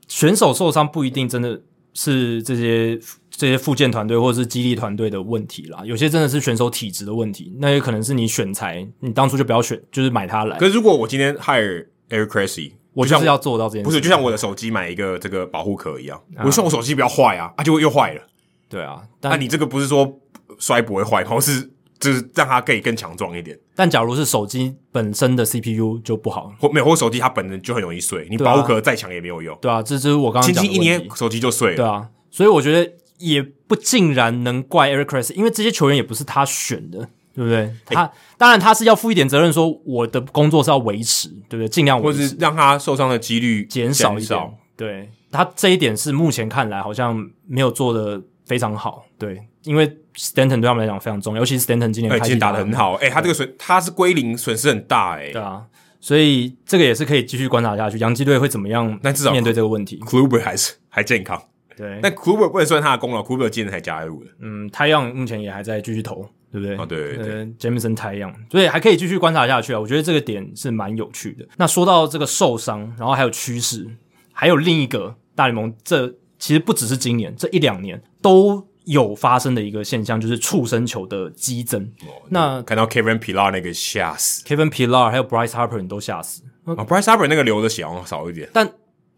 [0.09, 1.61] 选手受伤不一定真的
[1.93, 2.98] 是这些。
[3.41, 10.59] 这些复健团队或者是激励团队的问题啦，有些真的是选手体质的问题，那也可能是你选材，你当初就不要选，就是买他来。
[10.59, 18.21] 可是如果我今天 hire Eric Cressey，我就是要做到这件事，不是就像我的手机买一个这个保护壳一样，啊、我希望我手机不要坏啊，啊，就又坏了。
[18.69, 20.21] 对啊，但、啊、你这个不是说
[20.59, 23.59] 摔不会坏，而是就是让它可以更强壮一点。
[23.75, 29.57] 但假如是手机本身的 CPU 就不好，或没有或手机它本身就很容易碎，你保护壳再强也没有用。
[29.62, 31.77] 对啊，这这是我刚刚轻轻一捏手机就碎了。
[31.77, 32.93] 对啊，所以我觉得。
[33.21, 36.99] 也不尽然能怪 Eric Cressey，因为这些球员也不是他选的，
[37.35, 37.73] 对不对？
[37.85, 41.69] 他、欸、当然他是要负一点责任，说我的工作是要维持，对不对？
[41.69, 44.41] 尽量维持，或者是让他受伤的几率减少一点。
[44.77, 49.87] 对，他这一点是目前看来好像没有做的非常好，对，因为
[50.17, 55.63] Stanton 对他们来讲非常重要，尤其是 Stanton 今年开始打得很好，哎、欸、他这个损他是归零损失很大、欸，诶对啊，
[56.01, 58.99] 所以这个也是可以继续观察下去，洋基队会怎么样？
[59.03, 61.41] 那至少面对这个问题，Kluber 还是还健康。
[61.81, 64.31] 对，但 Kluber 不能算他的功劳，Kluber 今年才加入的。
[64.40, 66.77] 嗯，太阳目前也还在继续投，对不对？
[66.77, 69.81] 哦，对对对，Jameson 太阳，所以还可以继续观察下去啊。
[69.81, 71.47] 我觉得这个点是蛮有趣的。
[71.57, 73.86] 那说到这个受伤，然后还有趋势，
[74.32, 76.07] 还有另一个大联盟，这
[76.39, 81.82] 其实不只是今年，这一两年都有发生的一个现象，就是触身球的激增。
[82.02, 86.43] 哦、那看到 Kevin Pillar 那个吓死，Kevin Pillar 还有 Bryce Harper 你都吓死。
[86.65, 88.70] 啊、哦、，Bryce Harper 那个流的血好像少一点，但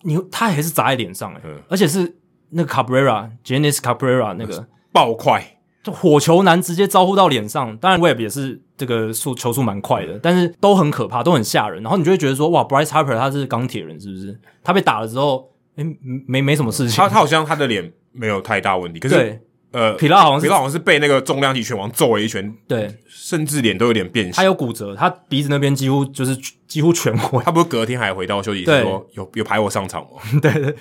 [0.03, 2.17] 你他还是砸在脸上诶、欸嗯、而且是。
[2.53, 7.77] 那个 Cabrera，Janis Cabrera 那个爆快，就火球男直接招呼到脸上。
[7.79, 11.83] 当然 Webb 也是这个速球速蛮快的，但是都很可怕，都很吓人。
[11.83, 14.39] 然后你就会觉得说，哇，Bryce Harper 他是钢铁人是不是？
[14.63, 15.97] 他被打了之后，诶、欸，
[16.27, 16.97] 没没什么事情。
[16.97, 19.41] 他他好像他的脸没有太大问题，可是
[19.73, 24.35] 呃，皮拉好像是皮拉好像是被那个重量级拳王揍了一拳，对，甚至脸都有点变形。
[24.35, 27.43] 他有骨折，他鼻子那边几乎就是几乎全毁。
[27.45, 30.21] 他不是隔天还回到休息室说有有排我上场吗？
[30.41, 30.75] 对对。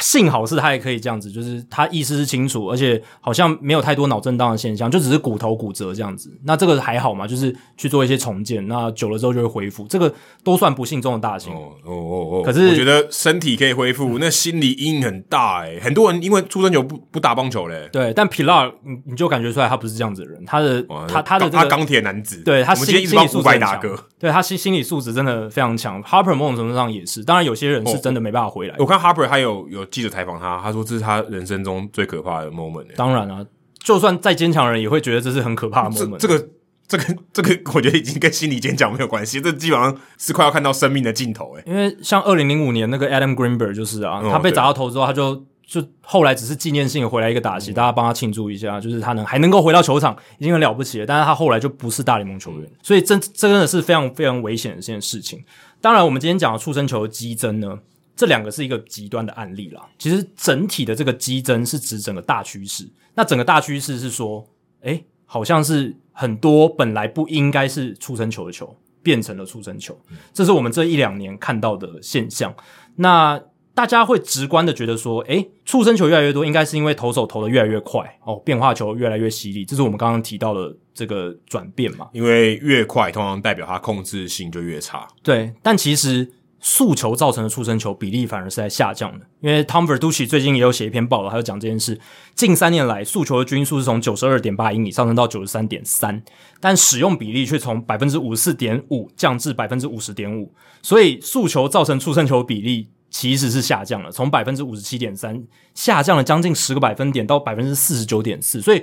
[0.00, 6.28] 幸好是他也可以这样子，就是他意识是清楚，而且好像没有太多脑震荡的现象，就只是骨头骨折这样子。
[6.44, 10.12] 那这个还好嘛，就是去做一些重建，那久了之后就会恢复，这个
[10.42, 11.54] 都算不幸中的大幸。
[11.54, 12.42] 哦哦哦哦！
[12.44, 15.80] 可是我觉得身体可以恢复， 那心理阴影很大诶、欸。
[15.80, 17.88] 很多人因为出生球不不打棒球嘞、欸。
[17.92, 23.80] 对，但 Pilar 你你就感觉出来他不是这样子的人，他的他他的这个钢铁男子，对他心心理素质很强，
[24.18, 26.02] 对他心心理素质真的非常强。
[26.02, 28.74] Harper 某种程度上也是，当然有些人是真的没办法回来。
[28.78, 30.38] 我看 Harper 还有有记者采访。
[30.38, 32.94] 他他说这是他人生中最可怕的 moment、欸。
[32.96, 33.46] 当然了、啊，
[33.82, 36.18] 就算再坚强的人也会觉得这是很可怕的 moment。
[36.18, 36.48] 这，这个
[36.88, 41.60] 这个这个， 我觉得已经跟心理坚强没有关系，这基本上是快要看到生命的尽头、欸。
[41.60, 51.06] 诶，因为像二零零五年那个 Adam Greenberg 就是啊，他被砸到头之后，他就就后来只是纪念性的回来一个打击，大家帮他庆祝一下，就是他能还能够回到球场，已经很了不起了。
[51.06, 55.42] 但是他后来就不是大联盟球员，所以这这真的是非常非常危险的一件事情。
[55.80, 57.78] 当然，我们今天讲的触身球的激增呢。
[58.14, 59.88] 这两个是一个极端的案例啦。
[59.98, 62.86] 其实整体的这个激增是指整个大趋势。
[63.14, 64.46] 那整个大趋势是说，
[64.82, 69.98] 诶，好像是很多本来不应该是触身球的球变成了触身球，
[70.32, 72.54] 这是我们这一两年看到的现象。
[72.96, 73.40] 那
[73.74, 79.64] 大家会直观的觉得说，诶，触身球越来越多，应该是因为投手投得越来越快哦，变化球越来越犀利。
[79.64, 82.08] 这是我们刚刚提到的这个转变嘛？
[82.12, 85.06] 因为越快，通常代表它控制性就越差。
[85.22, 86.32] 对，但其实。
[86.64, 92.00] 速球造成的触身球比例反而是在下降的，因为 Tom Verducci 最近也有写一篇报道，他就讲这件事。
[92.36, 96.22] 近三年来，速球的均速是从九十二点八英里上升到九十三点三，
[96.60, 105.40] 但使用比例却从百分之五十四点五降至百分之五十点五，所以速球造成触身球比例其实是下降了，从百分之五十七点三
[105.74, 108.82] 下降了将近十个百分点到百分之四十九点四，所以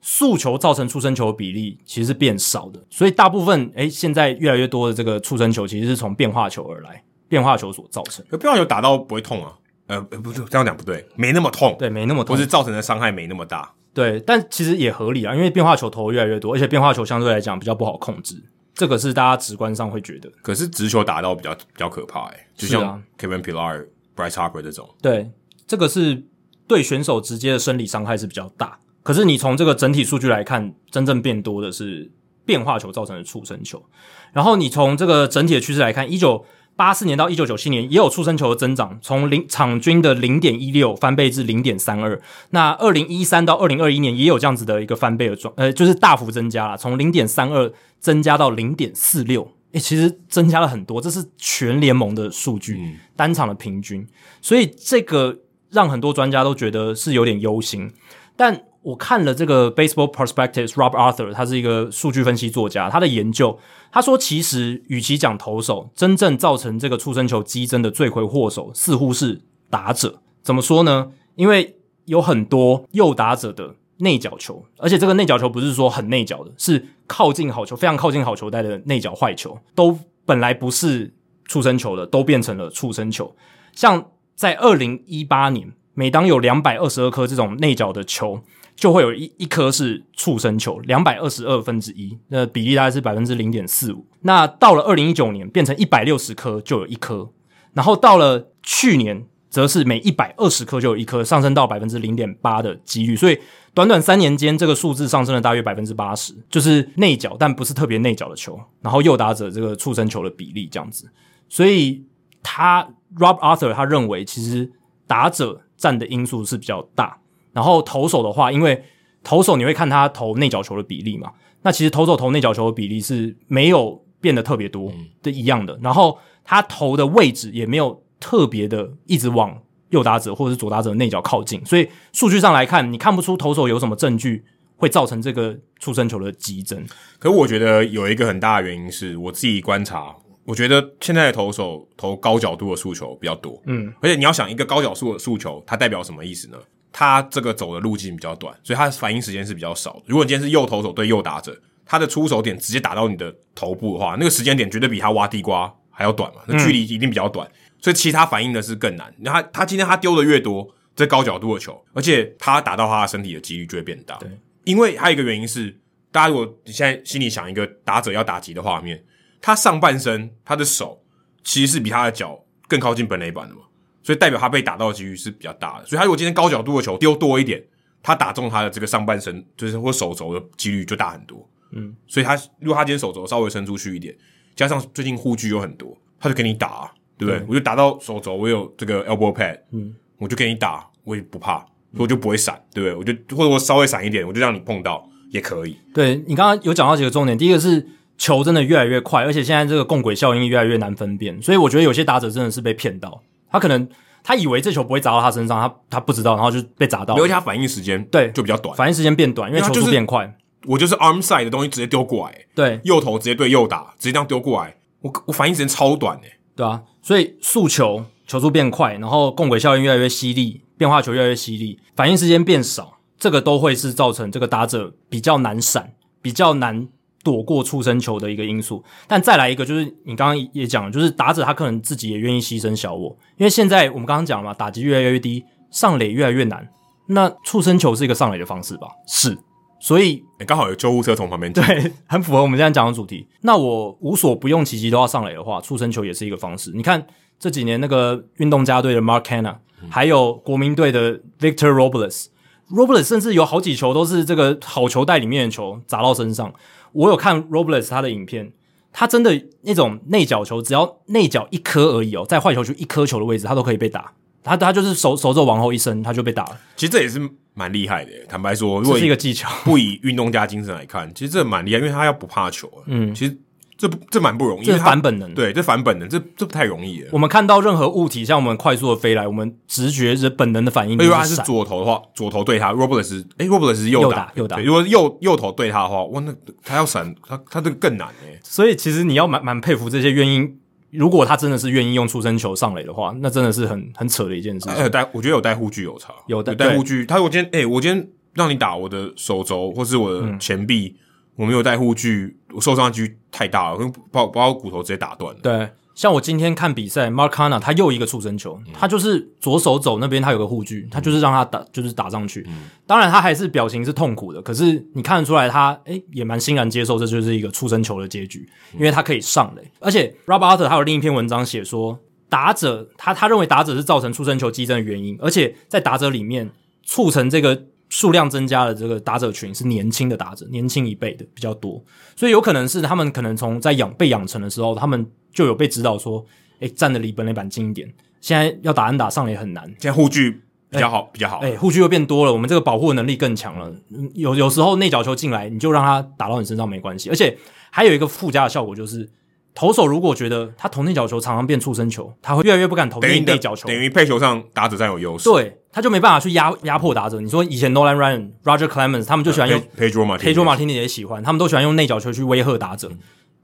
[0.00, 7.02] 速球造成触身球的比例其实是变少的，所以大部分诶现在越来越多的这个触身球其实是从变化球而来。
[7.30, 9.54] 变化球所造成，变化球打到不会痛啊？
[9.86, 18.42] 呃，不是这样讲不对，没那么痛，对，没那么痛，不是造成的伤害没那么大，对，但其实也合理啊，因为变化球投越来越多，而且变化球相对来讲比较不好控制，
[18.74, 20.30] 这个是大家直观上会觉得。
[20.42, 23.86] 可是直球打到比较比较可怕诶、欸，就像 Kevin Pillar、
[24.16, 25.30] Bryce Harper 这种，对，
[25.66, 26.22] 这个是
[26.66, 28.78] 对选手直接的生理伤害是比较大。
[29.02, 32.10] 可是你从这个整体数据来看，真正变多的是
[32.44, 33.84] 变化球造成的触身球，
[34.32, 36.44] 然后你从这个整体的趋势来看，一九。
[36.80, 42.18] 八四年到一九九七年也有出生球的增长，从零场均的零点一六翻倍至零点三二。
[42.52, 49.46] 那二零一三到二零二一年也有这样子的一个翻倍的状，呃，就是大幅增加了，从零点三二增加到零点四六。
[49.72, 54.06] 诶，其实增加了很多，这是全联盟的数据，嗯、单场的平均。
[54.40, 55.36] 所以这个
[55.68, 57.92] 让很多专家都觉得是有点忧心，
[58.34, 58.62] 但。
[58.82, 63.58] 我看了这个 Baseball Prospectus，Rob Arthur，他是一个数据分析作家，他的研究，
[63.92, 70.22] 他说，其实与其讲投手，真正造成这个触身球激增的罪魁祸首，似乎是打者。
[70.42, 71.12] 怎么说呢？
[71.36, 71.76] 因为
[72.06, 81.12] 有很多右打者的内角球，而且这个内角球不是说很内角的，是靠近好球，非常靠近好球带的内角坏球，都本来不是
[81.44, 83.36] 触身球的，都变成了触身球。
[83.74, 88.42] 像在二零一八年，每当有两百二十二颗这种内角的球。
[88.80, 94.06] 就会有一一颗是触身球，两百二十二分之一，那比例大概是百分之零点四五。
[94.22, 97.30] 那到了二零一九年，变成一百六十颗就有一颗，
[97.74, 103.14] 然后到了去年，则是每一百二十颗就有一颗，上升到百分之零点八的几率。
[103.14, 103.38] 所以
[103.74, 111.06] 短短三年间，这个数字上升了大约百分之八十，就是内角但不是特别内角的球，然后右打者这个触身球的比例这样子。
[111.50, 112.02] 所以
[112.42, 112.82] 他
[113.18, 114.72] Rob Arthur 他认为，其实
[115.06, 117.19] 打者占的因素是比较大。
[117.52, 118.82] 然后投手的话，因为
[119.22, 121.32] 投手你会看他投内角球的比例嘛，
[121.62, 125.78] 那其实投手投内角球的比例是没有变得特别多的一样的。
[125.82, 129.60] 然后他投的位置也没有特别的一直往
[129.90, 134.44] 右打者或者是左打者的内角靠近，所以数据上来看，你看不出投手有什么证据
[134.76, 136.84] 会造成这个出生球的激增。
[137.18, 140.14] 可是我觉得有一个很大的原因是我自己观察，
[140.44, 146.56] 我觉得现在的投手投高角度的速球比较多，嗯，而且你要想一个高角度的速球，它代表什么意思呢？
[146.92, 150.02] 他这个走的路径比较短，所以他的反应时间是比较少的。
[150.06, 151.56] 如果你今天是右投手对右打者，
[151.86, 159.12] 他的出手点直接打到你的头部的话，那个时间点绝对比他挖地瓜还要短嘛，那距离一定比较短，嗯、所以其他反应的是更难。
[159.24, 164.16] 他他今天他丢的越多，这高角度的球，而且他打到他的身体的几率就会变大。
[164.16, 164.30] 对，
[164.64, 165.76] 因为还有一个原因是，
[166.12, 169.02] 大家如果你现在心里想一个打者要打击的画面，
[169.40, 171.02] 他上半身他的手
[171.42, 173.62] 其实是比他的脚更靠近本垒板的嘛，
[174.02, 175.86] 所以代表他被打到的几率是比较大的。
[175.86, 177.62] 所以他如果今天高角度的球丢多一点，
[178.02, 181.48] 他打中他的这个上半身就是或手肘的几率就大很多。
[181.72, 184.14] 嗯，所以他如果他今天手肘稍微伸出去一点，
[184.56, 187.38] 加上最近护具有很多，他就给你打啊，对不对？
[187.40, 190.86] 对，我就打到手肘，我有这个 elbow pad，嗯，我就给你打。
[191.02, 191.64] 我也不怕，
[191.96, 192.94] 我就不会闪，对不对？
[192.94, 195.74] 我就或者我稍微闪一点，我就让你碰到也可以。
[195.94, 197.84] 对，你刚刚有讲到几个重点，第一个是
[198.18, 203.88] 球真的越来越快，而且现在这个共轨效应越来越难分辨，所以我觉得有些打者真的是被骗到，他可能
[204.22, 210.36] 他以为这球不会砸到他身上，他他不知道，然后就被砸到，因为他反应时间对就比较短，反应时间变短，因为球速变快。
[210.66, 220.62] 我就是 arm side 的东西直接丢过来，对，右头直接对右打，直接这样丢过来，我我反应时间超短诶，对啊，所以速球球速变快，然后共轨效应越来越犀利。
[220.80, 226.88] 变化球越来越犀利，反应时间变少，这个都会是造成这个打者比较难闪、比较难
[227.22, 228.82] 躲过触身球的一个因素。
[229.06, 236.68] 但再来一个，就是你刚刚也讲了，就是打者他可能自己也愿意牺牲小我，因为现在我们刚刚讲了嘛，打击越来越低，上垒越来越难。
[237.06, 238.86] 那触身球是一个上垒的方式吧？
[239.06, 239.36] 是，
[239.80, 243.26] 所以刚好有救护车从旁边，对，很符合我们现在讲的主题。
[243.40, 246.70] 那我无所不用其极都要上垒的话，触身球也是一个方式。
[246.72, 247.04] 你看
[247.38, 249.56] 这几年那个运动家队的 Mark Canha
[249.88, 256.52] 还有国民队的 Victor Robles，Robles 甚至有好几球都是这个好球带里面的球砸到身上。
[256.92, 258.52] 我有看 Robles 他的影片，
[258.92, 264.12] 他真的那种内角球，只要内角一颗而已哦，在坏球区一颗球的位置，他都可以被打。
[264.42, 266.58] 他他就是手手肘往后一伸，他就被打了。
[266.76, 267.20] 其实这也是
[267.54, 269.50] 蛮厉害的，坦白说，如果这是一个技巧。
[269.64, 272.70] 不以运动家精神来看，其实这蛮厉害，因为他要不怕球。
[272.86, 273.36] 嗯，其实。
[273.80, 275.32] 这不这蛮不容易，这是反本能。
[275.32, 277.02] 对，这反本能，这这不太容易。
[277.10, 280.98] 我们看到任何物体向我们快速的飞来，我们直觉是本能的反应。
[280.98, 284.58] 如果他是左头的话，左头对他，Robles，诶 Robles 是右打右打。
[284.58, 288.38] 如果右右头对他的话，哇，那他要闪，他他这个更难诶。
[288.42, 290.46] 所以其实你要蛮蛮佩服这些愿意，
[290.90, 294.74] 如果他真的是愿意用出生球上垒的话，那真的是很很扯的一件事情。
[294.74, 297.06] 哎，带我觉得有带护具有差，有的带护具。
[297.06, 300.96] 他我今天诶，我今天让你打我的手肘或是我的前臂。
[301.36, 305.40] 我没有带护具，我受伤的几率太大了，跟把把我骨头直接打断了。
[305.42, 312.44] 对，像我今天看比赛，Mark Canha 他又一个触身球，嗯、他就是左手肘那边他有个护具，他就是让他打，就是打上去。
[312.48, 319.70] 嗯、当然他还是表情是痛苦的，可是你看得出来他诶也蛮欣然接受这就是一个触身球的结局，因为他可以上垒。
[319.78, 321.98] 而且 Rob Arthur 他有另一篇文章写说，
[322.28, 326.50] 打者他他认为打者是造成触身球激增的原因，而且在打者里面
[326.84, 327.64] 促成这个。
[327.90, 331.84] 数量增加的这个打者群是年轻的打者，年轻一辈的比较多，
[332.16, 336.24] 所以有可能是他们可能从在养被养成的时候，他们就有被指导说，
[336.60, 337.92] 诶，站的离本垒板近一点。
[338.20, 340.40] 现在要打安打上垒很难，现在护具
[340.70, 343.70] 比较好，诶比较好，诶护具又变多了，我们这个保护能力更强了。
[344.14, 347.36] 有有时候内角球进来，你就让他打到你身上没关系，而且
[347.70, 349.10] 还有一个附加的效果就是。
[349.52, 355.28] 投手如果觉得他投内角球常常变触身球，他会越来越不敢投内角球，等于配球上打者占有优势。
[355.28, 357.20] 对，他就没办法去压压迫打者。
[357.20, 362.90] 你说以前 Nolan Ryan、Roger Clemens 他们就喜欢用 Pedro Martinez 也喜欢，他们都喜欢用内角球去威吓打者。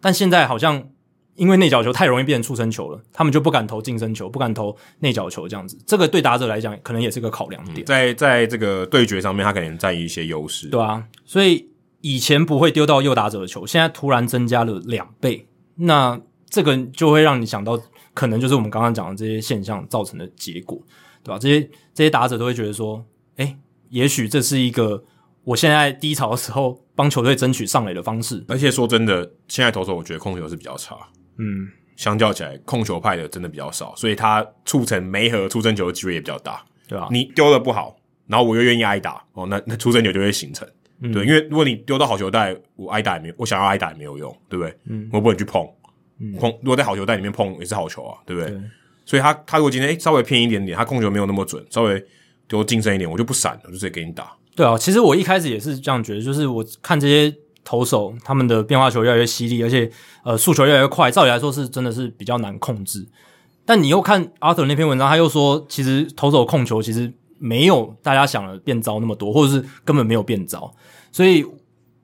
[0.01, 0.89] 但现在好像
[1.37, 5.79] 因为内角球太容易变成触身球了，他们就不敢投近身球，不敢投内角球这样子。
[5.87, 7.85] 这个对打者来讲，可能也是个考量点。
[7.85, 10.69] 在在这个对决上面，他可能占一些优势。
[10.69, 11.69] 对啊，所以
[12.01, 15.47] 以前不会丢到右打者的球，现在突然增加了两倍。
[15.77, 17.79] 那这个就会让你想到，
[18.15, 20.81] 可能就是我们刚刚讲的这些现象造成的结果，
[21.27, 21.39] 对吧？
[21.41, 23.05] 这些这些打者都会觉得说，
[23.37, 23.57] 诶，
[23.89, 25.03] 也许这是一个
[25.43, 28.45] 我现在低潮的时候帮球队争取上垒的方式。
[28.47, 30.97] 而且说真的，现在投手我觉得控球是比较差，
[31.39, 37.09] 嗯，相较起来控球派的真的比较少，所以他促成没和触身球的机会也比较大，对吧？
[37.11, 37.97] 你丢的不好，
[38.29, 40.69] 然后我又愿意挨打，哦，那那触身球就会形成，
[41.01, 44.73] 嗯、对，因为如果你丢到好球带，我挨打也没有，我想要挨打也没有用，对不对？
[44.85, 45.69] 嗯，我不能去碰。
[46.41, 48.51] 碰，如果在好球带里面碰也是好球啊，对不对？
[48.51, 48.61] 对，
[49.07, 52.05] 所以他他如果今天诶稍微偏一点点，他控球没有那么准，稍微
[52.47, 54.37] 丢近身一点，我就不闪了，我就直接给你打。
[54.55, 57.35] 对啊，其实我一开始也是这样觉得，就是我看这些
[57.65, 59.91] 投手他们的变化球越来越犀利，而且
[60.25, 63.07] 呃速球越来越快，照理来说是真的是比较难控制。
[63.65, 70.75] 但你又看 Arthur 那篇文章，他又说其实投手控球其实没有大家想的变糟那么多，或者是根本没有变糟，
[71.13, 71.47] 所以。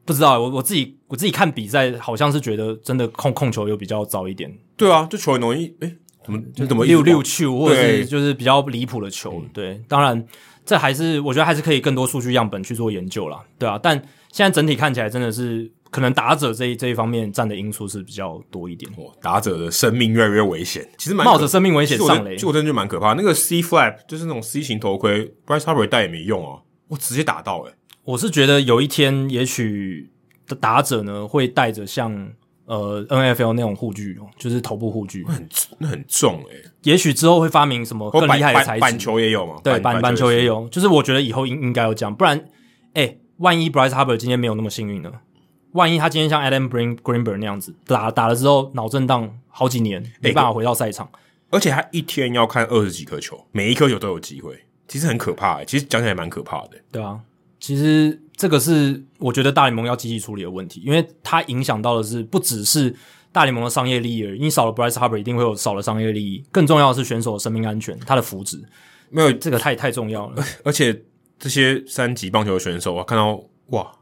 [0.04, 4.52] 不知道我我自己我自己看比赛，好像是觉得真的控控球又比较糟一点。
[4.76, 9.42] 对啊，就球很容易诶，怎么就怎么溜溜球，或者是就是比较离谱的球。
[9.52, 10.24] 对，对，当然
[10.64, 13.40] 这还是我觉得还是可以更多数据样本去做研究啦。
[13.58, 13.96] 对啊，但
[14.30, 18.90] 现在整体看起来真的是可能打者这一这一方面占的因素是比较多一点。
[18.96, 23.12] 哦，打者的生命越来越危险，其实蛮冒着生命危险上垒，就我真的就蛮可怕。
[23.14, 27.76] 那个 C flap 就是那种 C 型头盔，Bryce Harper 戴也没用哦，我直接打到诶、欸。
[28.04, 30.10] 我是觉得有一天，也许
[30.46, 32.32] 的打者呢会带着像
[32.72, 36.70] 呃 NFL 那种护具，就是头部护具，那很那很重诶、欸。
[36.84, 39.60] 也许之后会发明什么更厉害的材质，板球也有嘛？
[39.62, 42.38] 对，板板球也有，就是我觉得以后应应该要这样，不然
[42.94, 45.12] 哎、欸，万一 Bryce Harper 今天没有那么幸运呢？
[45.72, 51.10] 万一他今天像 Adam Greenberg 那样子打打了之后脑震荡好几年，没办法回到赛场，
[51.50, 54.58] 而且他一天要看二十几颗球，每一颗球都有机会，
[54.88, 55.64] 其实很可怕诶。
[55.66, 56.70] 其实讲起来蛮可怕的。
[56.90, 57.20] 对啊，
[57.60, 62.94] 其实这个是我觉得大联盟要积极处理的问题，因为它影响到的是不只是
[63.30, 68.60] 大联盟的商业利益而已，你少了 Bryce Harper 一定会有少了商业利益，更重要的是选手的生命安全，他的福祉，
[69.10, 70.44] 没有这个太太重要了。
[70.64, 71.02] 而且
[71.38, 73.92] 这些三级棒球的选手啊，看到哇。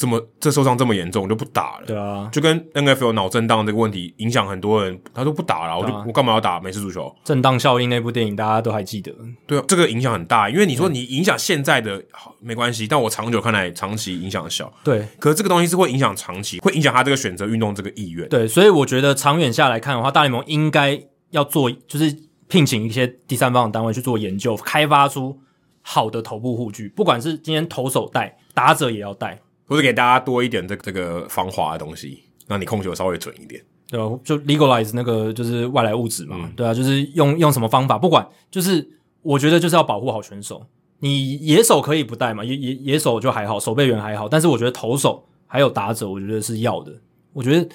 [0.00, 7.14] 这么这受伤这么严重就不打了，对啊，就跟 NFL 脑震荡这个问题影响很多人，他说不打了，啊、我就我干嘛要打美式足球？
[7.22, 9.12] 震荡效应那部电影大家都还记得，
[9.46, 20.98] 对啊，这个影响很大，因为你说你影响现在的好没关系，但我长久看来长期影响小，对，可是这个东西是会影响长期，会影响他这个选择运动这个意愿，对，所以我觉得长远下来看的话，大联盟应该
[21.32, 22.16] 要做，就是
[22.48, 25.38] 聘请一些第三方的单位去做研究，开发出
[25.82, 29.38] 好的头部护具，不管是今天投手戴，打者也要戴。
[29.70, 33.62] 或者给大家多一点这这个防滑的东西，让你控球稍微准一点。
[33.86, 36.36] 对啊，就 legalize 那个就是外来物质嘛。
[36.40, 38.84] 嗯、对啊，就是用用什么方法，不管，就是
[39.22, 40.66] 我觉得就是要保护好选手。
[40.98, 46.92] 你野手可以不带嘛，野野野手就还好，守备员还好，但是我觉得投手还有打者，我觉得是要的。
[47.32, 47.68] 我觉得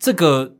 [0.00, 0.52] 这个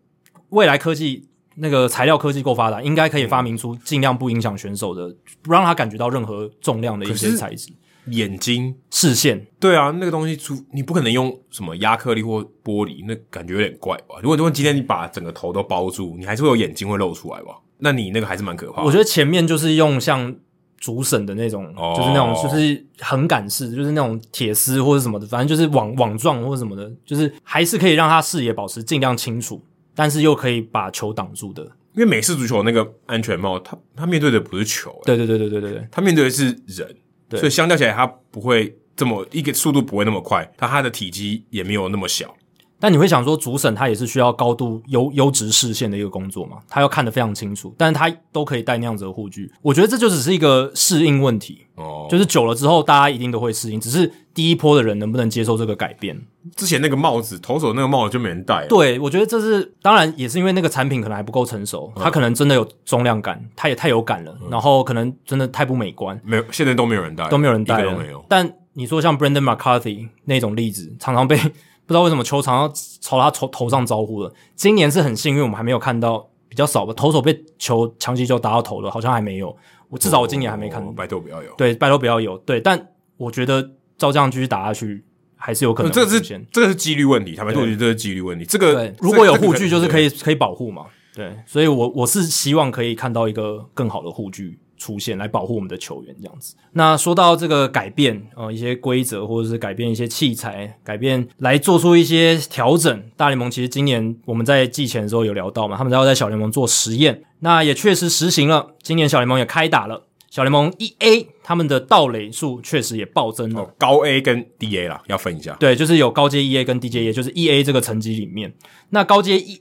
[0.51, 1.27] 未来科技
[1.57, 7.71] 那个材料科技够发达，应该可以发明出尽量不影响选手的，不让他感觉到任何重量的一些材质。
[8.11, 14.17] 眼睛视线，对啊，那个东西出你不可能用什么压克力或玻璃，那感觉有点怪吧？
[14.23, 17.57] 如果如果今天你把整个头都包住，你还是会有眼睛会露出来吧？
[17.79, 18.87] 那你那个还是蛮可怕的。
[18.87, 20.35] 我觉得前面就是用像
[20.79, 29.61] 竹笋的那种，哦、就是那种就是横杆式，就是那种铁丝或者什么的，反正就是网网状或者什么的，就是还是可以让他视野保持尽量清楚，
[29.95, 31.63] 但是又可以把球挡住的。
[31.95, 36.95] 因为美式足球那个安全帽，他他面对的不是球，对对对对对对对，他面对的是人。
[37.31, 42.37] 所以相较起来，它不会这么一个速度不会那么快，它它的体积也没有那么小。
[42.79, 46.59] 但你会想说，主审他也是需要高度优优质视线的一个工作嘛？
[46.69, 49.51] 他要看得非常清楚，但是他都可以戴那样子的护具。
[49.63, 56.21] 我觉得这就只是一个适应问题哦，就是久了之后，大家一定都会适应，只是第一波的人能不能接受这个改变。
[56.55, 58.67] 之前那个帽子，投手那个帽子就没人戴。
[58.67, 66.21] 对，我觉得这是当然也是因为那个产品可能还不够成熟，它可能真的有重量感，它也太有感了，然后可能真的太不美观。
[66.23, 68.23] 没有，现在都没有人戴，都没有人戴都没有。
[68.29, 71.41] 但你说像 Brandon McCarthy 那种例子，常常被。
[71.87, 72.69] 不知道为什么球场要
[73.01, 74.33] 朝他头头上招呼了。
[74.57, 76.93] 今年是很幸运，我们还没有看到比较少吧。
[76.93, 79.57] 投手被球强击球打到头的，好像还没有。
[79.89, 80.89] 我至少我今年还没看到。
[80.89, 81.53] 哦哦、拜托不要有。
[81.55, 82.37] 对，拜托不要有。
[82.39, 83.63] 对，但我觉得
[83.97, 85.05] 照这样继续打下去，
[85.37, 85.93] 还是有可能。
[85.93, 88.45] 这个是这个是几率问题，坦白说，我觉得这是几率问题。
[88.45, 90.87] 这个如果有护具，就是可以可以保护嘛。
[91.15, 94.59] 对，所以我我是希望可以看到一个更好的护具。
[94.77, 96.55] 出现来保护我们的球员这样子。
[96.73, 103.03] 那说到这个改变，呃，一些规则或者是改变一些器材，改变来做出一些调整。
[103.17, 108.75] 大联盟其实今年我们在季前的时候有聊到嘛，他们要在小联盟做实验，那也确实实行了。
[108.83, 113.63] 今年小联盟也开打了，小联盟一 A 他们的盗垒数确实也暴增了。
[113.63, 115.57] 哦，高 A 跟低 A 啦，要分一下。
[115.59, 118.53] 对，就是有高阶一 A 跟低阶一 A，就是一 A 这个层级里面，
[118.91, 119.61] 那高阶一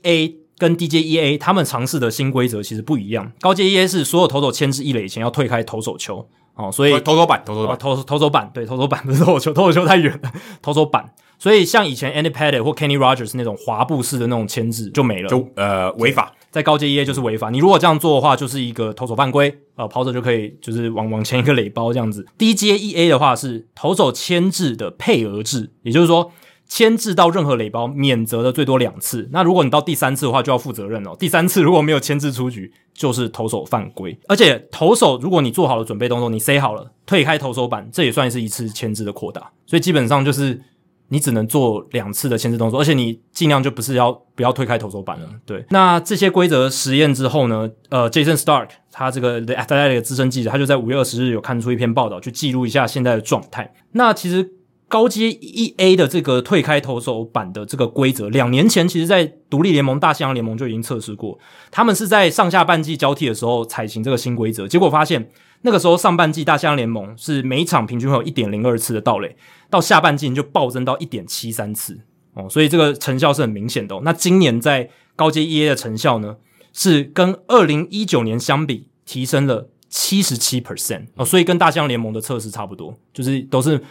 [0.56, 0.58] A。
[0.58, 3.30] 跟 DJ EA 他们尝试的新规则其实不一样。
[3.40, 11.12] 高阶 EA 是所有投手牵制一垒前要退开投手球，哦，所以投手板，投手板，投投手板，对，投手板不是投手球，投手球太远了， 投手板。
[11.38, 17.50] 所以像以前 Andy Pettitte 或 Kenny Rogers 那种滑步式的那种牵制就没了，就呃违法，在高阶 EA 就是违法。
[17.50, 22.24] 你如果这样做的话，就是一个投手犯规，呃，跑者就可以就是往往前一个垒包这样子。
[22.38, 26.32] D J EA 的话是投手牵制的配额制，也就是说。
[26.68, 29.28] 牵制到任何垒包，免责的最多两次。
[29.30, 31.16] 那如果你到第三次的话，就要负责任哦。
[31.18, 34.18] 第三次如果没有牵制出局，就是投手犯规。
[34.26, 39.50] 而且投手，如果你做好了准备动作，你塞好了，退开投手板，这也算是一次牵制的扩大。
[39.64, 40.60] 所以基本上就是
[41.08, 45.28] 你只能做两次的牵制动作，而且你尽量就不是要不要退开投手板了。
[45.44, 47.70] 对，那这些规则实验之后呢？
[47.90, 53.72] 呃，Jason Stark 他这个 The Athletic 的资深记者，他就在五月二十日有看出一篇报道，去记录一下现在的状态。
[53.92, 54.52] 那其实。
[54.88, 61.38] 高阶一 A 的这个退开投手板的这个规则，两年前其实，在独立联盟、大西洋联盟就已经测试过。
[61.70, 65.30] 他们是在上下半季交替的时候采行这个新规则，结果发现
[65.62, 69.36] 那个时候上半季大西洋联盟是每场平均会有一点零二次的盗垒，
[69.68, 71.98] 到下半季就暴增到一点七三次。
[72.34, 73.98] 哦，所以这个成效是很明显的。
[74.04, 76.36] 那今年在高阶 EA 的成效呢，
[76.72, 83.82] 是跟二零一九年相比提升了七十七 percent 哦，所以跟大西洋联盟的测试差不多，就是都是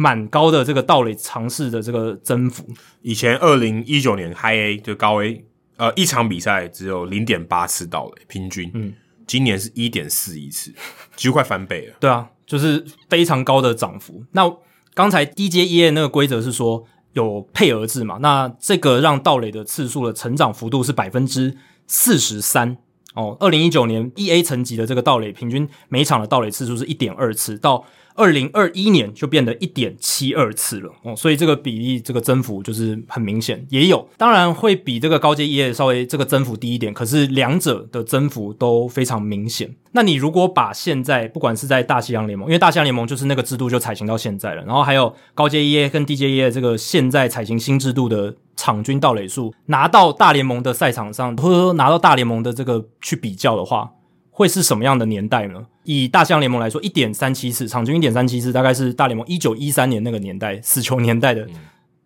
[0.00, 2.66] 蛮高的这个盗垒尝试的这个增幅。
[3.02, 5.44] 以前二零一九年 High A 就高 A，
[5.76, 8.94] 呃，一场比赛只有零点八次盗垒平均，嗯，
[9.26, 10.72] 今年是一点四一次，
[11.16, 11.94] 几乎快翻倍了。
[12.00, 14.24] 对啊，就是非常高的涨幅。
[14.32, 14.50] 那
[14.94, 16.86] 刚才 D J E A 那个规则是说。
[17.12, 18.18] 有配额制嘛？
[18.20, 21.56] 那这个让盗垒的次数的成长幅度是百分之
[21.88, 22.76] 四十三
[23.14, 23.36] 哦。
[23.40, 31.14] 二零一九年 EA 层级的这个盗垒平均每场的盗垒次数是一点二次，到二零二一年就变得一点七二次了哦。
[31.16, 39.74] 所以这个比例这个增幅就是很明显，也有当然会比这个高阶 EA 稍微这个增幅低一点，可是两者的增幅都非常明显。
[39.92, 53.90] 那你如果把现在不管是在大西洋联盟，因为大西洋联盟就是那个制度就采行到现在了，然后还有高阶 EA 跟低阶 EA 这个现在采行新制度的场均盗垒数，拿到大联盟的赛场上，或者说拿到大联盟的这个去比较的话，
[54.30, 55.66] 会是什么样的年代呢？
[55.84, 61.42] 以大西洋联盟来说，一点三七次，场均一点三七次，大概是大联盟一九一三年那个年代死球年代的。
[61.42, 61.54] 嗯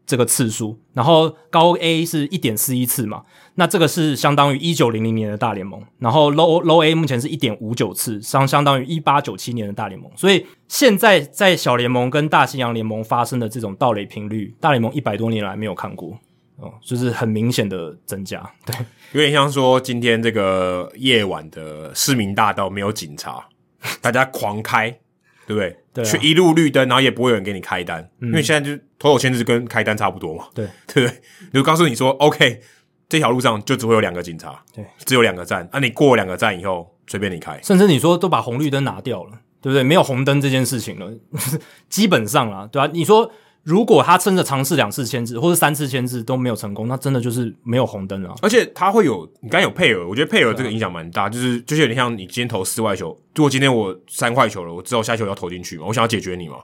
[0.07, 3.23] 这个次数，然后高 A 是一点四一次嘛，
[3.55, 16.19] 那这个是相当于一九零零年的大联盟，然后 Low Low A 目前是一点五九次，相相当于一八九七年的大联盟，所以现在在小联盟跟大西洋联盟发生的这种盗垒频率，大联盟一百多年来没有看过
[16.57, 18.75] 哦，就是很明显的增加，对，
[19.13, 23.47] 有点像说今天这个夜晚的市民大道没有警察，
[24.01, 24.99] 大家狂开。
[25.47, 25.77] 对不对？
[25.93, 30.47] 对啊，去一路绿灯，然后也不会有人给你开单，嗯、因为现在就投手签字跟开单差不多嘛。
[30.55, 31.21] 对， 对不对？
[31.53, 32.63] 就告诉你说，OK，
[33.11, 39.83] 这条路上就只会有两个警察，对，只有两个站，啊，你过两个站以后随便你开，甚至你说都把红绿灯拿掉了，对不对？
[39.83, 41.13] 没有红灯这件事情了，
[41.91, 42.91] 基本上啦，对吧？
[42.91, 43.31] 你说。
[43.65, 48.35] 如果他真的尝试两次签字或者三次签字都没有成功，那真的就是没有红灯了。
[48.43, 56.57] 而且他会有，你刚有配额，我觉得配额这个影响蛮大，啊、就是就是有点像你今天投四外球，如果今天我三坏球了，我知道下球要投进去嘛，我想要解决你嘛，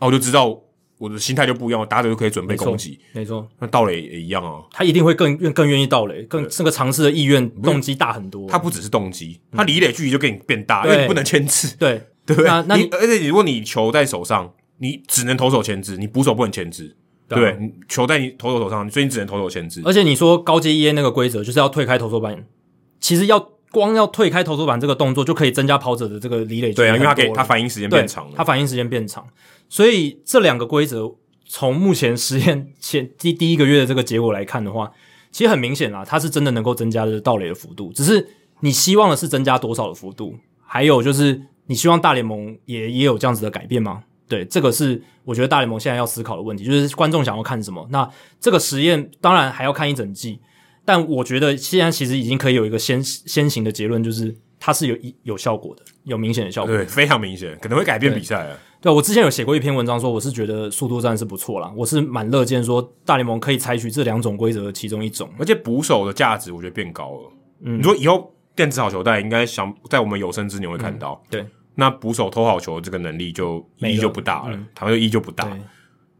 [0.00, 0.58] 那我就知道
[0.96, 2.98] 我的心态就不一样，打者就可以准备攻击。
[3.12, 8.48] 没错，那盗垒也一样啊，他一定会更愿更愿意盗垒，更这个尝试的意愿动机大很多。
[8.48, 11.76] 他不只是动机，他离垒距离就给你变大，嗯、因为你不能签字。
[11.76, 12.48] 对对不对？
[12.48, 16.96] 那那你而且如果你球在手上，你只能投手前置，你捕手不能前置。
[17.28, 17.58] 对，
[17.88, 19.82] 球在你投手手上，所以你只能投手前置。
[19.84, 22.46] 而且你说高阶 EA 那个规则就是要退开投手板，
[23.00, 26.74] 其实要光要退开投手板这个动作就可以增加跑者的这个离垒距离。
[26.74, 29.26] 对啊，因为他给他反应时间变长了，他反应时间变长。
[29.68, 31.12] 所以这两个规则
[31.44, 34.92] 从目前实验前第第一个月的这个结果来看的话，
[35.32, 37.92] 其实很明显啦，它是真的能够增加的盗垒的幅度。
[37.92, 38.28] 只是
[38.60, 40.36] 你希望的是增加多少的幅度？
[40.64, 44.04] 还有就是你希望大联盟也也有这样子的改变吗？
[44.28, 47.86] 对，这个是我觉得大联盟现在要思考的问题，就是观众想要看什么。
[47.90, 48.08] 那
[48.40, 50.40] 这个实验当然还要看一整季，
[50.84, 58.56] 但我觉得现在其实已经可以有一个先先行的结论，就是它是有有效果的，有明显的效果的，对，非常明显，可能会改变比赛啊。
[58.80, 67.32] 对，我之前有写过一篇文章，说我是觉得速度战是不错啦，我是蛮乐见说大联盟可以采取这两种规则的其中一种，而且捕手的价值我觉得变高了。
[67.62, 71.46] 嗯，你说以后电子好球带应该想在我们有生之年会看到，嗯、对。
[71.76, 75.48] 那捕手偷好球这个能力就意义就不大了，嗯、他就意义就不大。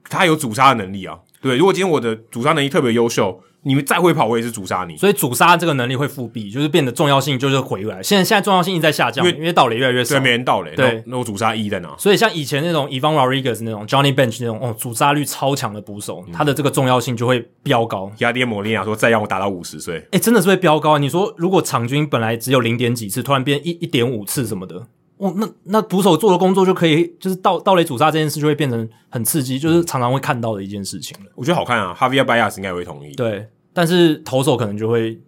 [0.08, 1.56] 他有阻杀的能力啊，对。
[1.56, 4.96] 如果今天我的阻杀能力特别优秀，你们再会跑，我也是阻杀你。
[4.96, 8.00] 所以阻杀这个能力会复辟，就是变得重要性就是回来。
[8.00, 10.76] 现在现在重要性一直在下降，因为因为盗垒越来越少，对，没人盗垒。
[10.76, 11.92] 对，那我阻杀意义在哪？
[11.98, 18.12] 所以像以前那种 Ivan Rodriguez 那种 Johnny Bench 那种哦，阻杀率超强的捕手，嗯、他的这个重要性就会飙高。
[18.18, 20.98] 亚迪摩利亚说：“再让我打到五十岁。”哎，真的是会飙高。
[20.98, 24.86] 你说如果场均本来只有零点几次，突然变一一点五次什么的。
[25.18, 31.30] 哦，那那捕手做的工作就可以，就是盗盗垒阻杀这件事就会变成很刺激，就是常常会看到的一件事情了。
[31.34, 33.14] 我觉得好看啊哈维亚·巴亚斯应该会同意。
[33.14, 35.18] 对，但是投手可能就会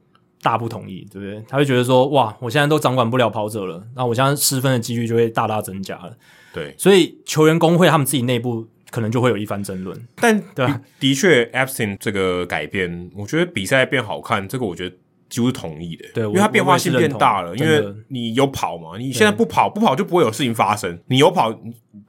[0.43, 1.43] 大不同意，对不对？
[1.48, 6.15] 他会觉得说，哇，我现在都掌管不了跑者了，那我现在失分的几率就会大大增加了。
[6.52, 9.98] 对，所以球员工会他们自己内部可能就会有一番争论。
[10.16, 14.97] 但对吧，的确，Epstein 这个改变，我觉得比赛变好看，这个我觉得。
[15.28, 17.55] 几乎是同意的，对，因为它变化性变大了。
[17.56, 20.98] 因为你有跑嘛，你现在不跑，不跑就不会有事情发生。
[21.09, 21.55] 你有跑，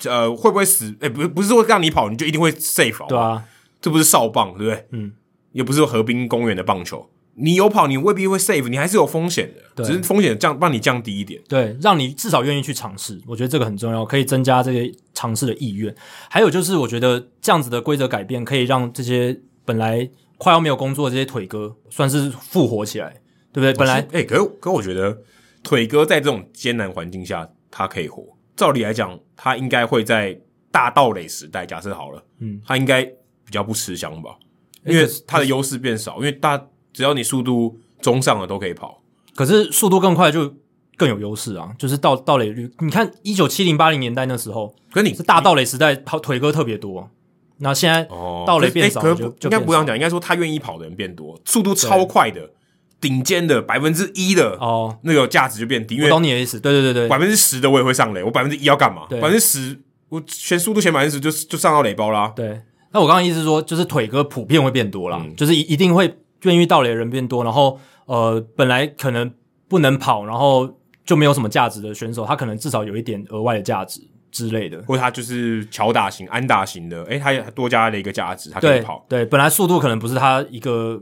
[0.05, 0.95] 呃，会不会死？
[1.01, 3.05] 哎，不，不是说让你跑，你就一定会 safe。
[3.07, 3.43] 对啊，
[3.81, 4.87] 这不是哨棒，对不对？
[4.91, 5.11] 嗯，
[5.51, 11.41] 也不是河滨公园的棒球，你有跑，你未必会 safe，你还是有风险的，只是风险降，帮你降低一点。
[11.49, 15.93] 对，让你至少愿意去尝试，我觉得这个很重要，可以增加这些尝试的意愿。
[16.29, 20.09] 还有就是，我觉得这样子的规则改变，可以让这些本来。
[20.39, 23.09] 快要没有工作的这些腿哥算是复活起来，
[23.53, 23.73] 对不对？
[23.73, 25.15] 本来，哎、欸，可可我觉得
[25.61, 28.25] 腿哥在这种艰难环境下，他可以活。
[28.55, 30.39] 照理来讲，他应该会在
[30.71, 34.37] 大盗垒时代，假设好了，嗯，他应该比较不吃香吧？
[34.85, 36.57] 因为他的优势变少，因为大
[36.93, 39.03] 只要你速度中上了都可以跑，
[39.35, 40.55] 可是速度更快就
[40.95, 41.73] 更有优势啊！
[41.77, 47.09] 就是盗盗垒率，你看一九七零八零年代那时候，可你是大盗垒时代跑腿哥特别多，
[47.59, 48.03] 那现在
[48.45, 52.49] 盗垒变少就，应该不这样讲，应该说他愿意跑的人变多，速度超快的。
[53.01, 55.95] 顶尖的百分之一的哦，那个价值就变低。
[55.95, 59.03] 因为我懂你的意思，对对对对，百分之十的我也会上垒，我百分之一要干嘛？
[59.09, 59.79] 百分之十，
[60.09, 62.33] 我选速度选百分之十就就上到垒包啦。
[62.35, 62.61] 对，
[62.91, 69.31] 那我刚刚意思是说，就是腿哥普遍会变多啦，嗯、就是一一定会愿意到垒的人变多，然后呃，本来可能
[69.69, 70.69] 不能跑，然后
[71.05, 74.01] 就没有什么价值的选手，他可能至少有一点额外的价值
[74.31, 79.05] 之类的，或者他就是乔打型、安打型的，诶，他也多加了一个价值，他可以跑。
[79.09, 81.01] 对，本来速度可能不是他一个。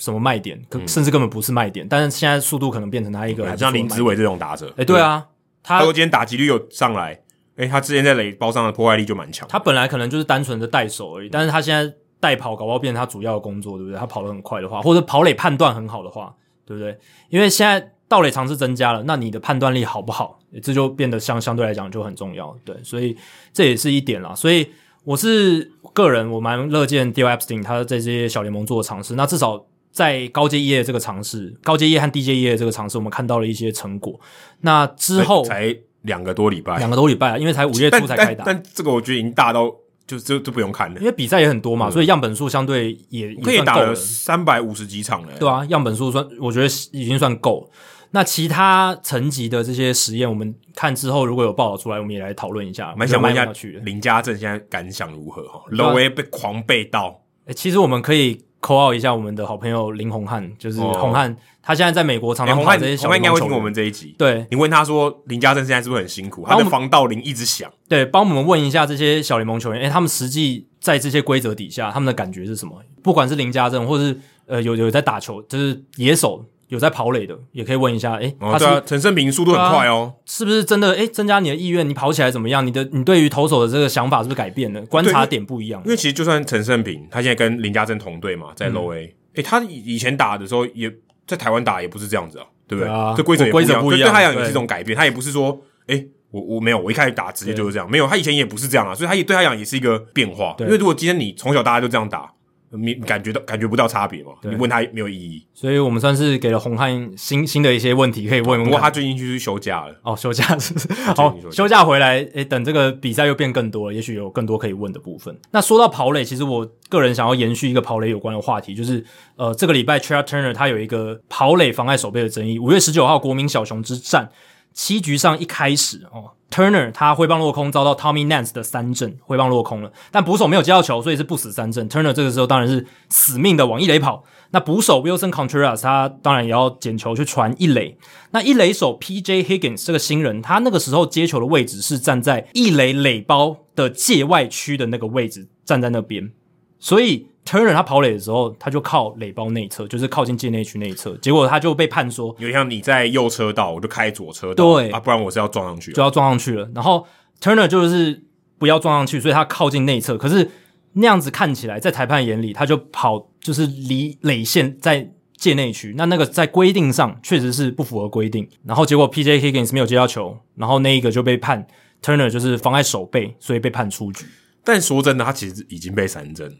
[0.00, 0.56] 什么卖点？
[0.86, 5.26] 甚至根本不是卖点，嗯、但是现在速度可能变成他一个，像林子伟这种打者，哎，对啊，
[5.60, 7.20] 他如果今天打击率有上来，
[7.56, 9.48] 哎，他之前在垒包上的破坏力就蛮强。
[9.48, 13.98] 他本来可能就是单纯的带手而已，但是他现在带跑，搞不好变成他主要的工作，对不对？
[13.98, 16.32] 他跑得很快的话，或者跑垒判断很好的话，
[16.64, 16.96] 对不对？
[17.28, 20.40] 因为现在盗垒尝试增加了，那你的判断力好不好？
[20.62, 23.16] 这就变得相相对来讲就很重要，对，所以
[23.52, 24.34] 这也是一点啦。
[24.34, 24.66] 所以
[25.04, 29.66] 我是个人，我蛮乐见 DIO EPSTEIN 他在这些小联盟做的尝试，那至少。
[29.90, 34.20] 在高阶业的这个尝试，高阶业和低阶业的这个尝试，我们看到了一些成果。
[34.60, 38.44] 那之后才两个多礼拜，两个多礼拜啊，因为才五月初才开打。
[38.44, 39.74] 但，但，但这个我觉得已经大到
[40.06, 45.32] 就就就不用看了，因为比赛也很多嘛，嗯、所以样本数相对也，也可以打了三百五十几场了。
[45.40, 47.70] 对啊，样本数算我觉得已经算够了。
[48.10, 52.94] 那其他层级的这些实验，我们看之后如果有报道出来，我们也来讨论一下。
[52.96, 53.46] 蛮想问一下
[53.82, 55.42] 林家正现在感想如何？
[55.48, 57.20] 哈，Low A 被狂被盗。
[57.46, 58.44] 哎，其实我们可以。
[58.60, 63.02] call out 一下我们的好朋友林宏汉，就是宏汉，他现在在美国常常拍这些小。
[63.02, 64.16] 宏汉应该会听我们这一集。
[64.18, 66.44] 对，你问他说林家正现在是不是很辛苦？
[66.44, 67.70] 他的防盗铃一直响。
[67.88, 72.74] 对，帮我们问一下这些小联盟球员，诶，他们实际在这些规则底下，他们的感觉是什么？
[73.00, 76.44] 不管是林家正，或是呃有有在打球，就是野手。
[76.68, 78.14] 有在跑垒的，也可以问一下。
[78.14, 80.90] 哎、欸，哦，对啊，陈胜平速度很快哦，是不是真的？
[80.90, 82.66] 哎、欸，增加你的意愿，你跑起来怎么样？
[82.66, 84.80] 你的你对于投手的这个想法是不是改变了？
[84.86, 85.80] 观察点不一样。
[85.84, 90.92] 因为其实就算陈胜平，他现在跟林家珍同队嘛，在 Low A，哎、嗯欸，他以前打的时候也
[91.26, 92.92] 在台湾打也不是这样子啊，对不对？
[92.92, 93.82] 啊，这规则也不一样。
[93.82, 100.54] 对，他来讲也是一种改变，他也不是说，哎、欸，我我没有，我一开始打直接就是这样，没有，他以前也不是这样啊，所以他也对他来讲也是一个变化。
[100.60, 102.30] 因为如果今天你从小大家就这样打。
[102.70, 104.32] 你感觉到感觉不到差别吗？
[104.42, 108.64] 你问他没有意义，所以我们算是给了红汉新新的一些问题可以问问。
[108.64, 110.92] 不过他最近就是休假了哦，休假是是？
[111.16, 115.34] 好，休假回来，诶，等这个比赛又变更多了，也许有更多可以问的部分。
[115.50, 119.04] 那说到跑垒，其实我个人想要延续一个跑垒有关的话题，就是
[119.36, 122.58] 呃，这个礼拜 Trea Turner 他有一个跑垒妨碍守备的争议。
[122.58, 124.30] 五月十九号国民小熊之战。
[124.78, 129.90] 七局上一开始哦，Turner 他挥棒落空，遭到 Tommy Nance 的三振，挥棒落空了。
[130.12, 131.90] 但捕手没有接到球，所以是不死三振。
[131.90, 134.22] Turner 这个时候当然是死命的往一垒跑。
[134.52, 137.98] 那捕手 Wilson Contreras 他当然也要捡球去传一垒。
[138.30, 146.30] 那一垒手 PJ Higgins 这个新人，他那个时候接球的位置是站在一垒垒包的界外区的那个位置，站在那边，
[146.78, 147.26] 所以。
[147.48, 156.70] Turner 他跑垒的时候，他就靠垒包内侧，就是靠近界内区内侧，结果他就被判说，有点像你在右车道，我就开左车道，对啊，不然我是要撞上去，就要撞上去了。
[156.74, 157.06] 然后
[157.40, 158.22] Turner 就是
[158.58, 160.18] 不要撞上去，所以他靠近内侧。
[160.18, 160.50] 可是
[160.92, 168.46] 那样子看起来，在裁判眼里，他就跑就是离垒线在界内区，那那个在规定上确实是不符合规定。
[168.66, 171.66] 然后结果 PJ Higgins 没有接到球，然后那一个就被判
[172.02, 174.26] Turner 就是妨碍守备，所以被判出局。
[174.62, 176.54] 但说真的，他其实已经被三振。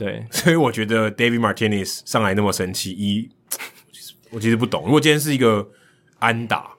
[0.00, 3.28] 对， 所以我觉得 David Martinez 上来那么生气，一
[4.30, 4.84] 我其实不懂。
[4.86, 5.68] 如果今天是一个
[6.18, 6.70] 安打，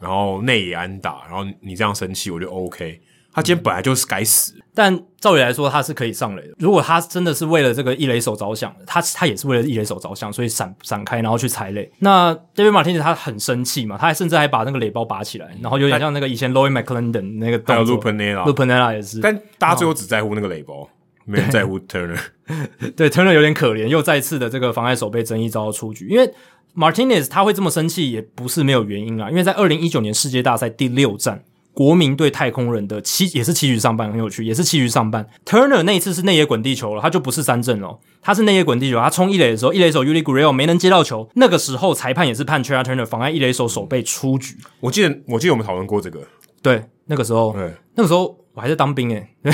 [0.00, 3.00] 然后内野安打，然后你这样生气，我就 OK。
[3.32, 6.54] 他今天本来就是该死，但照理来说他是可以上垒的。
[6.56, 11.90] 如果他真的是为了这个一垒手着想，他他也是为了一垒手着想，所以闪闪开然后去踩垒。
[11.98, 18.00] 那 David Martinez 他很生气嘛，他还甚至还把那个垒包拔起来，然后有点像那个以前 Loie McClendon 那个动作。
[18.00, 20.88] 还有 Lou Piniella 也是，但大家最后只在乎那个垒包。
[21.24, 22.18] 没人在乎 Turner，
[22.96, 26.08] 对 Turner 有点可怜，又再次的这个妨碍守备争议遭到出局。
[26.08, 26.30] 因为
[26.76, 29.30] Martinez 他会这么生气，也不是没有原因啊。
[29.30, 31.42] 因为在二零一九年世界大赛第六战，
[31.72, 35.26] 国民对太空人的七也是七局上半，很有趣，也是七局上半。
[35.46, 44.56] Turner 那一次是内野滚地球了，他就不是三振了，他是内野滚地球，他冲一垒的时候，一垒手 Yuli Gurriel 没能接到球，那个时候裁判也是判 Trea Turner 妨碍一垒手守备出局。
[44.80, 46.20] 我记得，我记得我们讨论过这个，
[46.60, 48.43] 对，那个时候，对，那个时候。
[48.54, 49.50] 我还在当兵诶、欸，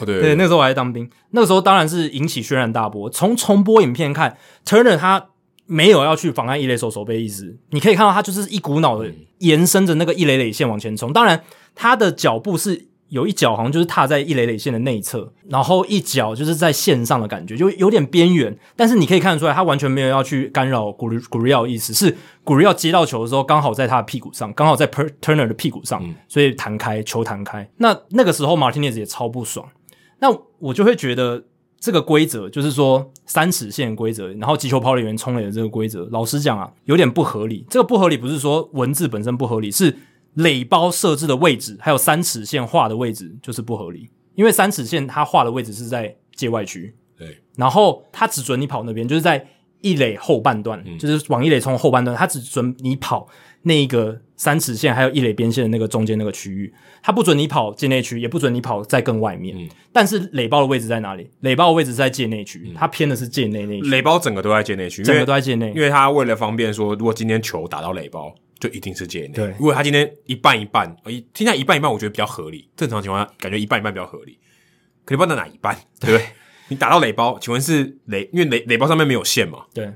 [0.00, 3.08] 哦、 对，对，对，那时候我还在当兵，那个时候当然是引起轩然大波。
[3.08, 4.36] 从重播影片看
[4.66, 5.28] ，Turner 他
[5.66, 9.08] 没有要去妨碍一垒手守备意识，你可以看到他就是一股脑的
[9.38, 11.12] 延伸着那个一垒垒线往前冲。
[11.12, 11.44] 当然，
[11.76, 18.56] 他的脚步是有一脚好像就是踏在一垒垒线的内侧，然后一脚就是在线上的感觉，就有点边缘。
[18.76, 27.68] 但是你可以看得出来，他完全没有要去干扰古里古瑞奥的意思，是古瑞奥接到球的时候刚好在他的屁股上，刚好在 Per Turner 的屁股上，所以弹开球弹开。
[27.78, 29.68] 那那个时候 Martinez 也超不爽。
[30.20, 30.28] 那
[30.58, 31.42] 我就会觉得
[31.80, 37.66] 这个规则就是说三尺线规则，然后击球跑垒员冲垒的这个规则，老实讲啊，有点不合理。
[37.68, 39.96] 这个不合理不是说文字本身不合理，是。
[40.34, 49.44] 垒包设置的位置，还有三尺线画的位置就是不合理，因为三尺线它画的位置是在界外区，对，然后它只准你跑那边，就是在
[49.80, 53.26] 一垒后半段，嗯、就是往一垒冲后半段，它只准你跑
[53.62, 59.56] 那一个三尺线还有一垒边线的那个中间那个区域，它不准你跑界内区，也不准你跑在更外面。
[59.58, 61.28] 嗯、但是垒包的位置在哪里？
[61.40, 63.88] 垒包的位置在界内区，它偏的是界内那区。
[63.88, 68.32] 垒包整个都在界内区，整个都在界内，因为它为了方便说，如果今天球打到垒包。
[68.60, 69.28] 就一定是界内。
[69.28, 72.68] 对，如果他今天一半一半，一听下一半一半，我觉得比较合理。
[72.76, 74.38] 正常情况下，感觉一半一半比较合理。
[75.04, 76.26] 可你不知道哪一半，对不对？
[76.68, 78.28] 你打到垒包，请问是垒？
[78.32, 79.64] 因为垒垒包上面没有线嘛？
[79.74, 79.90] 对，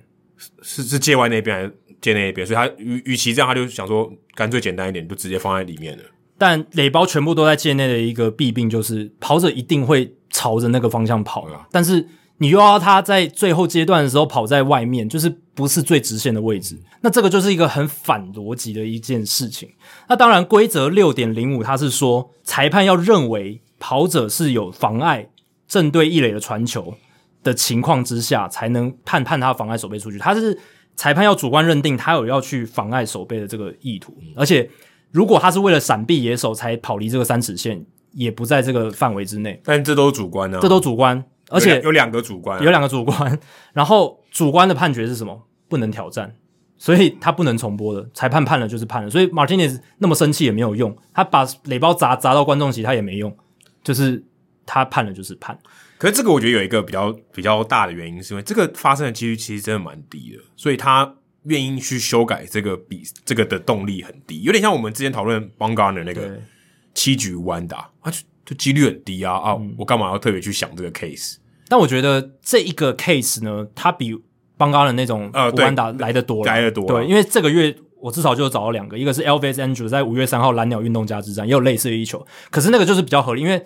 [0.62, 2.46] 是是界外那边还是界内那边？
[2.46, 6.04] 所以他与与其这样，他就想说干脆简单一点，就直接放在里面了。
[6.38, 11.42] 但垒包全部都在界内的一个弊病就是，跑者一定会朝着那个方向跑。
[11.48, 12.08] 啊、但是。
[12.38, 19.70] 你又要他在最后阶段的时候跑在外面，就是不是最直线的位置，那这个就是一个很反逻辑的一件事情。
[20.08, 25.28] 那当然，规则六点零五它是说，裁判要认为跑者是有妨碍
[25.68, 26.94] 正对一垒的传球
[27.44, 30.18] 的情况之下，才能判判他妨碍守备出局。
[30.18, 30.58] 他是
[30.96, 34.68] 裁判要主观认定他有要去妨碍守备的这个意图，而且
[35.12, 39.60] 如果他是为了闪避野手才跑离这个三尺线，也不在这个范围之内。
[39.64, 41.24] 但这都主观啊，这都主观。
[41.54, 43.38] 而且有两个主观，有两个主观，
[43.72, 45.46] 然后主观的判决是什么？
[45.68, 46.34] 不能挑战，
[46.76, 48.08] 所以他不能重播的。
[48.12, 53.34] 裁判判了就是判了，所以 Martinez 那么生气也没有用，他把垒包砸砸到观众席他也没用，
[53.82, 54.22] 就是
[54.66, 55.58] 他判了就是判。
[55.96, 61.14] 可是这个我觉得有一个比较比较大的原因，是因为这个发生的几率其实真的蛮低的，所以他
[61.44, 66.38] 愿意去修改这个比这个的动力很低，有点像我们之前讨论 Bumgarner 那个
[66.92, 68.12] 七局无安打啊。
[68.46, 69.56] 就几率很低啊啊！
[69.58, 71.36] 嗯、我干嘛要特别去想这个 case？
[71.68, 74.14] 但我觉得这一个 case 呢，它比
[74.56, 76.86] 邦嘎的那种无安达来的多，来的多。
[76.86, 83.64] 对，因为这个月我至少就找到两个，一个是 Elvis Andrew 在五月三号蓝鸟运动家之战也有类似的一球，可是那个就是比较合理，因为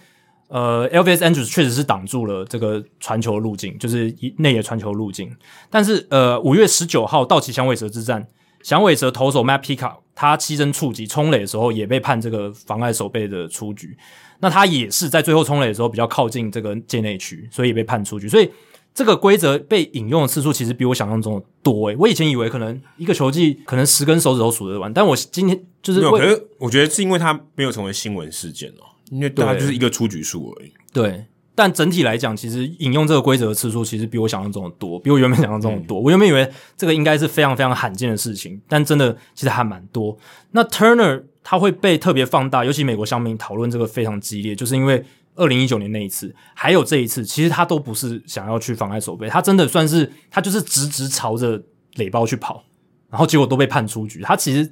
[0.49, 5.31] 呃 Elvis Andrus 确实是挡住了这个传球路径，就是内野传球路径。
[5.69, 8.27] 但是呃五月十九号道奇响尾蛇之战，
[8.62, 13.99] 响尾蛇投手 Matt Peacock 他牺牲触及冲垒的时候，也被判这个妨碍守备的出局。
[14.40, 18.28] 那他也是在最后冲垒的时候比较靠近这个界内区，所以也被判出局。
[18.28, 18.51] 所以
[18.94, 21.97] 这个规则被引用的次数其实比我想象中的多诶。
[21.98, 26.12] 我以前以为可能一个球季可能十根手指头数得完，但我今天就是没有。
[26.12, 30.73] 可是我觉得是因为他没有成为新闻事件哦，因为他就是一个出局数而已。
[30.93, 31.24] 对，
[31.55, 36.01] 但整体来讲，其实引用这个规则的次数其实比我想象中的多，比我原本想象中的多。
[36.01, 40.16] 嗯、我原本以为这个应该是非常非常罕见的事情，但真的其实还蛮多。
[40.52, 41.24] 那 Turner。
[41.51, 45.03] 他会被特别放大，尤其美国乡民讨论这个非常激烈，就是因为
[45.35, 51.59] 二零一九年那一次，还有这一次，其实他都不是想要去妨碍守备，他真的算是他就是直直朝着
[51.95, 52.62] 垒包去跑，
[53.09, 54.20] 然后结果都被判出局。
[54.20, 54.70] 他其实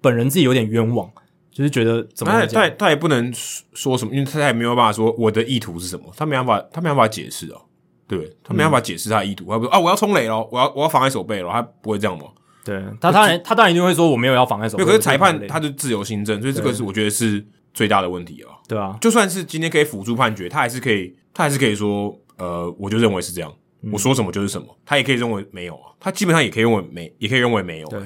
[0.00, 1.08] 本人自己有点冤枉，
[1.52, 2.48] 就是觉得怎么样？
[2.48, 3.32] 他他也不能
[3.72, 7.60] 说什么，因为他也没有办法说我的意图是什么，他没办法，他没办法解释哦，
[8.08, 12.24] 对，他没办法解释他的意图，嗯、他不说啊，我要冲垒了，我要我要妨碍守备了，他不会这样吗？
[12.66, 14.84] 对他当然，他当然一定会说我没有要妨碍守备。
[14.84, 18.50] 可是裁判他就自由行政，所以这个是我觉得是最大的问题啊。
[18.66, 23.54] 对啊，就算是今天可以辅助判决，他还是可以，他还是可以说，呃，我就认为是这样，
[23.92, 24.66] 我说什么就是什么。
[24.84, 27.88] 他也可以认为没有啊，他基本上也可以认为没，也可以认为没有。
[27.88, 28.00] 对，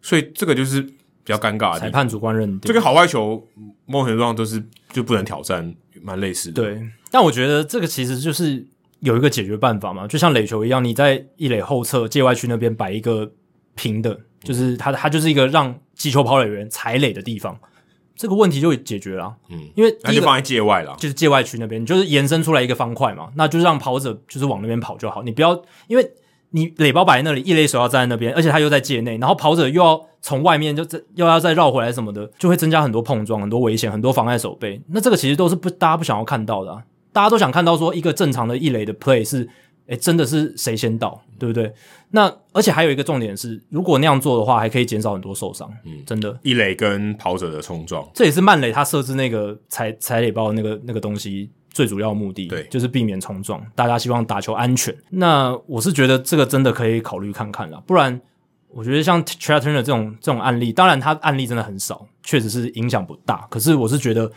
[0.00, 0.94] 所以这个就是比
[1.26, 1.80] 较尴尬的。
[1.80, 3.46] 裁判主观认定，这个好外球
[3.84, 6.62] 某种程度上都是就不能挑战，蛮类似的。
[6.62, 6.80] 对，
[7.10, 8.66] 但我觉得这个其实就是
[9.00, 13.30] 有一个解决办法嘛，就像垒球一样，你在一垒后侧界外区那边摆一个。
[13.78, 17.56] 平的，就是它，它就是一个让击球跑垒员踩垒的地方，
[18.16, 19.32] 这个问题就解决了。
[19.48, 25.22] 嗯，因为那就放在界外了，就是界外区那边，就是延伸出来一个方块嘛，那就是让跑者就是往那边跑就好。
[25.22, 26.10] 你不要，因为
[26.50, 30.84] 你垒包摆在那里，一垒手要站在那边，而且他又在界内，然后跑者又要从外面就
[31.14, 34.80] 又要再绕回来什么的，就会增加很多碰撞、很多危险、很多妨碍手背。
[34.88, 36.82] 那这个其实都是不大家不想要看到的啊，
[37.12, 39.48] 大家都想看到说一个正常的一垒的 play 是。
[39.88, 41.72] 诶，真的是谁先到，对不对？
[42.10, 45.68] 那而且还有一个重点是，如果那样做的话，还可以减少很多受伤。
[45.84, 46.38] 嗯，真的。
[46.42, 53.62] 一垒跟跑者的冲撞，这也是曼雷他设置那个踩踩垒包的那个那个东西最主要目的，对，就是避免冲撞。
[53.74, 54.94] 大家希望打球安全。
[55.10, 58.20] 那我是觉得这个真的可以考虑看看啦，不然
[58.68, 63.46] 我觉得像 Turner 这种这种案例，当然他案例真的很少，确实是影响不大。
[63.48, 64.30] 可是我是觉得。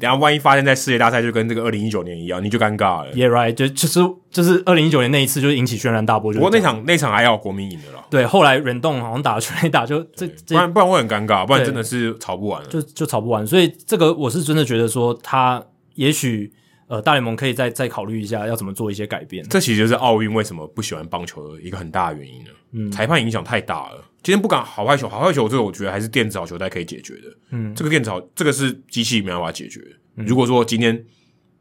[0.00, 3.12] 等下万一发生在世界大赛，就跟这个二零一九年一样，你就尴尬了。
[3.12, 4.00] Yeah right，就就是
[4.30, 6.32] 就是二零一九年那一次，就引起轩然大波。
[6.32, 8.04] 不过那场那场还要国民赢的了。
[8.10, 13.46] 对，后来忍动好像打了全垒打，就这不然不然会很尴尬，不然真的是吵不完了，就就吵不完。
[13.46, 15.62] 所以这个我是真的觉得说，他
[15.94, 16.52] 也许
[16.92, 19.42] 呃大联盟可以再再考虑一下，要怎么做一些改变。
[19.48, 22.50] 这其实就是奥运为什么不喜欢棒球的一个很大的原因了。
[22.72, 24.04] 嗯，裁判影响太大了。
[24.22, 27.34] 今天不管好坏球，好坏球这个我觉得还是电子好球带可以解决的。
[27.48, 29.80] 嗯，这个电子好，这个是机器没办法解决。
[30.16, 31.02] 嗯、如果说今天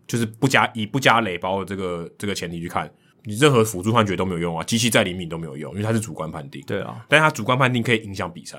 [0.06, 2.92] 就是不加以不加垒包的这个这个前提去看，
[3.24, 6.62] 你任何辅助判决都没有用啊，机器再灵敏都没有用，因为它是主观判定。
[6.68, 8.58] 对啊，但是它主观判定可以影响比赛。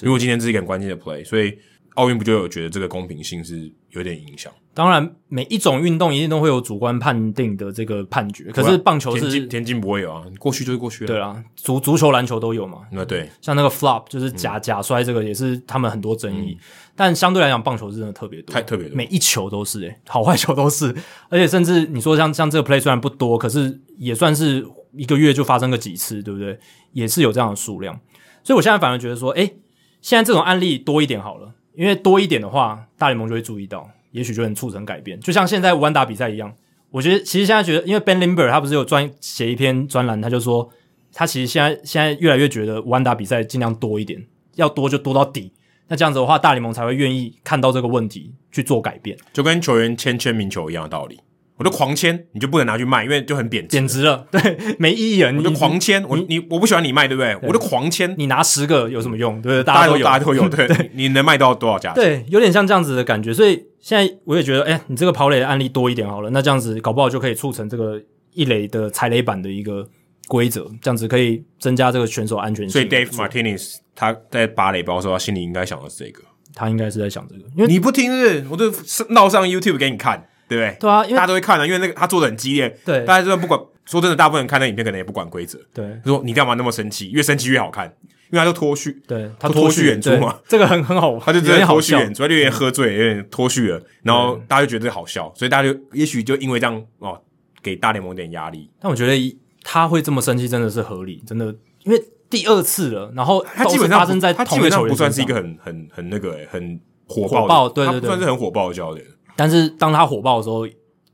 [0.00, 1.58] 如果今天这是一个很关键的 play，所以
[1.96, 4.52] 奥运不就有觉得这个公平性是有点影响？
[4.74, 11.06] 当然，每一种运动一定都会有主观判定的这个判决，可是棒球是田田径不会有啊，过去就是过去了。
[11.06, 12.80] 对啊，足足球、篮球都有嘛。
[12.90, 16.58] 那对，像那个 flop 就是假、嗯、假摔，这个也是他们很多争议。
[16.58, 16.64] 嗯、
[16.96, 20.92] 但相对来讲，棒球是真的特别多，太特别多，每一球都是诶、欸，好坏球都是，
[21.30, 26.58] 而且甚至你说像像这个 play 虽然不多，可是也算是一个月就发生个几次，对不对？
[26.92, 27.98] 也是有这样的数量。
[28.42, 29.56] 所以我现在反而觉得说，诶、欸，
[30.00, 33.88] 现在这种案例多一点好了，因为多一点的话，大联盟就会注意到。
[34.14, 36.54] 也许就能促成改变，就像现在无安打比赛一样。
[36.92, 40.70] 我觉得其实现在觉得，因为 Ben Limber 他不是有专写一篇专栏，他就说
[41.12, 44.24] 他其实现在现在越来越觉得无安打比赛尽量多一点，
[44.54, 45.52] 要多就多到底。
[45.88, 51.18] 那这样子的话，大联盟才会愿意看到这个问题去做改变，就跟球员签签名球一样的道理。
[51.56, 55.32] 我就狂签，你就不能拿去卖，因为就很贬值， 贬值了，对，没意义了。
[55.34, 57.36] 我就狂签，我你我不喜欢你卖，对不对？
[57.42, 59.40] 我就狂签，你拿十个有什么用？
[59.40, 59.62] 对不对？
[59.62, 61.92] 大家都有，大家都有，对， 你能卖到多少价？
[61.92, 63.32] 对，有点像这样子的感觉。
[63.32, 68.00] 所以现在我也觉得，哎，你这个跑垒的案例多一点好了，那这样子搞不好就可以促成这个
[68.32, 69.86] 一垒的踩垒板的一个
[70.26, 72.70] 规则，这样子可以增加这个选手安全性。
[72.70, 76.22] 所以 Dave Martinez 他在拔垒包的时候，他心里应该想的是这个，
[76.54, 78.72] 他应该是在想这个，因为你不听是，我就
[79.10, 80.26] 闹上 YouTube 给你看。
[80.46, 80.76] 对不对？
[80.78, 82.68] 对啊，因为大家都会看的，因为那个他做的很激烈。
[82.84, 85.58] 对，大家真的不管，说真的，大部分人看那影片可能也不管规则。
[85.72, 87.10] 对，说你干嘛那么生气？
[87.12, 89.02] 越生气越好看，因为他就脱序。
[89.06, 97.20] 对，他脱序演出嘛，这个很很好，他就真的脱序演出，他就有点喝醉，有点脱序了，然后大家就觉得好笑，所以大家就也许就因为这样哦，
[97.62, 98.70] 给大联盟点压力。
[98.80, 101.54] 但我觉得他会这么生气真的是合理，真的，
[101.84, 109.06] 因为第二次了，然后他基本上发生在他基本上不算是一个很很很那个诶很火火爆，对对对，算是很火爆的教练。
[109.36, 110.66] 但是当他火爆的时候，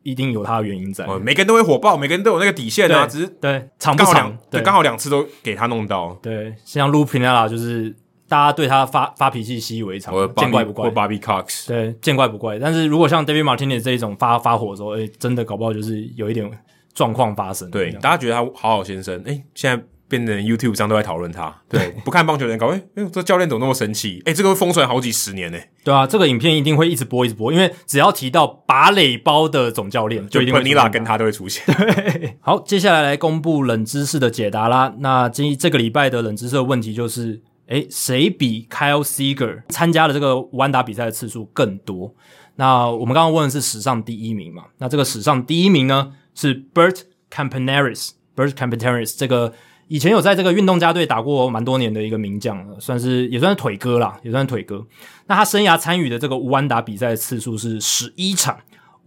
[0.03, 1.05] 一定有他的原因在。
[1.05, 6.17] 哦，每个人都会火爆，每个人都有那个底线啊，只是对长不长，对刚好两次都给他弄到。
[6.23, 7.95] 对，像 Lou Piniella 就是
[8.29, 10.89] 大家对他发发脾气习以为常，见怪不怪。
[10.89, 12.59] 或 Bobby Cox，对，见怪不怪。
[12.59, 16.51] 但是如果像 David Martinez 这一种发发火的时候，诶，真的搞不好就是有一点
[16.95, 17.71] 状况发生。
[17.71, 19.85] 对，大家觉得他好好先生，诶，现在。
[20.11, 22.83] 变成 YouTube 上都在讨论他，对，不看棒球的人搞，哎，
[23.13, 24.21] 这教练怎么那么神奇？
[24.27, 25.59] 哎，这个会封存好几十年呢。
[25.85, 31.65] 对啊，这个影片一定会一直播，一直播，因为只要提到拔垒包的总教练，就一定会尼拉跟他都会出现。
[31.67, 34.93] 对，好，接下来来公布冷知识的解答啦。
[34.99, 42.13] 那今这个礼拜的冷知识的问题就是，哎，谁比 Kyle Seager 参加了这个无安打比赛的次数更多？
[42.57, 44.65] 那我们刚刚问的是史上第一名嘛？
[44.79, 49.55] 那这个史上第一名呢是 Bert Campaneris，Bert Campaneris 这个。
[49.91, 54.87] 以前有在这个运动家队打过蛮多年的一个名将，算是也算是腿哥啦，也算是腿哥。
[55.27, 58.57] 那他生涯参与的这个无安打比赛次数是十一场，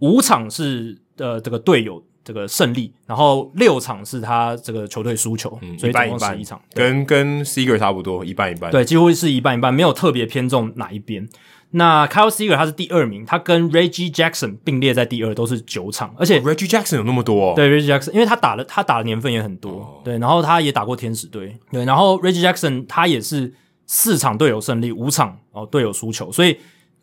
[0.00, 11.26] 五场是呃这个队友这个胜利，然后六场是他这个球队输球，嗯，所以总共十一场，跟跟 Seager 差不多，一半一半，对，几乎是一半一半，没有特别偏重哪一边。
[11.76, 17.52] 那 Kyle Seager 他是第二名，他跟 Reggie Jackson 并列在第二，都是九场，而且 Reggie Jackson 有那么多哦。
[17.56, 23.52] 对 Reggie Jackson，因为他打了他打的年份也很多，哦、对，然后他也打过天使队，对，然后 Reggie Jackson 他也是
[23.86, 26.56] 四场队友胜利，五场哦队友输球，所以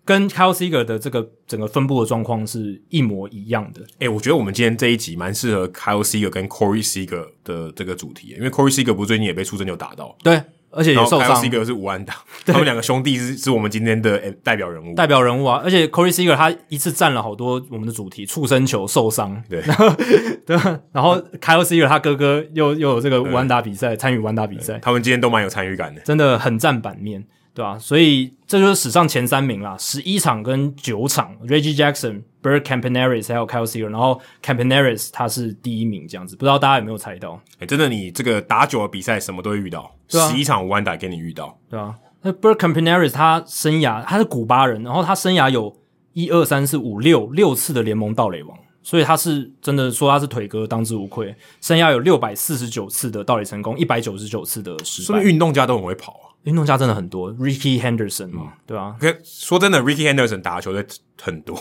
[0.05, 3.81] 跟 Kyle Seager 的这个整个分布的状况是一模一样的。
[3.99, 10.41] 诶，我觉得我们今天这一集蛮适合 Kyle Seager 跟 Corey Seager 的这个主题，因为 Corey Seager 不是最近也被出征就打到，对。
[10.71, 11.35] 而且也受伤。
[11.35, 12.15] Seager 是无安打，
[12.45, 15.61] 他们两个兄弟是是我们今天的代表人物，代表人物啊！
[15.63, 19.61] 而且 Corey Seager 他一次占了好多我们的主题，触身球受伤，对，
[20.45, 20.57] 对，
[20.91, 27.23] 然后 Kyle Seager 他哥哥又又有这个无安打比赛，参与无安打比赛，他们今天都蛮有参与感的，真的很占版面。
[27.53, 37.37] 对啊，所以这就是史上前三名啦，十一场跟九场，Reggie Jackson、Bert Campaneris 还有 Kyle Seager，然后 Campaneris 他是第一名这样子，不知道大家有没有猜到？
[37.59, 41.95] 哎，真的，你这个打久的比赛什么都会遇到，十一、啊、场无安打给你遇到，对啊。
[42.21, 45.75] 那 Bert Campaneris 他生涯他是古巴人，然后他生涯有
[46.13, 56.29] 一二三四五六六次的联盟盗垒王，所以他是真的说他是腿哥当之无愧，生涯有六百四十九次的盗垒成功，一百九十九次的失败，是不是运动家都很会跑啊？
[56.43, 58.95] 运动家真的很多，Ricky Henderson 嘛，嗯、对啊。
[58.99, 59.15] 可？
[59.23, 60.83] 说真的，Ricky Henderson 打球的
[61.21, 61.55] 很多，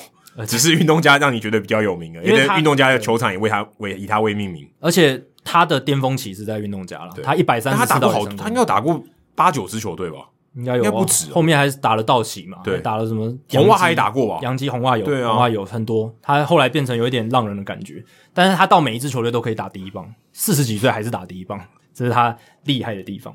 [0.46, 4.66] 只是运动家让你觉得比较有名了，因为运动家的球场也为他为以他为命名。
[4.80, 9.02] 而且他的巅峰期是在运动家了，他一百三十，他打过好，他应该打过
[9.34, 10.18] 八九支球队吧？
[10.54, 11.32] 应该有，应该不止。
[11.32, 12.58] 后面还是打了道奇嘛？
[12.62, 13.36] 对，打了什么？
[13.48, 14.38] 红袜还打过吧？
[14.42, 16.14] 洋基、红袜有，对啊，红袜有很多。
[16.22, 21.60] 他后来变成有一点浪人的感觉，但是他到每一支球队都可以打第一棒，四十几岁还是打第一棒，
[21.92, 23.34] 这是他厉害的地方。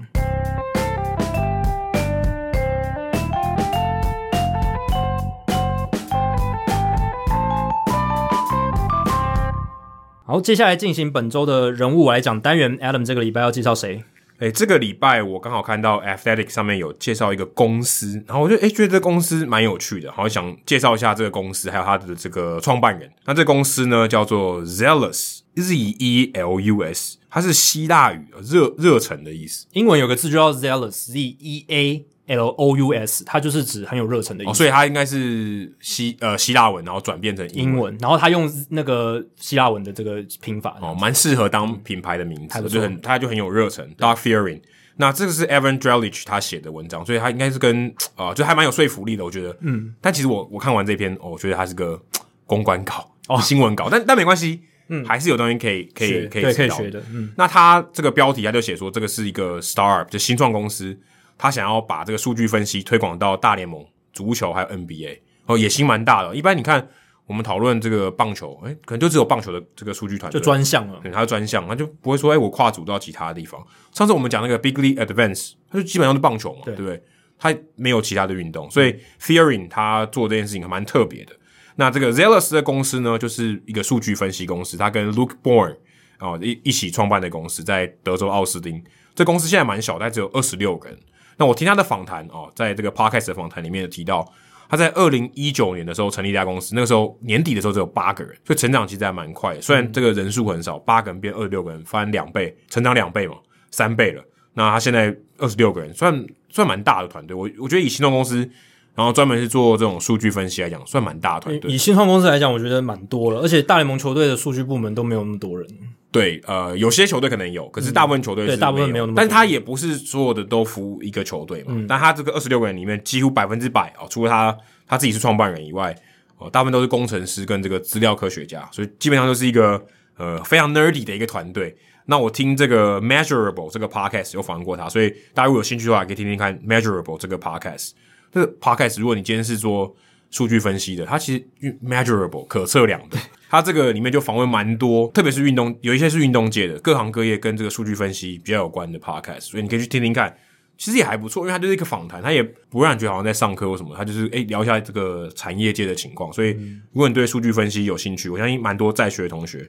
[10.28, 12.76] 好，接下来进行本周的人物来讲单元。
[12.80, 14.04] Adam 这个礼拜要介绍谁？
[14.40, 23.08] 哎，这个礼拜我刚好看到 Athletic 上面有介绍一个公司，然后我就哎觉得这个公司蛮有趣的，好想介绍一下这个公司，还有他的这个创办人。
[23.26, 29.68] 那这公司呢叫做 Zealous，Z E L U S，它是希腊语热热忱的意思。
[29.74, 32.06] 英文有个字就叫 Zealous，Z E A。
[32.28, 43.88] L O U S，它就是指很有热忱的意思，哦，所以它应该是希呃希腊文，然后转变成英文，英文，然后他用那个希腊文的这个拼法，哦，蛮适合当品牌的名字，就很他就很有热忱。
[43.96, 44.62] Dark Fearing，
[44.98, 49.56] 那这个是 Evan Drellich 他写的文章，所以他应该是跟啊、呃，就还蛮有说服力的，我觉得。
[49.62, 52.02] 嗯，但其实我我看完这篇，哦，我觉得它是个
[52.46, 57.04] 公关稿哦，新闻稿，但但没关系，嗯，还是有东西可以可以可以可以学的。
[57.14, 60.98] 嗯，那他这个标题他就写说，这个是一个 startup，就新创公司。
[61.38, 66.36] 他想要把这个数据分析推广到大联盟、足球还有 NBA，哦，野心蛮大的。
[66.36, 66.88] 一般你看
[67.26, 71.00] 我们讨论这个棒球，诶，可能就只有棒球的这个数据团队，就专项了。
[71.02, 73.66] 对，他是专项，他就不会说，诶，我跨组到其他的地方。
[73.92, 77.02] 上次我们讲那个 Big League Advance，他就基本上是棒球嘛，对，不对？
[77.38, 81.34] 他没有其他的运动，所以 Theory 他做这件事情还蛮特别的。
[81.76, 85.76] 那这个 Zealous 的公司呢，就是一个数据分析公司，他跟 Luke Bourne
[86.20, 88.82] 哦一一起创办的公司，在德州奥斯汀。
[89.14, 90.98] 这公司现在蛮小，但只有二十六个人。
[91.38, 94.26] 那我听他的访谈哦，在这个 podcast 的访谈里面有提到，
[94.70, 99.62] 他在二零一九年的时候成立一家公司，那个时候年底的时候只有八个人，所以成长其实还蛮快的。
[99.62, 103.36] 虽然这个人数很少，八个人变二十六个人，翻两倍，成长两倍嘛，
[103.72, 104.24] 三倍了。
[104.54, 107.36] 那他现在二十六个人，算算蛮大的团队。
[107.36, 108.50] 我我觉得以新创公司，
[108.96, 111.70] 然后专门是做这种数据分析来讲，算蛮大的团队。
[111.70, 115.68] 以新创公司来讲，我觉得蛮多了，而且大联盟球队的数据部门都没有那么多人。
[116.16, 121.74] 对，呃，有些球队可能有，可是大部分球队是、嗯、对大部分没有那么，但是他也不是所有的都服一个球队嘛。
[121.76, 125.94] 嗯、但他这个二十六个人里面，几乎百分之百哦，除了他他自己是创办人以外，
[126.38, 129.84] 哦，大部分都是工程师跟这个资料科学家，所以基本上就是一个
[130.18, 131.76] 呃非常 nerdy 的一个团队。
[132.06, 137.92] 那我听这个 Measurable 这个 podcast 有访问过他，所以大家如果有兴趣的话，可以听听看 Measurable 这个 podcast。
[138.32, 139.96] 这个 podcast 如果你今天是做
[140.36, 143.18] 数据分析的，它其实 measurable 可测量的。
[143.50, 150.36] 它这个里面就访问蛮多，特别是运动，有一些是运动界的，各行各业跟这个数据分析比较有关的 podcast，所以你可以去听听看，
[150.78, 156.34] 其实也还不错，因为它就是一个访谈，它也不让你觉得好像在上课或什么，它就是诶聊一下这个产业界的情况。
[156.34, 156.50] 所以
[156.92, 159.60] 如果你对数据分析有兴趣，我相信蛮多在学的同学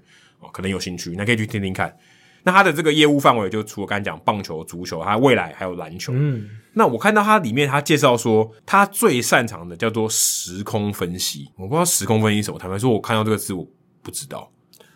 [0.41, 1.97] 哦可能有兴趣，那可以去听听看。
[2.47, 6.13] 那他的这个业务范围就除了刚才讲棒球、足球，他未来还有篮球。
[6.15, 11.49] 嗯，那我看到他里面他介绍说，他最擅长的叫做时空分析。
[11.57, 13.67] 我不知道时空分析什么，坦白说，我看到这个字我
[14.01, 14.49] 不知道，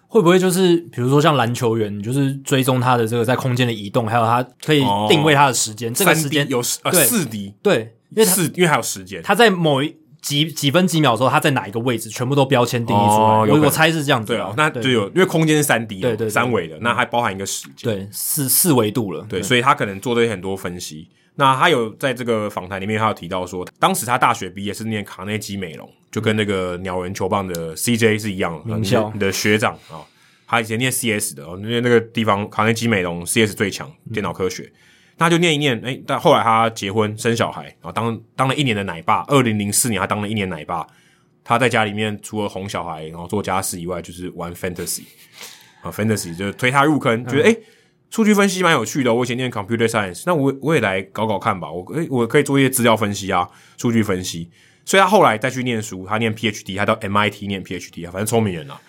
[0.07, 9.97] 会不会就是比如说像篮球员，就是追踪他的这个在空间的移动，还有他可以定位他的时间，哦、这个时间有呃四 D 对，因为四因为还有时间，他在某一。
[10.21, 13.15] 几几分几秒的时候，它在哪一个位置，全部都标签定义出来。
[13.15, 14.33] 哦、我我猜是这样子。
[14.33, 19.25] 对啊，那就有，因为空间是三 D，对对，三维的，那还包含一个时间，对，四四维度了。
[19.29, 21.09] 对，所以他可能做了很多分析。
[21.37, 30.05] 那他有在这个访谈里面，他有提到说，当时他大学毕业是念卡内基美容，就跟那个鸟人球棒的 CJ 是一样的，名校，你的学长啊，
[30.47, 34.65] 他以前念 CS 的，因为那个地方卡内基美容 CS 最强，电脑科学。
[34.65, 34.73] 嗯
[35.21, 39.23] 他就念一念，哎，但后来他结婚生小孩，然后当当了一年的奶爸。
[39.29, 40.87] 二零零四年，他当了一年奶爸。
[41.43, 45.03] 他在家里面除了哄小孩，然后做家事以外，就是玩 fantasy
[45.83, 47.57] 啊，fantasy 就推他入坑，觉得哎，
[48.11, 49.13] 数据分析蛮有趣的。
[49.13, 51.71] 我以前念 computer science，那我我也来搞搞看吧。
[51.71, 53.49] 我诶我可以做一些资料分析啊，
[53.79, 54.51] 数据分析。
[54.85, 58.81] 所以他后来再去念书，他念 PhD，他到 MIT 念 PhD 啊，反正聪明人啊。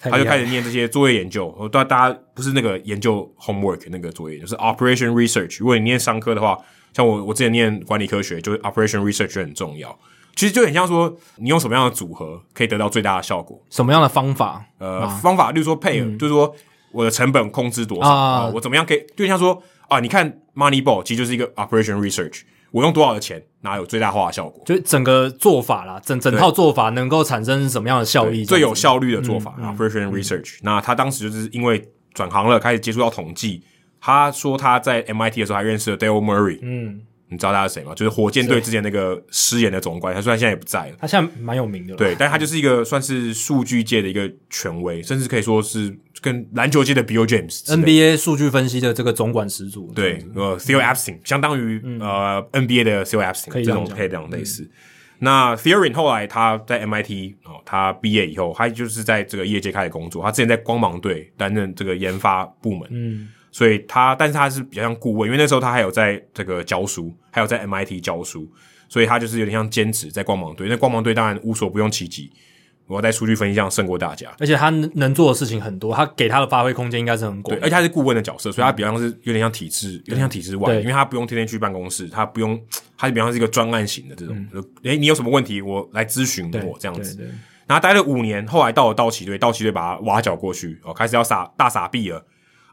[0.00, 5.58] 他就开始念这些作业研究，我大大家不是那个研究 homework 那个作业，就是 operation research。
[5.60, 6.58] 如果你念商科的话，
[6.92, 9.98] 像我我之前念管理科学，就是 operation research 就很重要。
[10.36, 13.60] 其实就很像说，你用什么样的组合可以得到最大的效果？
[13.70, 14.64] 什么样的方法？
[14.78, 16.54] 呃，啊、方法，例如说配就是说
[16.92, 18.52] 我的成本控制多少啊、呃？
[18.52, 19.04] 我怎么样可以？
[19.16, 22.42] 就像说啊，你看 Moneyball 其实就是一个 operation research。
[22.70, 24.62] 我用多少的钱，哪有最大化的效果？
[24.66, 28.44] 就整个做法啦，整整套做法能够产生什么样的效益？
[28.44, 30.58] 最有效率的做法，operation research。
[30.62, 33.62] 那他当时就是因为转行了，开始接触到统计。
[34.00, 37.94] 他说他在 MIT 的时候还认识了 Dale Murray，嗯，你知道他是谁吗？
[37.94, 41.94] 就是火箭队之前那个失言的总管，他虽然现在也不在了，他现在蛮有名的。
[41.94, 49.92] 对，但他就是一个算是数据界的一个权威，甚至可以说是跟篮球界的 Bill James，NBA 数据分析的这个总管始祖。
[49.94, 54.62] 对，呃，Theo Epstein 相当于、嗯、呃 NBA 的 Theo Epstein 这种配这样类似。
[54.62, 54.70] 嗯、
[55.18, 60.22] 那 Theorin 后来他在 MIT 哦，他毕业以后，他就是在这个业界开始工作。
[60.22, 62.88] 他之前在光芒队担任这个研发部门。
[62.90, 63.28] 嗯。
[63.50, 68.48] 所以他，但是他是比较像顾问，因为那时候他还有在这个教书，还有在 MIT 教书，
[68.88, 70.68] 所以他就是有点像兼职在光芒队。
[70.68, 72.30] 那光芒队当然无所不用其极，
[72.86, 74.30] 我要在数据分析上胜过大家。
[74.38, 77.56] 而且他能做的事情很多，他给他的发挥空间应该是很广。
[77.56, 82.60] 对，而且他是顾问的角色，所以他比较像是有点像体制，有点像体制外，因为他不用天天去办公室，他不用，
[82.96, 84.34] 他就比较像是一个专案型的这种。
[84.34, 87.18] 诶、嗯欸，你有什么问题，我来咨询我这样子。
[87.66, 92.24] 然后待了五年，后来到了道奇队，道奇队把他挖角过去，哦，开始要撒大撒币了。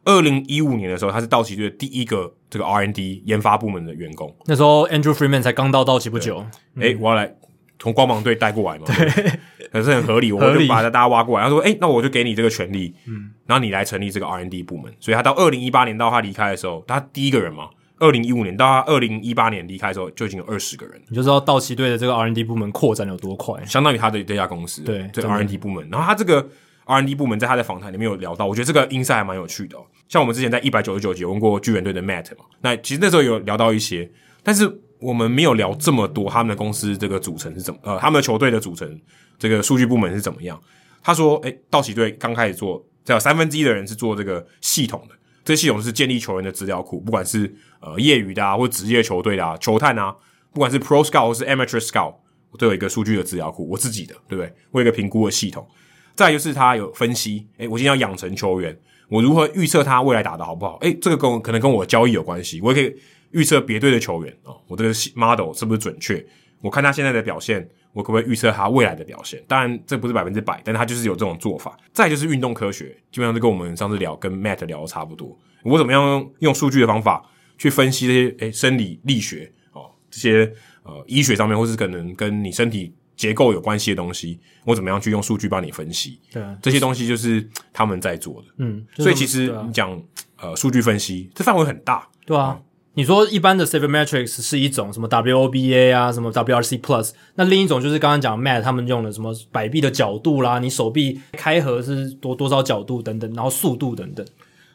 [0.06, 4.34] 二零一五年的时候，他是道奇队第一个这个 R N D 研发部门的员工。
[4.46, 6.38] 那时候 Andrew Friedman 才刚到道奇不久。
[6.38, 6.46] 诶、
[6.76, 7.36] 嗯欸，我要来
[7.80, 8.86] 从光芒队带过来嘛？
[8.86, 9.40] 对，
[9.72, 11.44] 可是很合理，我就把他大家挖过来。
[11.44, 17.70] 他说：“诶、欸，那我就给你这个权利，嗯，然后你来成立这个 R N D 部门。”所以他到二零一八年到他离开的时候，他第一个人嘛。
[17.98, 21.02] 二零一五年到他二零一八年离开的时候，就已经有二十个人。
[21.08, 24.84] 你就知道道奇队的这个 R N D 部门扩展有多快，相当于他的这家公司。
[24.84, 26.48] 对，这 R N D 部门，然后他这个。
[26.86, 29.78] R&D 部门在他的访谈里面有聊到，我觉得这个 inside 还蛮有趣的。
[30.08, 34.10] 像我们之前在一百九十九集问过巨人队的 Matt 嘛，那其实那时候有聊到一些，
[34.44, 39.00] 但是我们没有聊这么多他们的公司这个组成是怎么，呃，他们的球队的组成，
[39.38, 40.62] 这个数据部门是怎么样。
[41.04, 50.16] 他说，诶，道奇队刚开始做，只有三分之一的人是做这个系统的，这系统是建立球员的资料库，不管是呃业余的啊，或职业球队的啊，球探啊，
[50.54, 52.16] 不管是 Pro Scout 或是 Amateur Scout，
[52.58, 54.54] 都有一个数据的资料库，我自己的，对不对？
[54.72, 55.68] 我有一个评估的系统。
[56.16, 58.78] 再就是他有分析，诶，我今天要养成球员，
[59.10, 60.78] 我如何预测他未来打得好不好？
[60.82, 62.96] 诶，这个跟可能跟我交易有关系，我也可以
[63.32, 66.26] 预测别队的球员哦，我这个 model 是不是准确？
[66.62, 69.44] 我看他现在的表现，我可不可以预测他未来的表现？
[69.48, 71.78] 当然这不是百分之百，但他就是有这种做法。
[71.92, 75.38] 再就是运动科学，基本上就跟我们上次聊跟 Matt 聊的差不多。
[75.64, 80.52] 我怎么样用数据的方法去分析这些诶生理力学哦，这些
[80.84, 82.94] 呃医学上面，或是可能跟你身体。
[83.16, 86.20] 结构有关系的东西，我怎么样去用数据帮你分析？
[86.32, 88.48] 对啊，这些东西就是他们在做的。
[88.58, 89.92] 嗯，所以其实你讲、
[90.36, 92.08] 啊、呃数据分析，这范围很大。
[92.26, 92.64] 对啊，嗯、
[92.96, 104.26] 你说一般的 Sabermetrics 是一种什么 WOBA 啊，什么 WRC Plus，那另一种就是刚刚讲 Matt 他们用的什么摆臂的角度啦，你手臂开合是多多少角度等等，然后速度等等。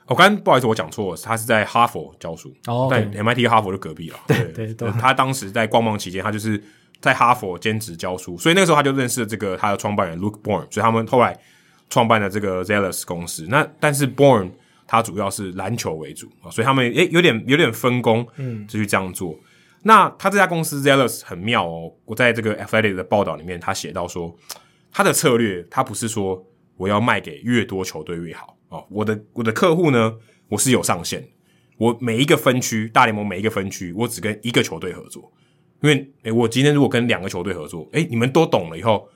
[0.06, 4.18] 我刚不好意思，我讲错了，他是在哈佛教书，哦、在 MIT 哈佛的隔壁了。
[4.26, 6.62] 对对对，他当时在光芒期间，他就是。
[7.00, 11.38] 在哈佛兼职教书，所以那个时候他就认识了这个他的创办人 Luke Bourn，所以他们后来
[11.88, 13.46] 创办了这个 Zealous 公司。
[13.48, 14.50] 那但是 Bourn
[14.86, 19.38] 他主要是篮球为主啊，所以他们诶有点有点分工，嗯，就去这样做。
[19.82, 24.36] 那他这家公司 Zealous 很妙哦，我在这个 Athletic 的报道里面，他写到说，
[24.92, 26.44] 他的策略他不是说
[26.76, 30.14] 我要卖给越多球队越好哦，我的我的客户呢，
[30.48, 31.26] 我是有上限，
[31.78, 35.32] 我每一个分区大联盟每一个分区，我只跟一个球队合作。
[35.82, 39.08] 因为诶、欸，我今天如果跟两个球队合作，诶、欸，你们都懂了以后，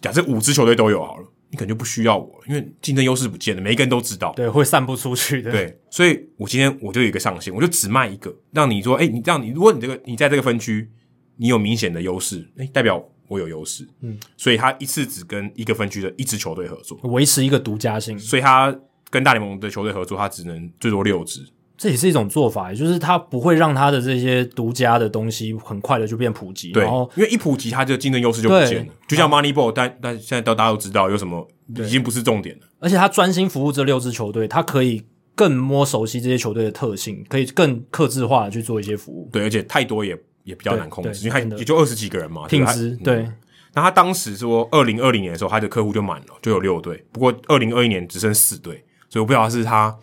[0.00, 5.50] 假设五支球队都有好了，你可能就不需要我了，因为竞争优势不见了，每一个人都知道，对，会散不出去的。
[5.50, 10.88] 对，所以我今天我就有一个上限，我就只卖一个，让你说，诶、欸，你这样，你如果你这个你在这个分区，
[11.36, 18.74] 你有明显的优势，代表我有优势，嗯，所以他一次只跟一个分区的一支球队合作，维持一个独家性，所以他
[19.08, 21.40] 跟大联盟的球队合作，他只能最多六支。
[21.82, 28.92] 这也是一种做法，也就是他不会让他的这些独家的东西很快的就变普及，对，然后因为一普及，他的竞争优势就不见了。
[29.08, 32.62] 就像 Moneyball，但但现在都大家都知道有什么已经不是重点了。
[32.78, 35.02] 而且他专心服务这六支球队，他可以
[35.34, 39.28] 更摸熟悉这些球队的特性，可以更克制化的去做一些服务。
[39.32, 43.26] 对，而且太多也也比较难控制，因为他也就二十几个人嘛，品质对。
[43.74, 47.04] 那他当时说，二零二零年的时候，他的客户就满了，就有六队。
[47.10, 49.98] 不过二零二一年只剩四队，所以我不知道是他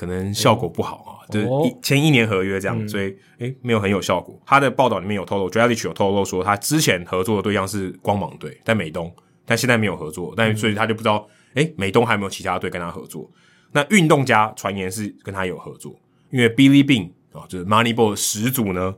[0.00, 1.12] 可能效果不好啊。
[1.30, 3.04] 就是一签一年合约这样，嗯、所以
[3.38, 4.40] 诶、欸、没有很有效果。
[4.46, 9.14] 他的报道里面有透露 Drellich 有透露说，他之前合作的对象是光芒队，但美东，
[9.44, 13.30] 但现在没有合作，但所以他就不知道诶、欸、美东还有没有其他队跟他合作。
[13.70, 15.94] 那运动家传言是跟他有合作，
[16.30, 18.92] 因为 Billy Beane 啊，就是 Moneyball 始祖呢，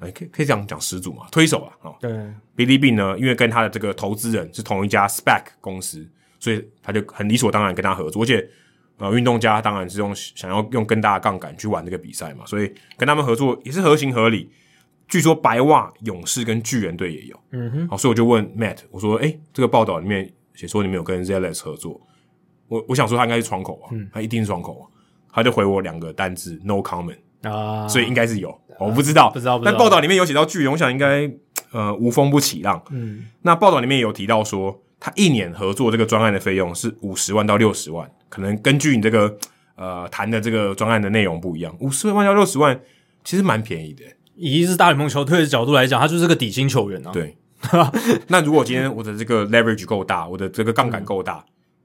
[0.00, 2.10] 诶可以可以这样讲始祖嘛，推手啊，啊，对
[2.56, 6.08] ，Billy Beane 呢，因为跟他的这个投资人是同一家 SPAC 公司，
[6.40, 8.48] 所以他就很理所当然跟他合作，而且。
[8.98, 14.50] 呃，运动家当然是用想要用更大的杠杆去玩这个比赛嘛，所以跟他们合作也是合情合理。
[15.06, 22.00] 据说白袜、勇士跟巨人队也有，嗯哼，好，所以我就问 Matt，我说，诶、欸，这个报道里面写说你们有跟 Zealous 合作，
[22.68, 24.84] 我我想说他应该是窗口啊，嗯，他一定是窗口啊，
[25.30, 29.60] 他就回我两个单字 No comment，啊，所以应该是有，我不知道，不知道。
[29.62, 31.30] 但报道里面有写到巨人，我想应该
[31.72, 32.82] 呃无风不起浪。
[32.90, 39.38] 嗯，那报道里面有提到说，他一年合作这个专案的费用是五十万到六十万，可能根据你这个
[39.76, 42.78] 呃谈的这个专案的内容不一样，五十万到六十万
[43.22, 44.02] 其实蛮便宜的。
[44.34, 47.12] 以一支大联盟球队的角度来讲，他就是个底薪球员啊。
[47.12, 47.36] 对。
[48.28, 51.42] 那如果今天我的这个 leverage 够大，我的这个杠杆够大，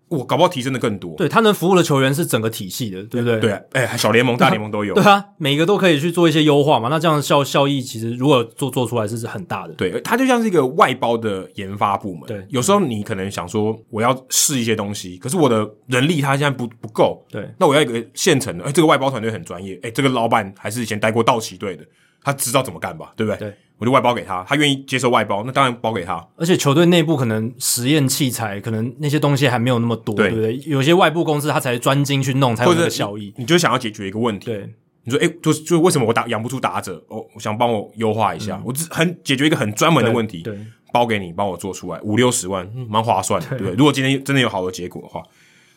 [0.09, 1.15] 我搞不好提升的更多。
[1.15, 3.39] 对，他能服务的球员是整个体系的，对不对？
[3.39, 4.93] 对，哎、欸，小联盟、大联盟都有。
[4.93, 6.89] 对啊，每个都可以去做一些优化嘛。
[6.89, 9.73] 那这样效效益其实如果做做出来是是很大的。
[9.75, 12.27] 对，它就像是一个外包的研发部门。
[12.27, 17.25] 对，有时候你可能想说我要试一些东西，可是我的人力他现在不不够。
[17.29, 18.63] 对，那我要一个现成的。
[18.63, 19.75] 哎、欸，这个外包团队很专业。
[19.75, 21.83] 哎、欸，这个老板还是以前待过道奇队的，
[22.23, 23.13] 他知道怎么干吧？
[23.15, 23.49] 对不对？
[23.49, 23.53] 对。
[23.79, 26.23] 我就外包给他，他愿意接受外包，那当然包给他。
[26.35, 30.57] 而且球队内部可能实验器材，可能那些东西还没有那么多，对，对不对？
[30.69, 33.33] 有些外部公司他才专精去弄，才有这个效益。
[33.37, 34.69] 你，就想要解决一个问题，对？
[35.05, 37.01] 你说，诶、欸，就是就是为什么我打养不出打者？
[37.07, 43.73] 哦，我想帮我优化一下，嗯、我只很解决一个很专门的问题，对，对包给你帮我做出来五六十万，蛮、嗯、划算的，对不对？
[43.75, 45.23] 如果今天真的有好的结果的话，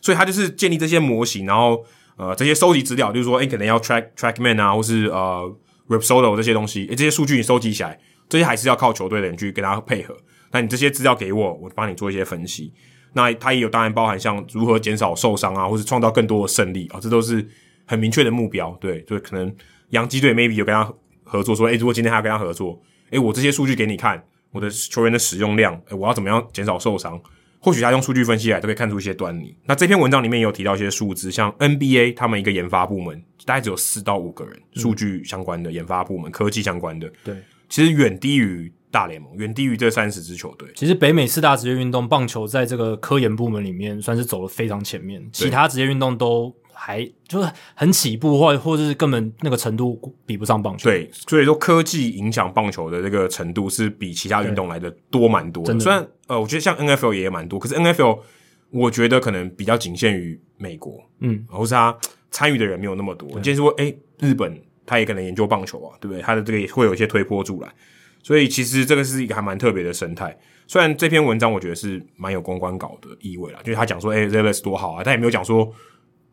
[0.01, 1.85] 所以他就是建立这些模型，然后
[2.17, 5.57] 呃，这些收集资料，就是说，诶、欸，可能要 track trackman 啊，或是呃
[5.97, 7.99] Rapsodo 这些东西，诶、这些数据你收集起来。
[8.29, 10.17] 这些还是要靠球队的人去跟他配合。
[10.53, 12.73] 那你这些资料给我，我帮你做一些分析。
[13.13, 17.47] 那他也有当然包含像如何减少受伤啊，或是创造更多的胜利啊，这都是
[17.85, 18.75] 很明确的目标。
[18.81, 19.55] 对，就可能
[19.91, 20.91] 洋基队 maybe 有跟他
[21.25, 27.21] 合作，说，诶，如果今天他要跟他合作，诶，我这些数据给你看，我的球员的使用量，诶，我要怎么样减少受伤？
[27.59, 29.55] 或许他用数据分析来都可以看出一些端倪。
[29.67, 37.37] 那这篇文章里面有提到一些数字，像 NBA 他们一个研发部门大概只有四到五个人，数据相关的研发部门，科技相关的，对。
[37.69, 40.69] 其实远低于大联盟，远低于这三十支球队。
[40.77, 50.91] 其实北美四大职业运动，棒球在这个科研部门里面算是走得非常前面，其他职业运动都还就是很起步，或或者是根本那个程度比不上棒球。
[50.91, 55.81] 对，所以说科技影响棒球的这个程度是比其他运动来的多蛮多的。
[55.81, 58.21] 虽然呃，我觉得像 NFL 也蛮多，可是 NFL
[58.69, 61.97] 我觉得可能比较仅限于美国，嗯，或是他
[62.33, 63.29] 参与的人没有那么多。
[63.29, 64.61] 我今天说，诶，日本。
[64.85, 66.21] 他也可能研究棒球啊，对不对？
[66.21, 67.73] 他的这个也会有一些推波助澜，
[68.21, 70.37] 所以其实这个是一个还蛮特别的生态。
[70.67, 75.73] 虽然这篇文章我觉得是蛮有公关稿的意味啦，就是他讲说，诶 Zealous 多好啊，但也没有讲说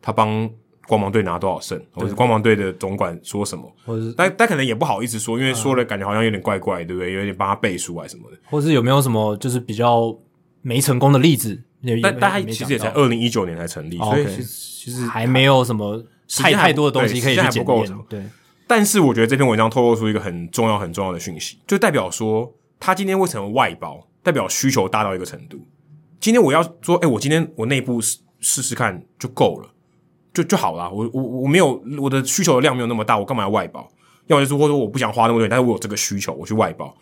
[0.02, 0.50] 他帮
[0.88, 7.12] 光芒队拿多少胜，或者光芒队的总管说什么，或者但但可能也不好意思说，因为说了感觉好像有点怪怪，对不对？
[7.12, 10.12] 有点帮他背书啊什么的，或者是有没有什么就是比较
[10.60, 11.62] 没成功的例子？
[12.02, 16.04] 但但他其实也才二零一九年才成立，所以其实还没有什么
[16.38, 18.22] 太太多的东西可以去检验，对。
[18.66, 25.58] 但是我觉得这篇文章透露出一个很重要、很重要的讯息，就代表说他今天会成为外包，代表需求大到一个程度。
[26.20, 29.68] 今天我要说，哎、欸，我今天我内部试试试看就够了，
[30.32, 30.88] 就就好了。
[30.90, 33.90] 我我我没有我的需求的量没有那么大，我干嘛要外包？
[34.26, 36.94] 要么就是或者说我不想花那么多钱，但是我有这个需求，我去外包，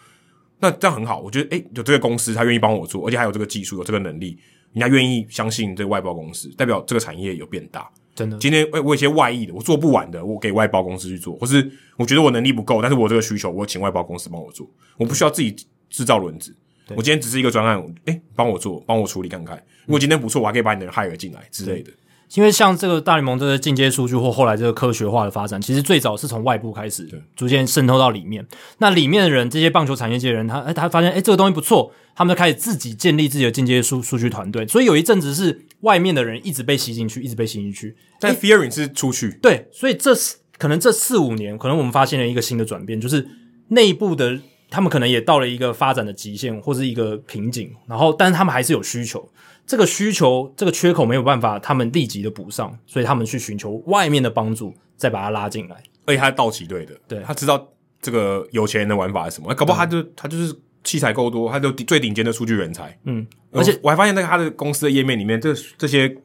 [0.60, 1.20] 那这样很好。
[1.20, 4.38] 我觉得，哎、欸，有这个公司他愿意帮我做，而且还有这个技术、有这个能力，
[4.72, 7.88] 人家愿意相信这个外包公司，代表这个产业有变大。
[8.14, 15.54] 真的，今天我有一些外溢的，我做不完的，我给外包公司去做，或是我觉得我能力不够，但是我这个需求，我请外包公司帮我做，我不需要自己
[15.88, 16.54] 制造轮子。
[16.96, 19.56] 我今天只是一个专案，诶，帮我做，帮我处理看看。
[19.84, 21.92] 如果今天不错，我还可以把你的人 hire 进来之类的。
[22.34, 28.46] 因为像这个大联盟这个进阶数据或后来这个科学化的发展，其实最早是从外部开始，逐渐渗透到里面。
[28.78, 34.66] 那里面的人，这些棒球产业界的人，他诶他发现诶这个东西不错，他们就开始自己建立自己的进阶数数据团队。
[34.66, 37.96] 所以有一阵子是外面的人一直被吸进去，一直被吸进去。
[38.20, 40.14] 但 Fearing 是出去，对，所以这
[40.58, 43.26] 可能这四五年，可能我们发现了一个新的转变，就是
[43.68, 44.38] 内部的
[44.68, 49.30] 他们可能也到了一个发展的极限或是一个瓶颈，然后但是他们还是有需求。
[49.68, 55.76] 这个需求，这个缺口没有办法，他们立即的补上，所以他们去寻求外面的帮助，再把他拉进来。
[56.06, 57.68] 而且他是道奇队的，对，他知道
[58.00, 62.98] 这个有钱人的玩法是什么，搞不好他就他就是器材够多，他就最顶尖的数据人才。
[63.04, 66.16] 嗯，而且我还发现那个他的公司的页面里面，这这些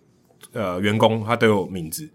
[0.54, 2.10] 呃员工他都有名字，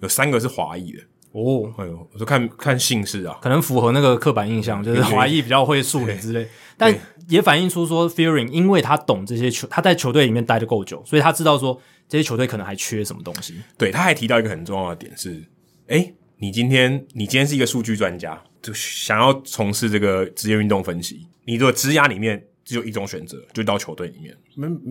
[0.00, 0.98] 有三个是华裔的。
[1.32, 6.46] 哦，哎呦，我就看看姓氏啊，可能符合那个刻板印象，就是华裔比较会数理之类，
[6.76, 6.94] 但
[7.28, 13.54] 也反映出说 Fearing 因为他懂这些球，他在球队里面待的够久，所以他知道说这些球队可能还缺什么东西。
[13.78, 15.42] 对，他还提到一个很重要的点是，
[15.86, 24.36] 诶，你今天你今天是一个数据专家，就想要从事这个职业运动分析，你的职涯里面只有一种选择，就到球队里面，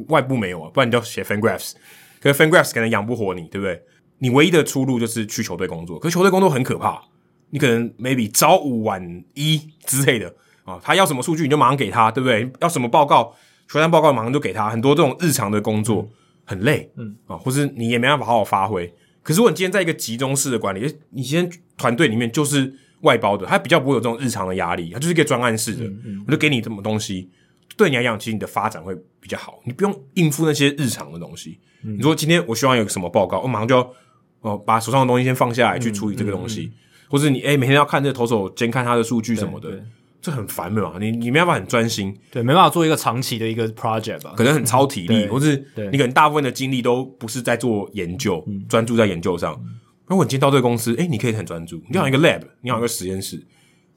[0.07, 1.73] 外部没有啊，不然你就写 FanGraphs，
[2.19, 3.80] 可是 FanGraphs 可能养不活你，对不对？
[4.23, 7.02] 你唯一的出路就是去球队工作，可是球队工作很可怕，
[7.49, 10.31] 你可能 maybe 早五晚一之类的
[10.64, 12.48] 啊，他要什么数据你就马上给他，对不对？
[12.60, 13.34] 要什么报告，
[13.68, 16.07] 球探报告马上就给他，很多这种日常的工作
[16.45, 18.93] 很累，嗯啊，或是你也没办法好好发挥，
[19.23, 22.72] 可是如果你今天在一个集中式的管理，你今天团队里面就是
[23.02, 27.27] 外包的，他比较不会有这种日常的压力，他就是一个专案式的，嗯嗯、我就给你这么东西，
[27.76, 31.60] 对你来讲，其实你的发展会比较好，你不用应付那些日常的东西。
[31.84, 33.93] 嗯、你说今天我希望有个什么报告，我马上就要
[34.41, 36.72] 哦把手上的东西先放下来去处理这个东西，
[37.09, 39.84] 或者你哎、欸、每天要看这个投手监看他的数据什么的。
[40.23, 45.57] 这很烦的嘛，你你没办法很专心，对，没办法做一个长期的一个 project 吧，可能很超体力，或是
[45.91, 49.59] 你可能大部分的精力都不是在做研究，嗯、专注在研究上。
[50.05, 53.43] 如果你进到这个公司，诶，你可以很专注，你要一个 lab，你要一个实验室，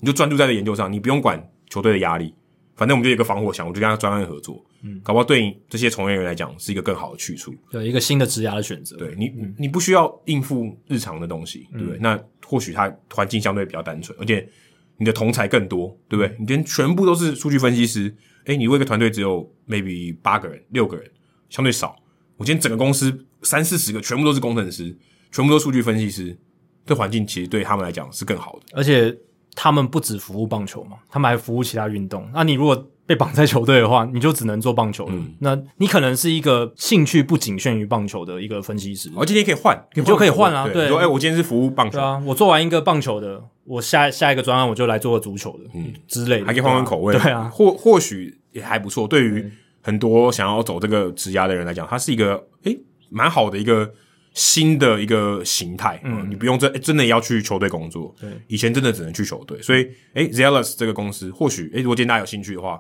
[0.01, 2.35] 你就专注在这研究上，你不用管球队的压力，
[2.77, 11.99] 反正我们就有一个防火墙，我就跟他专案合作，嗯，搞不好对你这些从业员来讲是一个更好的去处，对，一个新的职涯的选择，对你，嗯、你不需要应付日常的东西，对不对？
[11.99, 14.49] 嗯、那或许它环境相对比较单纯，而且。
[14.97, 16.29] 你的同才更多，对不对？
[16.39, 18.15] 你今天全部都是数据分析师，
[18.45, 21.11] 诶，你为一个团队只有 maybe 八个人、六个人，
[21.51, 21.97] 相对少。
[22.37, 24.97] 我今天整个公司三四十个，全部都是工程师，
[25.33, 26.39] 全部都是数据分析师，
[26.87, 28.67] 这环境其实对他们来讲是更好的。
[28.73, 29.13] 而且
[29.55, 32.29] 他们不只服务棒球嘛，他们还服务其他运动。
[32.33, 35.13] 那你如果被绑在球队的话，你就只能做棒球了。
[35.15, 39.11] 嗯、那你可能是一个兴趣不仅限于棒球的一个分析师。
[39.15, 40.67] 而今天可以换，你就可以换啊。
[40.67, 42.01] 对，说哎，我今天是服务棒球。
[42.01, 47.13] 啊，我做完一个棒球的，我下下一个专案我就来做个足球的，嗯，之类的，还可以换换口味。
[47.13, 49.07] 对啊，或或许也还不错。
[49.07, 49.53] 对于
[49.83, 53.93] 很多想要走这个职涯的人来讲，它是一个诶蛮好的一个
[54.35, 55.98] 新的一个形态。
[56.05, 58.15] 嗯，你不用真真的要去球队工作。
[58.20, 59.61] 对，以前真的只能去球队。
[59.62, 62.78] 所以，诶 Zealous 这个公司，或许诶如果今天大家有兴趣的话。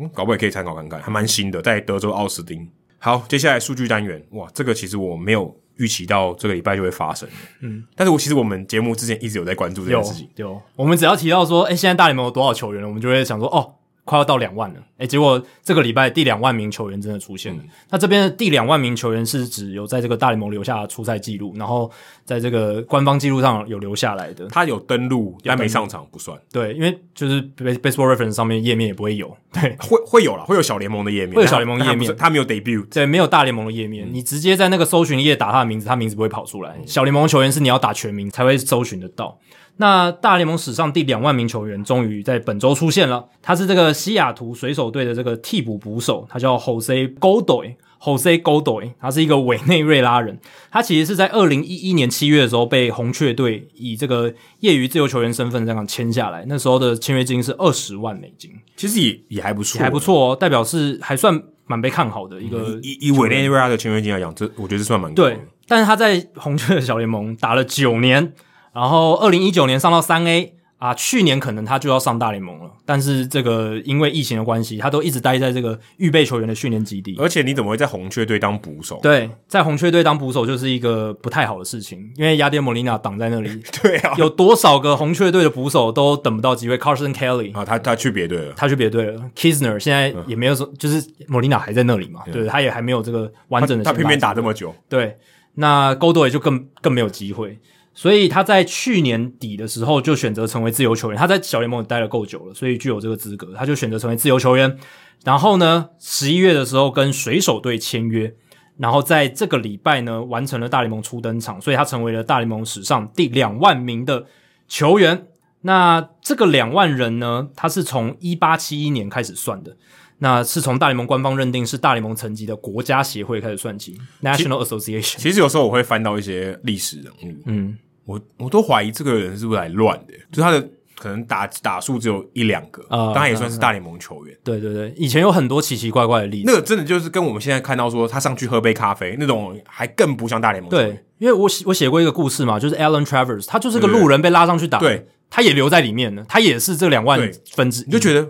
[0.00, 2.70] 嗯，搞不好也可以参考看看，还蛮新的，在德州奥斯汀。
[2.98, 7.28] 好，接下来数据单元，哇，这个其实我没有预期到这个礼拜就会发生。
[7.62, 10.30] 嗯，但是我其实我们节目之前一直有在关注这件事情。
[10.36, 13.74] 有，有，我们只要提到说，哎，现在大联盟有多少球员了，我们就会想说，哦。
[14.08, 17.62] 快要到两万了，诶，结果这个礼拜第两万名球员真的出现了。
[17.62, 21.90] 嗯、那这边的第两万名球员是指有在这个大联盟留下的出赛记录，然后
[22.24, 24.46] 在这个官方记录上有留下来的。
[24.46, 26.38] 他有登录，但没上场不算。
[26.50, 29.36] 对，因为就是 Baseball Reference 上面页面也不会有。
[29.52, 34.06] 对，会会有啦，会有小联盟的页面，会有小联盟页面，他没有 debut，对，没有大联盟的页面。
[34.06, 36.76] 嗯、你直接在那个搜寻页打他的名字，他名字不会跑出来。
[36.78, 39.38] 嗯、小联盟球员是你要打全名才会搜寻得到。
[39.80, 50.36] 那大联盟史上第两万名球员终于在本周出现了，他是这个西雅图水手队的这个替补捕手，他叫 Jose Godoy，Jose Godoy，他是一个委内瑞拉人，
[50.72, 65.30] 他其实是在二零一一年七月的时候被红雀队以这个业余自由球员身份这样签下来，那时候的签约金是二十万美金，其实也也还不错，还不错哦，代表是还算蛮被看好的一个、嗯、以以委内瑞拉的签约金来讲，这我觉得是算蛮高的。
[65.30, 68.32] 对，但是他在红雀的小联盟打了九年。
[68.72, 77.16] 然后，二零一九年上到三 A 啊，去年可能他就要上大联盟了，但是这个因为疫情的关系，他都一直待在这个预备球员的训练基地。
[77.18, 79.00] 而且你怎么会在红雀队当捕手？
[79.02, 83.60] 对，在红雀队当捕手就是一个不太好的事情，因为亚典莫利纳挡在那里。
[83.82, 89.20] 对啊，有多少个红雀队的捕手都等不到机会？Carson Kelly 啊，他他去别队了，他去别队了。
[89.34, 92.20] Kisner 现在也没有说，嗯、就是莫利纳还在那里嘛？
[92.32, 93.90] 对，他也还没有这个完整的他。
[93.90, 94.72] 他偏偏打这么久。
[94.88, 95.16] 对，
[95.54, 97.58] 那 Godoy 就更更没有机会。
[97.98, 101.18] 所以他在去年底的时候就选择成为自由球员。
[101.18, 104.78] 他在小联盟待了够久了，所以具有这个资格，他就选择成为自由球员。
[105.24, 108.32] 然后呢，十一月的时候跟水手队签约，
[108.76, 114.26] 然后在这个礼拜呢完成了大联盟初登场，所以他成为了大联盟史上第两万名的
[114.68, 115.26] 球员。
[115.62, 119.76] 那这个两万人呢，他是从一八七一年开始算的，
[120.18, 125.16] 那是从大联盟官方认定是大联盟层级的国家协会开始算起，National Association。
[125.16, 127.76] 其实有时候我会翻到一些历史人物，嗯。
[128.08, 134.34] 我我都怀疑这个人是不是来乱的，就他的可能打打数只有一两个，当然也算是大联盟球员。
[134.42, 140.88] 对对对，以前有很多奇奇怪怪的例子，那个真的就是跟我们现在看到说他上去喝杯咖啡那种，还更不像大联盟球员。
[140.88, 147.20] 对，因为我写我写过一个故事嘛，就是 Alan Travers，他就是个路人被拉上去打，对，他也留在里面呢，他也是这两万
[147.52, 148.26] 分之一，你就觉得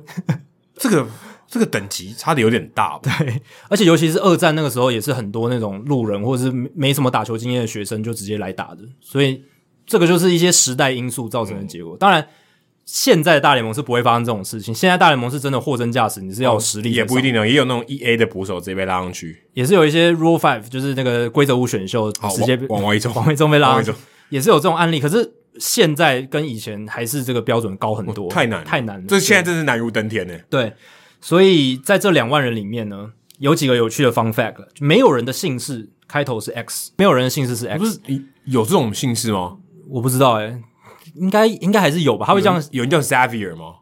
[0.75, 1.07] 这个
[1.47, 2.99] 这个等级差的有点大。
[3.01, 3.41] 对，
[3.71, 9.43] 而且尤其是二战那个时候，也是很多那种路人或者是没什么打球经验的学生就直接来打的，所以。
[9.89, 11.97] 这个就是一些时代因素造成的结果。
[11.97, 12.29] 当然，
[12.85, 14.73] 现在的大联盟是不会发生这种事情。
[14.73, 23.93] 现在大联盟是真的货真价实，你是要有实力，也不一定的，也有那种 E A 的捕手直接被拉上去，也是有一些 Rule Five，就是那个规则五选秀直接往外走，往外走被拉上去，
[24.29, 25.01] 也是有这种案例。
[25.01, 29.05] 可是现在跟以前还是这个标准高很多，太难太难了。
[29.09, 30.35] 这现在真是难如登天呢。
[30.49, 30.73] 对，
[31.21, 37.99] 所以在这两万人里面呢，有几个有趣的 Fun Fact，没有人的姓氏开头是 X，没有人的姓氏是 X，不是
[38.45, 39.59] 有这种姓氏吗？
[39.91, 40.63] 我不知道哎、欸，
[41.15, 42.27] 应该应该还是有吧？
[42.27, 43.77] 他会这样，有人叫 Xavier 吗？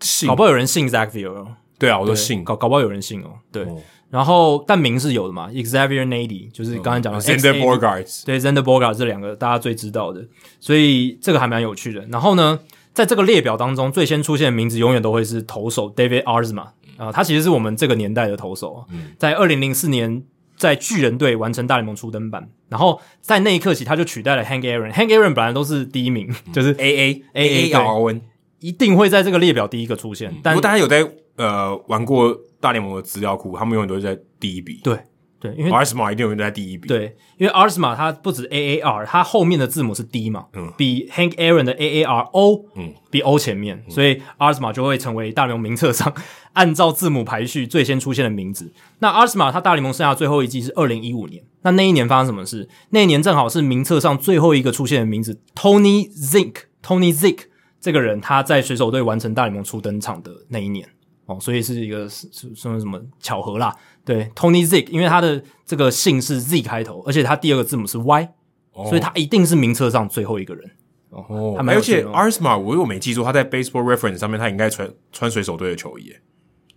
[0.00, 1.46] 姓搞不好有人姓 Xavier。
[1.78, 2.44] 对啊，我都姓。
[2.44, 3.30] 搞搞不好有人姓哦。
[3.50, 10.24] 对，哦、然后但名是有的嘛，Xavier Nady 就是刚才讲的 Xander Bogaerts，对 Xander Bogaerts 这两个大家最知道的，
[10.60, 12.04] 所以这个还蛮有趣的。
[12.06, 12.60] 然后呢，
[12.92, 16.60] 在这个列表当中，最先出现的名字永远都会是投手 David Arzma
[16.96, 18.84] 啊、呃，他其实是我们这个年代的投手，
[19.18, 20.22] 在二零零四年
[20.62, 24.92] 在巨人队完成大联盟初登板，然后在那一刻起他就取代了 Hank Aaron。
[24.92, 28.22] Hank Aaron 本来都是第一名，就是 A A A A R N，
[28.60, 30.32] 一定会在这个列表第一个出现。
[30.42, 32.38] 但如果大家有在呃玩过。
[32.62, 34.80] 大联盟的资料库，他们永远都是在第一笔。
[34.84, 34.96] 对
[35.42, 36.86] 对，因为 Arzma 一定永远都在第一笔。
[36.86, 43.36] 对，因为 Arzma 它不止 A A R，它后面的字母是 D 嘛，嗯，比 Hank Aaron 的 A A R O，嗯，比 O
[43.36, 46.14] 前面，嗯、所以 Arzma 就会成为大联盟名册上
[46.52, 48.72] 按照字母排序最先出现的名字。
[49.00, 52.68] 那 Arzma 他大联盟生涯最后一季是二零一五年，那那一年发生什么事？
[52.90, 57.46] 那一年正好是名册上最后一个出现的名字 Tony Zink，Tony Zink
[57.80, 60.88] 这个人他在水手队完成大联盟初登场的那一年。
[61.26, 63.72] 哦，所以是一个什么什么巧合啦？
[64.04, 68.28] 对，Tony Zek，因为他的这个姓是 Z 开头，而且他第二个字母是 Y，、
[68.72, 70.70] 哦、所以他一定是名册上最后一个人。
[71.10, 76.12] 哦，而且 a r s m a 我如果没记住，他在 Baseball Reference 上面他应该穿穿水手队的球衣。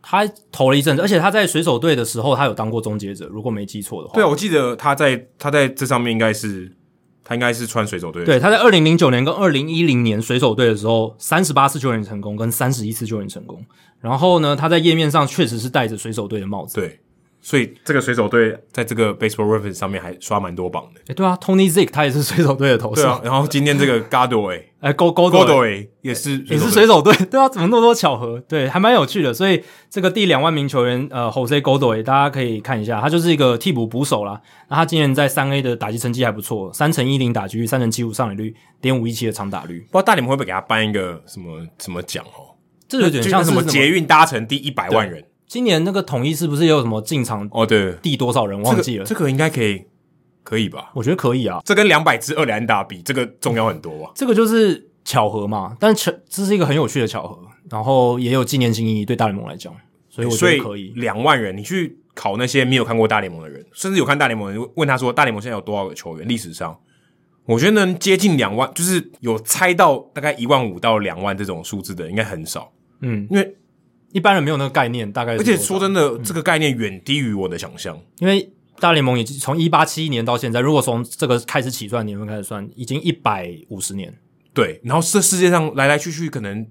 [0.08, 4.14] 他投了一阵子，而且他在水手队的时候，他有当过终结者，如果没记错的话。
[4.14, 6.72] 对，我记得他在他在这上面应该是
[7.24, 8.24] 他应该是穿水手队。
[8.24, 13.66] 对，他在二零零九年跟二零一零年水手队的时候，三十八次救援成功跟三十一次救援成功。
[14.00, 16.76] 然后呢，他在页面上确实是戴着水手队的帽子。
[16.76, 17.00] 对，
[17.46, 21.02] 所以这个水手队在这个 Baseball Reference 上面还刷蛮多榜的。
[21.06, 23.04] 诶对啊，Tony Zick 他也是水手队的投手。
[23.04, 27.14] 对啊，然后今天这个 Godoy 哎，Godoy 也是也是水手队。
[27.30, 28.40] 对啊，怎么那么多巧合？
[28.50, 29.32] 对，还蛮有趣的。
[29.32, 34.42] 所以这个第两万名球员，呃，Jose Godoy 大家可以看一下，他就是一个替补捕手啦。
[34.68, 39.82] 那他今年在三 A 的打击成绩还不错，三成一零打击率，三成七五上垒率，点五一七的长打率。
[39.82, 42.58] 不知道大联盟会不会给他颁一个什么什么奖哦？
[42.88, 45.24] 这有点像是什么捷运搭乘第一百万人。
[45.48, 47.66] 今年那个统一是不是也有什么进场哦？
[47.66, 49.06] 对，第多少人忘记了？
[49.06, 49.86] 这个、这个应该可以，
[50.44, 50.92] 可以吧？
[50.94, 51.62] 我觉得可以啊。
[51.64, 54.12] 这跟两百支二垒安打比，这个重要很多吧。
[54.16, 59.74] 这个就是巧合嘛，但巧这是一个很有趣的巧合，然后也有纪念性意义对大联盟来讲，
[60.10, 60.92] 所以我觉得可以。
[60.96, 66.28] 两万人，你去考那些没有看过大联盟的人，甚至有看大联盟的人，问他说大联盟现在有多少个球员？
[66.28, 66.78] 历史上，
[67.46, 72.72] 我觉得能接近两万，就是有猜到大概一万五到两万这种数字的，应该很少。
[73.02, 73.56] 嗯，因为
[74.16, 75.34] 一般人没有那个概念，大概。
[75.34, 78.00] 而且说真的，嗯、这个概念远低于我的想象。
[78.20, 84.18] 因为大联盟已经从一八七一年到现在，如果从这个开始起算年份开始算，已经一百五十年。
[84.54, 86.66] 对，然后这世界上来来去去可能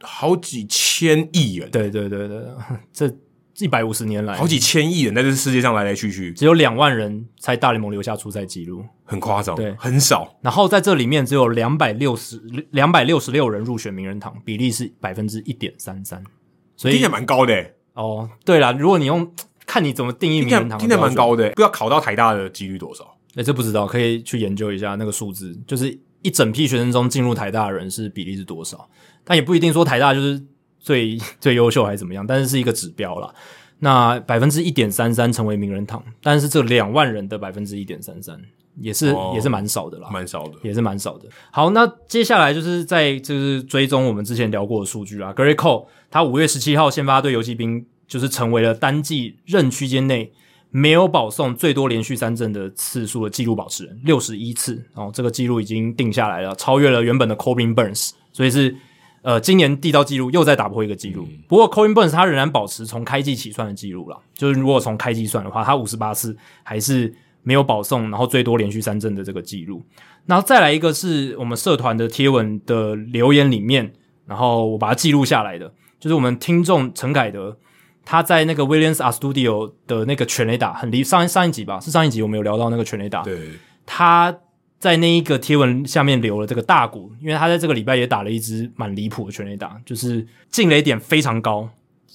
[0.00, 1.70] 好几千亿人。
[1.70, 2.40] 对对对对，
[2.94, 3.14] 这
[3.58, 10.34] 一百五十年来，好几千亿人在这世界上来来去去，只有两万人在大联盟留下出赛记录，很夸张，对，很少。
[10.40, 16.24] 然后在这里面只有两百六十两百六十六人入选名人堂，比例是百分之一点三三，
[16.80, 17.74] 所以听起来蛮高的欸。
[17.92, 19.30] 哦，对啦，如果你用
[19.66, 23.04] 看你怎么定义名人堂，听起来蛮高的欸，不知道考到台大的几率多少？
[23.34, 28.88] 哎，这不知道，可以去研究一下那个数字，就是一整批学生中进入台大的人是比例是多少？
[29.24, 30.42] 但也不一定说台大就是
[30.78, 33.30] 最 最优秀还是怎么样，但是是一个指标啦。
[33.80, 38.40] 那百分之一点三三成为名人堂，但是这两万人的百分之一点三三
[38.78, 41.28] 也是、哦、也是蛮少的啦，蛮少的，也是蛮少的。
[41.50, 45.32] 好，那接下来就是在就是追踪我们之前聊过的数据啦。
[45.34, 50.32] Gerrit Cole 他五月十七号先发对游骑兵，就是成为了单季任区间内
[50.70, 58.76] 没有保送最多连续三振的次数的纪录保持人，六十一次哦，这个纪录已经定下来了，超越了原本的 Corbin Burnes，所以是。
[59.22, 69.84] 呃，今年缔造纪录又再打破一个纪录，嗯、不过 Corbin Burnes 他仍然保持从开季起算的纪录啦，就是如果从开季算的话，他五十八次还是没有保送，然后最多连续三阵的这个记录。
[70.26, 73.92] 然后再来一个是我们社团的贴文的留言里面，
[74.26, 77.58] 然后我把它记录下来的，就是我们听众陈凯德
[78.04, 83.38] 他在那个 Williams Astudillo 的那个全垒打，很离上上一集吧，是上一集我们有聊到那个全垒打，对，
[83.84, 84.36] 他。
[84.80, 91.68] 在那一个贴文下面留了这个大鼓，因为他在这个礼拜也打了一支蛮离谱的全垒打，就是进垒点非常高，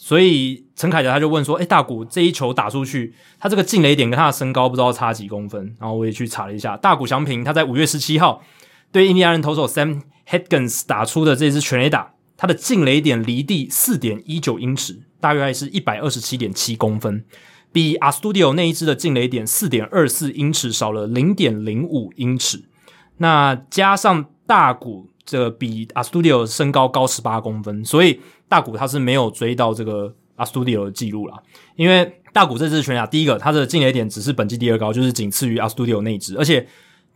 [0.05, 8.43] 所以陈凯德他就问说：“诶，大谷这一球打出去，他这个进垒点跟他的身高不知道差几公分？”然后我也去查了一下，大谷翔平他在五月十七号
[8.91, 17.25] 对印第安人投手 Sam Headgens 打出的这支全垒打，他的进垒点离地四点一九英尺，大约还是一百二十七点七公分。
[17.71, 22.65] 比 A Studio 那一支的进垒点四点二四英尺少了零点零五英尺，
[23.17, 31.41] 那加上大谷这个比阿 Studio 身高高十八公分，所以大谷他是没有追到这个阿 Studio 的记录啦。
[31.75, 36.67] 因为大谷这支全垒打，第一个他的进垒点只是本季第二高，就是仅次于阿 Studio 那支，而且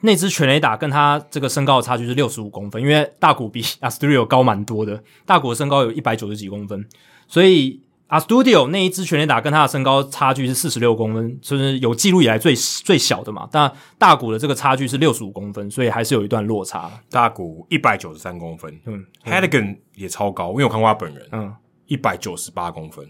[0.01, 6.85] 那支全垒打跟他这个身高的差距是六十五公分，因为大谷比阿 Studio 高蛮多的，大谷的身高有一百九十几公分，
[7.27, 7.81] 所以。
[8.09, 13.47] Astudillo 那一支全垒打跟他的身高差距是四十六公分，就是有记录以来最最小的嘛。
[13.51, 16.89] 但大谷的这个差距是六十五公分，所以还是有一段落差。
[17.11, 21.53] 大谷一百九十三公分，嗯 henigan 也超高，因为我看过他本人，嗯，
[21.85, 23.05] 一百九十八公分，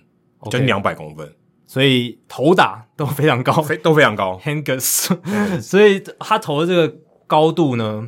[0.51, 1.33] 将近两百公分，
[1.65, 4.37] 所以头打都非常高，都非常高。
[4.43, 4.79] Hanigan，
[5.61, 6.93] 所以他投的这个
[7.25, 8.05] 高度呢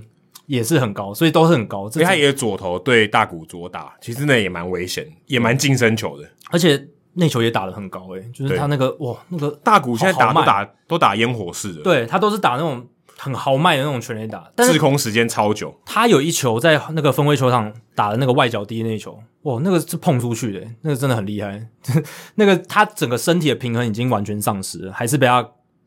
[0.52, 1.90] 也是很高，所以都是很高。
[1.90, 6.28] 所以他也左投对大谷左打，其实那也蛮危险，也蛮近身球的。
[6.50, 12.86] 而且那球也打得很高诶、欸，就是他那个哇，那个大谷现在打都打都打烟火式的，对他都是打那种
[13.18, 15.74] 很豪迈的那种全垒打，滞空时间超久。
[15.86, 21.66] 他有一球在那个分位球场打的那个外角低那球，哇，那个是碰出去的、欸，那个真的很厉害。
[22.36, 25.38] 那个他整个身体的平衡已经完全丧失了，还是被他，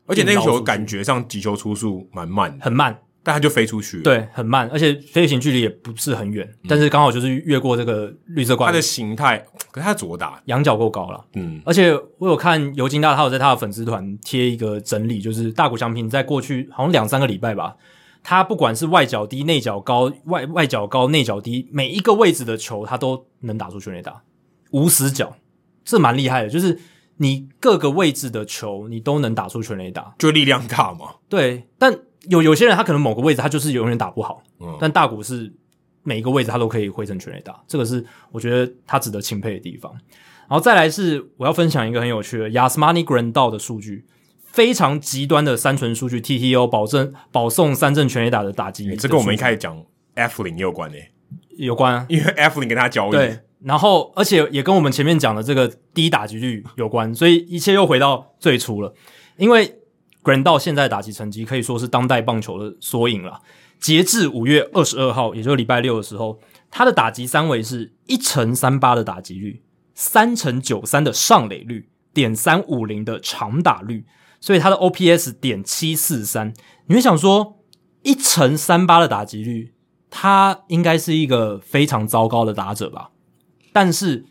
[0.07, 2.97] 而且那个球感觉上击球出速蛮慢，很慢。
[3.25, 8.67] 但它就飞出去，对，很慢，而且飞行距离也不是很远，嗯、但是刚好就是越过这个绿色挂。
[8.67, 17.75] 它的形态，可是它左打仰角够高了，嗯，而且我有看尤金大，他有在他的粉丝团贴一个整理，就是大谷翔平在过去好像两三个礼拜吧，
[18.21, 24.21] 他不管是外角低、内角高、外外角高、内角低，每一个位置的球他都能打出全垒打，
[24.69, 25.35] 无死角，
[25.83, 26.79] 这蛮厉害的，就是
[27.17, 32.01] 你各个位置的球你都能打出全垒打，就力量大嘛，对，但。
[32.29, 35.51] 有有些人他可能某个位置他就是永远打不好，嗯，但大谷是
[36.03, 39.91] 每一个位置他都可以挥成全垒打，这个是我觉得他值得钦佩的地方。
[40.47, 44.05] 然后再来是我要分享一个很有趣的 Yasmani Grandal 的数据，
[44.43, 49.83] 非常极端的三纯数据，TTO 保证保送三振全垒打的打击，欸，这跟我们一开始讲
[50.15, 51.11] Eflin 也有关诶，
[51.57, 58.93] 有关啊，因为 Eflin 跟他交易，对，然后而且也跟我们前面讲的这个低打击率有关，所以一切又回到最初了，
[59.37, 59.79] 因为。
[60.25, 63.41] Grandal 现在打击成绩可以说是当代棒球的缩影了。
[63.79, 66.39] 截至五月二十二号，也就是礼拜六的时候，
[66.71, 69.61] 他的打击三围是一成三八的打击率，
[69.93, 74.05] 三成九三的上垒率，点三五零的长打率，
[74.39, 76.51] 所以他的 OPS 点七四三。
[76.87, 77.59] 你会想说，
[78.01, 79.73] 一成三八的打击率，
[80.09, 83.11] 他应该是一个非常糟糕的打者吧？
[83.71, 84.25] 但是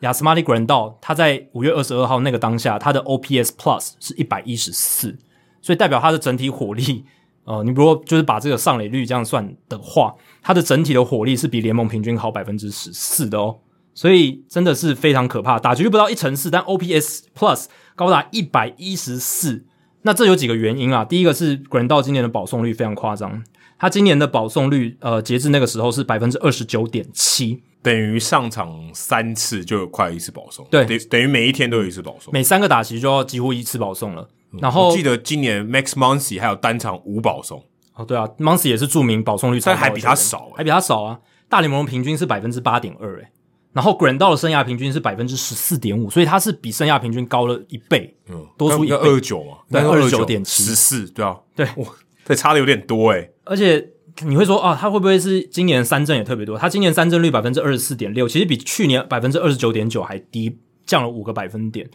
[0.00, 5.18] Yasmani Grandal 他在五月二十二号那个当下，他的 OPS Plus 是一百一十四。
[5.64, 7.02] 所以代表他的整体火力，
[7.44, 13.56] 呃，你如果就是把这个上垒率这样算的话，他的整体的火力是比联盟平均好百分之十四的哦。
[13.94, 17.64] 所以真的是非常可怕，打局率不到一成四，但 OPS Plus
[17.96, 19.64] 高达一百一十四。
[20.02, 21.02] 那这有几个原因啊？
[21.02, 23.42] 第一个是 Grandal 今年的保送率非常夸张，
[23.78, 34.28] 他今年的保送率，呃，截至那个时候是百分之二十九点七，等于上场三次就有快一次保送，对，等等于每一天都有一次保送，每三个打席就要几乎一次保送了。
[34.60, 37.62] 然后我记得今年 Max Muncy 还有单场五保送。
[37.94, 41.18] 哦，对啊，Muncy 也是著名保送率但还比他少，还比他少啊！
[41.48, 43.28] 大联盟平均是百分之八点二，诶
[43.72, 50.62] 然后 Grandal 的生涯平均是百分之十四点五，所以他是比生涯平均高了一倍，嗯，多出一倍二十九嘛，对，二十九点七。
[50.64, 51.86] 十四，对啊，对，哇，
[52.24, 53.84] 这差的有点多诶而且
[54.24, 56.56] 你会说啊，他会不会是今年三振也特别多？
[56.58, 61.88] 他今年三振率百分之二十四点六，其实比去年百分之二十九点九还低，降了五个百分点。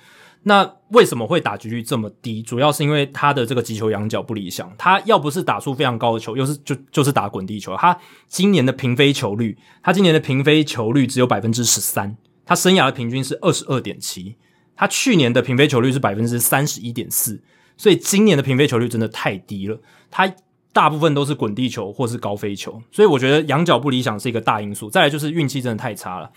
[0.44, 2.42] 那为什么会打击率这么低？
[2.42, 4.74] 主要是因为他的这个击球仰角不理想。
[4.78, 7.76] 他要不是打出非常高的球，又是就就是打滚地球。
[7.76, 12.16] 他今年的平飞球率，他今年的平飞球率只有百分之十三。
[12.46, 14.36] 他生涯的平均是二十二点七。
[14.76, 17.42] 他去年的平飞球率是百分之三十一点四。
[17.76, 19.80] 所以今年的平飞球率真的太低了。
[20.10, 20.34] 他
[20.72, 24.90] 大部分都是滚地球或是高飞球，所以我觉得仰角不理想是一个大因素。
[24.90, 26.32] 再来就是运气真的太差了。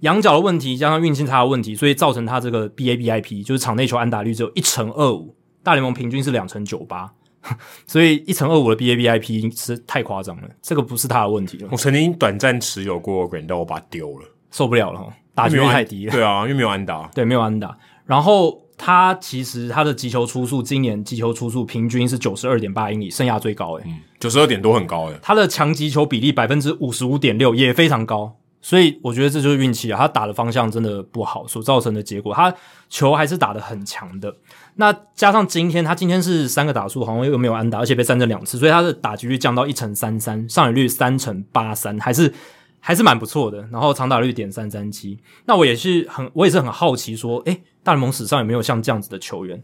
[0.00, 7.12] 仰角的问题加上运气差的问题，所以造成他这个 BABIP 就是场内球安打率只有一成二五，大联盟平均是两成九八，
[7.86, 10.48] 所以一成二五的 BABIP 是太夸张了。
[10.62, 11.68] 这个不是他的问题了。
[11.72, 16.12] 我曾经短暂持有过 Grandal，我把它丢了，受不了了，打击率太低了。
[16.12, 17.76] 对啊，因为没有安打，对，没有安打。
[18.06, 25.18] 然后他其实他的击球出速，今年击球出速平均是九十二点八英里，生涯最高诶，嗯，九十二点多很高诶。
[25.20, 28.36] 他的强击球比例百分之五十五点六也非常高。
[28.60, 32.52] 所以我觉得这就是运气啊，他打的方向真的不好，所造成的结果，他
[32.88, 34.34] 球还是打得很强的。
[34.74, 42.32] 那加上今天他今天是三个打数，好像又没有安打，而且被三振两次，所以他的打击率降到一成三三，上垒率三成八三，还是
[42.80, 43.60] 还是蛮不错的。
[43.70, 45.18] 然后长打率点三三七。
[45.46, 49.62] 那我也是很我也是很好奇说，诶，大联盟史上有没有像这样子的球员？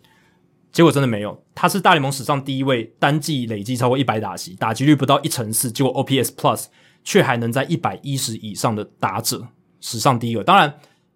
[0.71, 6.67] 结果真的没有，他是大联盟史上第一位单季累计超过一百打席，打击率不到一成四，结果 OPS Plus。
[7.05, 9.47] 却还能在一百一十以上的打者
[9.81, 10.43] 史上第一个。
[10.43, 10.75] 当然，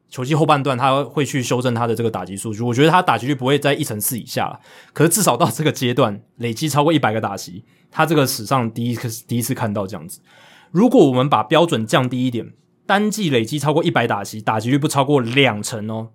[0.08, 4.60] 球季后半段他会去修正他的这个打击数据，我觉得他打击率不会在一成四以下了。
[4.92, 10.20] 可是至少到这个阶段，累积超过一百个打席，他这个史上第一个第一次看到这样子。
[10.70, 12.52] 如果我们把标准降低一点，
[12.86, 16.08] 单季累积超过一百打席，打击率不超过两成哦，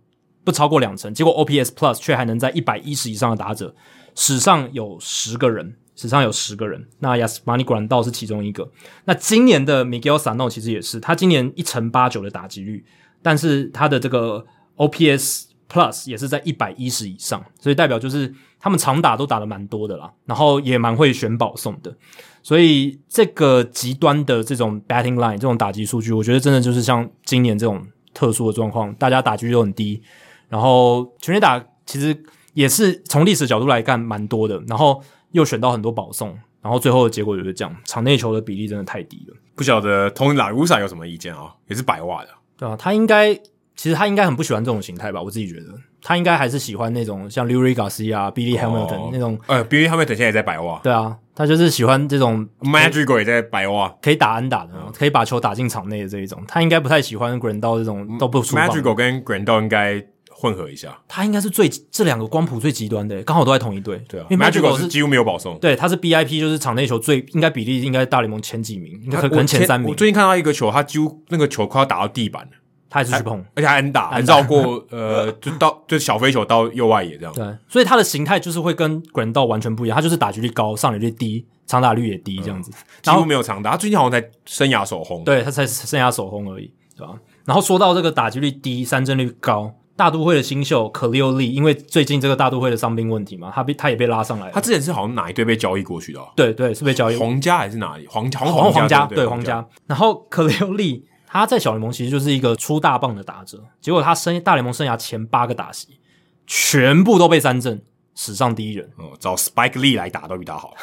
[0.44, 3.76] 不超过两成，结果 OPS Plus 却还能在一百一十以上的打者，
[4.16, 6.88] 史上有十个人，史上有十个人。
[7.00, 8.70] 那 Yasmani Grandal 是其中一个。
[9.06, 12.84] 那今年的 Miguel Sano 其实也是，他今年一成八九的打击率，
[13.22, 14.46] 但是他的这个
[14.78, 21.96] OPS Plus 也是在一百一十以上，所以代表就是他们常打都打得蛮多的啦，然后也蛮会选保送的。
[22.42, 30.02] 所以这个极端的这种 Batting Line 这种打击数据，我觉得真的就是像今年这种特殊的状况，大家打击率都很低。
[30.50, 32.16] 然后全垒打其实
[32.54, 35.02] 也是从历史角度来看蛮多的，然后
[35.34, 39.36] 又选到很多保送，然后最后的结果就是这样，场内球的比例真的太低了。
[39.56, 41.52] 不晓得 Tony La Russa 有什么意见啊、哦？
[41.68, 43.36] 也是白袜的，对啊，他应该
[43.76, 45.22] 其实他应该很不喜欢这种形态吧？
[45.22, 49.38] 我自己觉得他应该还是喜欢那种像 Leury Garcia、Billy Hamilton、哦、那种。
[49.48, 50.80] 呃，Billy Hamilton 现在也在白袜。
[50.84, 56.44] 对啊，他就是喜欢这种 Madrigal 也在白袜，可以打安打的，可以把球打进场内的这一种。
[56.48, 58.56] 他应该不太喜欢 Grandal 这种都不出。
[58.56, 60.06] Madrigal 跟 Grandal 应该。
[60.44, 64.04] 混合一下，他应该是最这两个光谱最极端的，刚好都在同一队。
[64.10, 65.58] 对啊，因为 Madrigal 是几乎没有保送。
[65.60, 69.90] 对，他是 BIP，就是场内球最应该比例应该大联盟前几名，应该可能前三名。
[69.90, 72.50] 我最近看到一个球，他几乎那个球快要打到地板了，
[72.90, 77.34] 他还是去碰，而且还安打，还绕过呃，就到就小飞球到右外野这样。
[77.34, 82.70] 对，所以他的形态就是会跟 Grandal 完全不一样，他就是打击率高，上垒率低，长打率也低这样子，
[83.02, 83.72] 几乎没有长打。
[83.72, 87.14] 他最近好像在生涯首轰，对他才生涯首轰而已，对吧？
[87.46, 89.74] 然后说到这个打击率低，三振率高。
[89.96, 94.50] 大都会的新秀 Khalil Lee，因为最近这个大都会的伤病问题嘛，他被他也被拉上来。
[94.50, 96.20] 他之前是好像哪一队被交易过去的？
[96.36, 97.16] 对对，是被交易。
[97.16, 98.08] 皇家还是哪里？
[98.08, 99.64] 皇皇皇皇家对，皇家。
[99.86, 106.00] 然后 Khalil Lee 他在小联盟其实就是一个出大棒的打者，结果他生大联盟生涯前八个打席
[106.48, 107.80] 全部都被三振，
[108.16, 108.90] 史上第一人。
[108.98, 110.74] 哦，找 Spike Lee 来打都比他好。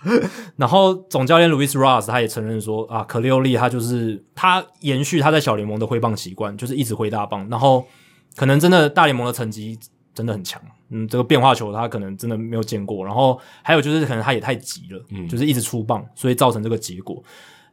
[0.56, 7.84] 然后总教练 Luis Rojas 他也承认说啊，Khalil Lee 他就是他延续他在小联盟的挥棒习惯，就是一直挥大棒，然后。
[8.36, 9.78] 可能真的大联盟的成绩
[10.14, 13.04] 真的很强，嗯，这个变化球他可能真的没有见过。
[13.04, 17.22] 然后还有就是可能他也太急了，嗯，就是一直出棒，所以造成这个结果。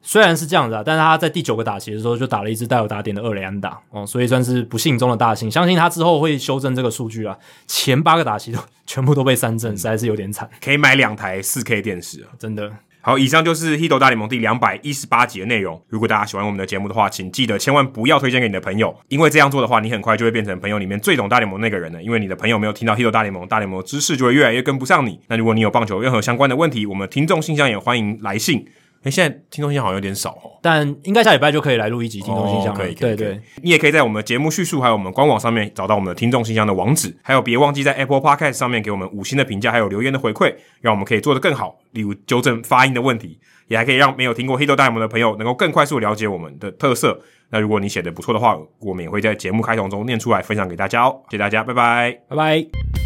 [0.03, 5.51] 虽然是这样子啊，但是他在第九个打席的时候就打了一支带有打点的二垒安打哦，所以算是不幸中的大幸。
[5.51, 10.49] 相信他之后会修正这个数据啊，前八个打席都全部都被三振，实在是有点惨。
[10.59, 12.71] 可以买两台四 K 电视啊，真的。
[13.03, 15.81] 好，以上就是《Hit 大联盟》第两百一十八集的内容。
[15.89, 22.03] 如果大家喜欢我们的节目的话，请记得千万不要推荐给你的朋友，因为这样做的话，你很快就会变成朋友里面最懂大联盟那个人了。
[22.03, 25.19] 因为你的朋友没有听到《Hit 大联盟》，大联盟的知识就会越来越跟不上你。
[25.29, 28.67] 那如果你有棒球任何相关的问题，我们听众信箱也欢迎来信。
[29.03, 32.79] 哎，现在听众信箱好像有点少哦，但应该下礼拜就可以来录一集听众信箱了。
[32.79, 47.19] 可以，对对，你也可以在我们的节目叙述还有我们官网上面找到我们的听众信箱的网址，还有别忘记在 Apple Podcast 上面给我们五星的评价，还有留言的回馈，让我们可以做得更好，例如纠正发音的问题，也还可以让没有听过黑豆大联盟的朋友能够更快速了解我们的特色。
[47.49, 51.21] 那如果你写的不错的话，我们也会在节目开头中念出来分享给大家哦。
[51.29, 53.00] 谢谢大家，拜拜，拜拜。